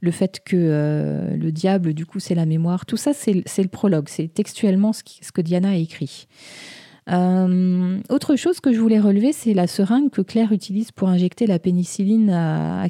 le 0.00 0.10
fait 0.10 0.40
que 0.44 0.56
euh, 0.56 1.36
le 1.36 1.52
diable, 1.52 1.94
du 1.94 2.06
coup, 2.06 2.20
c'est 2.20 2.34
la 2.34 2.46
mémoire. 2.46 2.86
Tout 2.86 2.96
ça, 2.96 3.12
c'est 3.12 3.32
le 3.34 3.68
prologue, 3.68 4.08
c'est 4.08 4.28
textuellement 4.28 4.92
ce, 4.92 5.02
que 5.32 5.40
Diana 5.40 5.70
a 5.70 5.76
écrit. 5.76 6.26
Euh, 7.08 7.98
autre 8.08 8.36
chose 8.36 8.60
que 8.60 8.72
je 8.72 8.80
voulais 8.80 9.00
relever, 9.00 9.32
c'est 9.32 9.54
la 9.54 9.66
seringue 9.66 10.10
que 10.10 10.22
Claire 10.22 10.52
utilise 10.52 10.92
pour 10.92 11.08
injecter 11.08 11.46
la 11.46 11.58
pénicilline 11.58 12.30
à, 12.30 12.82
à. 12.82 12.88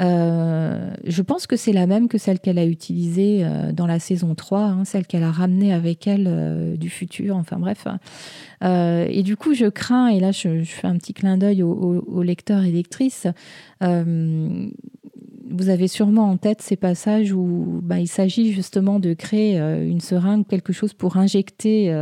Euh, 0.00 0.90
je 1.04 1.22
pense 1.22 1.46
que 1.46 1.56
c'est 1.56 1.72
la 1.72 1.86
même 1.86 2.08
que 2.08 2.18
celle 2.18 2.40
qu'elle 2.40 2.58
a 2.58 2.66
utilisée 2.66 3.44
euh, 3.44 3.72
dans 3.72 3.86
la 3.86 4.00
saison 4.00 4.34
3, 4.34 4.60
hein, 4.60 4.84
celle 4.84 5.06
qu'elle 5.06 5.22
a 5.22 5.30
ramenée 5.30 5.72
avec 5.72 6.06
elle 6.06 6.76
du 6.78 6.90
futur, 6.90 7.36
enfin 7.36 7.58
bref. 7.58 7.86
et 8.62 9.22
du 9.22 9.36
coup, 9.36 9.54
je 9.54 9.66
crains, 9.66 10.08
et 10.08 10.20
là 10.20 10.32
je, 10.32 10.64
fais 10.64 10.88
un 10.88 10.96
petit 10.96 11.14
clin 11.14 11.36
d'œil 11.36 11.62
aux, 11.62 12.22
lecteurs 12.22 12.64
et 12.64 12.72
lectrices, 12.72 13.26
vous 13.80 15.68
avez 15.68 15.88
sûrement 15.88 16.30
en 16.30 16.36
tête 16.36 16.62
ces 16.62 16.74
passages 16.74 17.32
où 17.32 17.80
bah, 17.82 18.00
il 18.00 18.08
s'agit 18.08 18.52
justement 18.52 18.98
de 18.98 19.12
créer 19.12 19.58
une 19.58 20.00
seringue, 20.00 20.46
quelque 20.46 20.72
chose 20.72 20.94
pour 20.94 21.16
injecter 21.16 21.92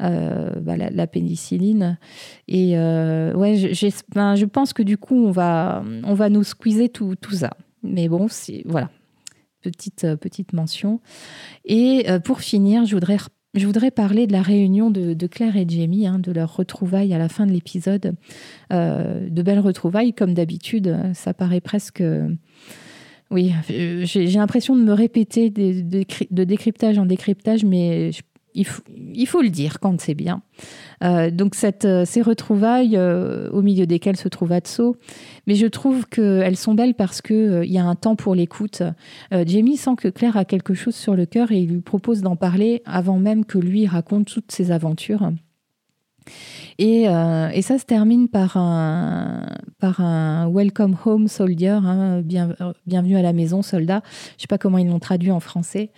bah, 0.00 0.76
la, 0.76 1.06
pénicilline. 1.06 1.98
Et 2.46 2.78
euh, 2.78 3.34
ouais, 3.34 3.72
ben, 4.14 4.34
je 4.36 4.44
pense 4.44 4.72
que 4.72 4.82
du 4.82 4.96
coup, 4.96 5.26
on 5.26 5.30
va, 5.30 5.82
on 6.04 6.14
va 6.14 6.28
nous 6.28 6.44
squeezer 6.44 6.88
tout, 6.88 7.14
tout 7.20 7.34
ça. 7.34 7.50
Mais 7.82 8.08
bon, 8.08 8.26
voilà, 8.66 8.90
petite, 9.62 10.04
euh, 10.04 10.16
petite 10.16 10.52
mention. 10.52 11.00
Et 11.64 12.06
pour 12.24 12.40
finir, 12.40 12.84
je 12.84 12.94
voudrais 12.94 13.18
je 13.54 13.66
voudrais 13.66 13.90
parler 13.90 14.26
de 14.26 14.32
la 14.32 14.42
réunion 14.42 14.90
de, 14.90 15.26
Claire 15.26 15.56
et 15.56 15.64
Jamie, 15.66 16.06
hein, 16.06 16.18
de 16.18 16.30
leur 16.30 16.54
retrouvailles 16.54 17.14
à 17.14 17.18
la 17.18 17.28
fin 17.28 17.46
de 17.46 17.50
l'épisode. 17.50 18.14
de 18.70 19.42
belles 19.42 19.58
retrouvailles, 19.58 20.12
comme 20.12 20.34
d'habitude. 20.34 20.96
Ça 21.14 21.34
paraît 21.34 21.62
presque. 21.62 22.02
Oui, 23.30 23.52
j'ai 23.68 24.26
l'impression 24.26 24.74
de 24.76 24.82
me 24.82 24.92
répéter 24.92 25.50
de, 25.50 25.82
de, 26.30 26.44
décryptage 26.44 26.98
en 26.98 27.04
décryptage, 27.04 27.64
mais 27.64 28.12
je 28.12 28.22
il, 28.54 29.26
faut 29.26 29.42
le 29.42 29.50
dire 29.50 29.80
quand 29.80 30.00
c'est 30.00 30.14
bien. 30.14 30.42
Euh, 31.04 31.30
donc 31.30 31.54
euh, 31.84 32.04
ces 32.04 32.22
retrouvailles 32.22 32.96
euh, 32.96 33.50
au 33.50 33.62
milieu 33.62 33.86
desquelles 33.86 34.16
se 34.16 34.28
trouve 34.28 34.52
Atso, 34.52 34.96
mais 35.46 35.54
je 35.54 35.66
trouve 35.66 36.06
qu'elles 36.06 36.56
sont 36.56 36.74
belles 36.74 36.94
parce 36.94 37.22
qu'il 37.22 37.62
il 37.64 37.72
y 37.72 37.78
a 37.78 37.84
un 37.84 37.94
temps 37.94 38.16
pour 38.16 38.34
l'écoute. 38.34 38.82
Jamie 39.30 39.76
sent 39.76 39.96
que 39.96 40.08
Claire 40.08 40.36
a 40.36 40.44
quelque 40.44 40.74
chose 40.74 40.94
sur 40.94 41.14
le 41.14 41.26
cœur 41.26 41.52
et 41.52 41.58
il 41.58 41.68
lui 41.68 41.80
propose 41.80 42.22
d'en 42.22 42.36
parler 42.36 42.82
avant 42.84 43.18
même 43.18 43.44
que 43.44 43.58
lui 43.58 43.86
raconte 43.86 44.26
toutes 44.26 44.52
ses 44.52 44.70
aventures. 44.70 45.30
Euh, 46.80 47.48
et, 47.52 47.62
ça 47.62 47.76
se 47.78 47.84
termine 47.84 48.28
par 48.28 48.56
un, 48.56 49.46
par 49.80 50.00
un 50.00 50.48
Welcome 50.48 50.96
Home 51.04 51.26
Soldier, 51.26 51.70
hein, 51.70 52.20
bien, 52.22 52.54
bienvenue 52.86 53.16
à 53.16 53.22
la 53.22 53.32
maison, 53.32 53.62
soldat. 53.62 54.00
Je 54.04 54.34
ne 54.36 54.40
sais 54.42 54.46
pas 54.46 54.58
comment 54.58 54.78
ils 54.78 54.86
l'ont 54.86 55.00
traduit 55.00 55.32
en 55.32 55.40
français. 55.40 55.90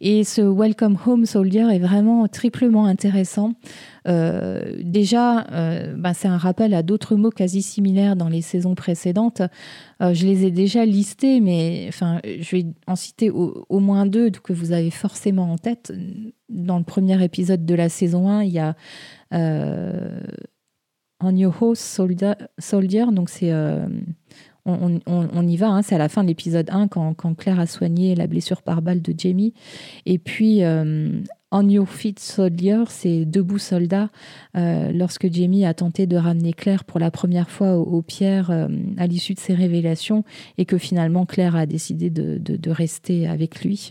Et 0.00 0.22
ce 0.22 0.40
Welcome 0.40 0.96
Home 1.06 1.26
Soldier 1.26 1.66
est 1.72 1.80
vraiment 1.80 2.28
triplement 2.28 2.86
intéressant. 2.86 3.54
Euh, 4.06 4.76
déjà, 4.80 5.44
euh, 5.50 5.94
ben, 5.96 6.14
c'est 6.14 6.28
un 6.28 6.38
rappel 6.38 6.72
à 6.72 6.84
d'autres 6.84 7.16
mots 7.16 7.30
quasi 7.30 7.60
similaires 7.60 8.14
dans 8.14 8.28
les 8.28 8.40
saisons 8.40 8.76
précédentes. 8.76 9.42
je 10.00 10.24
les 10.24 10.46
ai 10.46 10.52
déjà 10.52 10.86
listés, 10.86 11.40
mais 11.40 11.86
enfin, 11.88 12.20
je 12.24 12.56
vais 12.56 12.66
en 12.86 12.94
citer 12.94 13.30
au, 13.30 13.66
au, 13.68 13.80
moins 13.80 14.06
deux 14.06 14.30
que 14.30 14.52
vous 14.52 14.70
avez 14.70 14.90
forcément 14.90 15.52
en 15.52 15.58
tête. 15.58 15.92
Dans 16.48 16.78
le 16.78 16.84
premier 16.84 17.22
épisode 17.22 17.66
de 17.66 17.74
la 17.74 17.88
saison 17.88 18.28
1, 18.28 18.44
il 18.44 18.52
y 18.52 18.60
a 18.60 18.76
on 21.20 21.36
Your 21.36 21.54
Host 21.60 21.82
Soldier, 21.82 23.06
donc 23.12 23.28
c'est 23.28 23.52
on, 24.68 25.46
y 25.46 25.56
va, 25.56 25.68
hein, 25.68 25.82
c'est 25.82 25.94
à 25.94 25.98
la 25.98 26.08
fin 26.08 26.22
de 26.22 26.28
l'épisode 26.28 26.68
1 26.70 26.88
quand, 26.88 27.34
Claire 27.34 27.58
a 27.60 27.66
soigné 27.66 28.14
la 28.14 28.26
blessure 28.26 28.62
par 28.62 28.82
balle 28.82 29.02
de 29.02 29.14
Jamie. 29.16 29.54
Et 30.06 30.18
puis 30.18 30.62
euh, 30.62 31.20
On 31.50 31.66
Your 31.66 31.88
Feet 31.88 32.18
Soldier, 32.18 32.84
c'est 32.88 33.24
Debout 33.24 33.58
soldat, 33.58 34.10
euh, 34.54 34.92
lorsque 34.92 35.32
Jamie 35.32 35.64
a 35.64 35.72
tenté 35.72 36.06
de 36.06 36.16
ramener 36.16 36.52
Claire 36.52 36.84
pour 36.84 37.00
la 37.00 37.10
première 37.10 37.48
fois 37.48 37.76
aux, 37.76 38.02
pierres 38.02 38.50
euh, 38.50 38.68
à 38.98 39.06
l'issue 39.06 39.32
de 39.32 39.38
ses 39.38 39.54
révélations 39.54 40.24
et 40.58 40.66
que 40.66 40.76
finalement 40.76 41.24
Claire 41.24 41.56
a 41.56 41.64
décidé 41.64 42.10
de, 42.10 42.70
rester 42.70 43.26
avec 43.26 43.64
lui. 43.64 43.88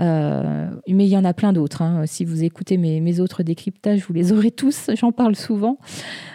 Euh, 0.00 0.70
mais 0.86 1.06
il 1.06 1.10
y 1.10 1.16
en 1.16 1.24
a 1.24 1.34
plein 1.34 1.52
d'autres. 1.52 1.82
Hein. 1.82 2.04
Si 2.06 2.24
vous 2.24 2.44
écoutez 2.44 2.76
mes, 2.76 3.20
autres 3.20 3.42
décryptages, 3.42 4.04
vous 4.06 4.14
les 4.14 4.30
aurez 4.30 4.52
tous, 4.52 4.90
j'en 4.94 5.10
parle 5.10 5.34
souvent. 5.34 5.78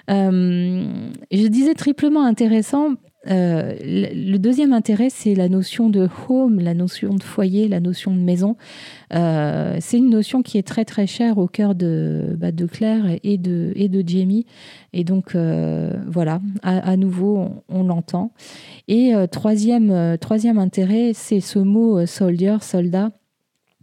je 0.10 1.48
disais 1.48 1.76
triplement 1.76 2.26
intéressant 2.26 2.98
euh, 3.30 3.74
le 3.84 4.38
deuxième 4.38 4.74
intérêt, 4.74 5.10
c'est 5.10 5.36
la 5.36 5.48
notion 5.48 5.90
de 5.90 6.10
home, 6.28 6.60
la 6.60 6.74
notion 6.74 7.14
de 7.14 7.22
foyer, 7.22 7.68
la 7.68 7.80
notion 7.80 8.14
de 8.14 8.20
maison. 8.20 8.58
Euh, 9.14 9.78
c'est 9.80 9.98
une 9.98 10.10
notion 10.10 10.42
qui 10.42 10.58
est 10.58 10.68
très 10.68 10.86
très 10.86 11.06
chère 11.06 11.38
au 11.38 11.48
cœur 11.48 11.76
de, 11.76 12.36
bah, 12.38 12.52
de 12.52 12.66
Claire 12.66 13.06
et 13.24 13.38
de, 13.38 13.74
et 13.76 13.90
de 13.90 14.08
Jamie. 14.08 14.46
Et 14.94 15.04
donc 15.04 15.36
euh, 15.36 15.94
voilà, 16.08 16.42
à, 16.64 16.98
nouveau, 16.98 17.50
on, 17.70 17.84
l'entend. 17.84 18.32
Et 18.88 19.14
troisième, 19.32 20.18
troisième 20.20 20.58
intérêt, 20.58 21.12
c'est 21.14 21.40
ce 21.40 21.60
mot 21.60 22.06
soldier, 22.06 22.58
soldat 22.62 23.12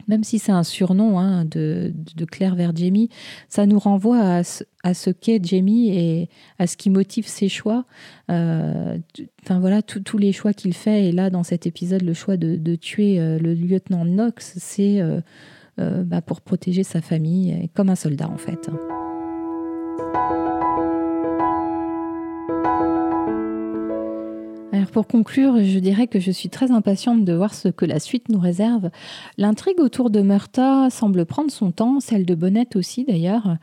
même 0.09 0.25
si 0.25 0.39
c'est 0.39 0.53
un 0.53 0.65
surnom 0.65 1.19
hein, 1.19 1.45
de, 1.45 1.93
Claire 2.31 2.55
vers 2.55 2.75
Jamie, 2.75 3.11
ça 3.49 3.67
nous 3.67 3.79
renvoie 3.79 4.43
à, 4.83 4.95
ce 4.95 5.11
qu'est 5.11 5.45
Jamie 5.45 5.91
et 5.91 6.29
à 6.59 6.67
ce 6.67 6.77
qui 6.77 6.91
motive 6.91 7.27
ses 7.27 7.49
choix. 7.49 7.85
Euh, 8.31 8.99
enfin 9.45 9.61
voilà, 9.61 9.83
tous 9.83 10.19
les 10.19 10.33
choix 10.33 10.53
qu'il 10.53 10.75
fait. 10.75 11.07
Et 11.07 11.13
là, 11.13 11.31
dans 11.31 11.43
cet 11.43 11.67
épisode, 11.67 12.03
le 12.03 12.15
choix 12.15 12.37
de, 12.37 12.75
tuer 12.77 13.21
euh, 13.21 13.39
le 13.39 13.55
lieutenant 13.55 14.05
Knox, 14.05 14.55
c'est 14.57 15.01
euh, 15.01 15.21
bah, 15.77 16.23
pour 16.23 16.41
protéger 16.41 16.83
sa 16.83 17.01
famille, 17.01 17.69
comme 17.75 17.91
un 17.91 17.97
soldat 17.97 18.29
en 18.29 18.39
fait. 18.39 18.69
Pour 24.91 25.07
conclure, 25.07 25.63
je 25.63 25.79
dirais 25.79 26.07
que 26.07 26.21
je 26.21 26.31
suis 26.31 26.49
très 26.49 26.71
impatiente 26.71 27.25
de 27.25 27.33
voir 27.33 27.55
ce 27.55 27.69
que 27.69 27.85
la 27.85 27.99
suite 28.01 28.29
nous 28.29 28.39
réserve. 28.39 28.91
L'intrigue 29.37 29.81
autour 29.81 30.11
de 30.11 30.21
Murta 30.21 30.91
semble 30.91 31.27
prendre 31.27 31.51
son 31.51 31.71
temps, 31.71 32.01
celle 32.01 32.27
de 32.27 32.35
Bonnette 32.35 32.77
aussi 32.77 33.05
d'ailleurs. 33.05 33.57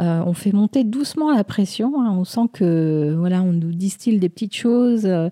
Euh, 0.00 0.22
on 0.26 0.32
fait 0.32 0.52
monter 0.52 0.84
doucement 0.84 1.32
la 1.34 1.44
pression, 1.44 2.00
hein. 2.00 2.14
on 2.16 2.24
sent 2.24 2.48
que 2.52 3.14
voilà, 3.18 3.42
on 3.42 3.52
nous 3.52 3.72
distille 3.72 4.18
des 4.18 4.28
petites 4.28 4.54
choses, 4.54 5.06
euh, 5.06 5.28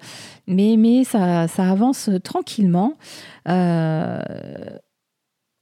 mais, 0.46 1.04
ça 1.04 1.46
avance 1.58 2.10
tranquillement. 2.22 2.94
Euh, 3.48 4.18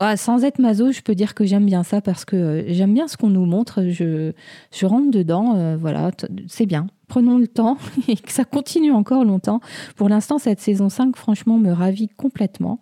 ah, 0.05 0.17
sans 0.17 0.45
être 0.45 0.59
maso, 0.59 0.93
je 0.93 1.01
peux 1.01 1.15
dire 1.15 1.35
que 1.35 1.45
j'aime 1.45 1.67
bien 1.67 1.83
ça 1.83 2.01
parce 2.01 2.25
que 2.25 2.65
j'aime 2.69 2.95
bien 2.95 3.09
ce 3.09 3.17
qu'on 3.17 3.31
nous 3.31 3.47
montre. 3.47 3.85
Je, 3.89 4.33
je 4.73 4.87
rentre 4.87 5.11
dedans, 5.11 5.77
voilà, 5.77 6.11
c'est 6.47 6.67
bien 6.67 6.87
prenons 7.07 7.39
le 7.39 7.47
temps 7.47 7.79
et 8.09 8.17
que 8.17 8.33
ça 8.33 8.45
continue 8.45 8.93
encore 8.93 9.25
longtemps. 9.25 9.61
Pour 9.97 10.09
l'instant, 10.09 10.39
cette 10.39 10.61
saison 10.61 10.89
5, 10.89 11.17
franchement, 11.17 11.59
me 11.59 11.71
ravit 11.71 12.09
complètement. 12.09 12.81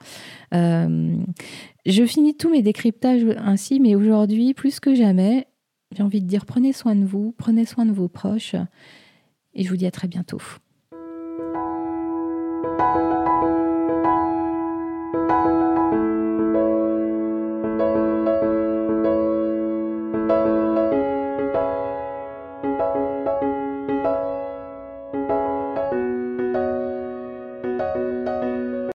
Euh, 0.55 1.17
je 1.87 2.05
finis 2.05 2.37
tous 2.37 2.51
mes 2.51 2.63
décryptages 2.63 3.27
ainsi, 3.39 3.81
mais 3.81 3.95
aujourd'hui, 3.95 4.55
plus 4.55 4.81
que 4.81 4.95
jamais, 4.95 5.47
j'ai 5.95 6.03
envie 6.03 6.23
de 6.23 6.27
dire 6.27 6.47
prenez 6.47 6.73
soin 6.73 6.95
de 6.95 7.05
vous, 7.05 7.35
prenez 7.37 7.67
soin 7.67 7.85
de 7.85 7.93
vos 7.93 8.09
proches, 8.09 8.55
et 9.55 9.65
je 9.65 9.69
vous 9.69 9.77
dis 9.77 9.87
à 9.87 9.91
très 9.91 10.09
bientôt. 10.09 10.41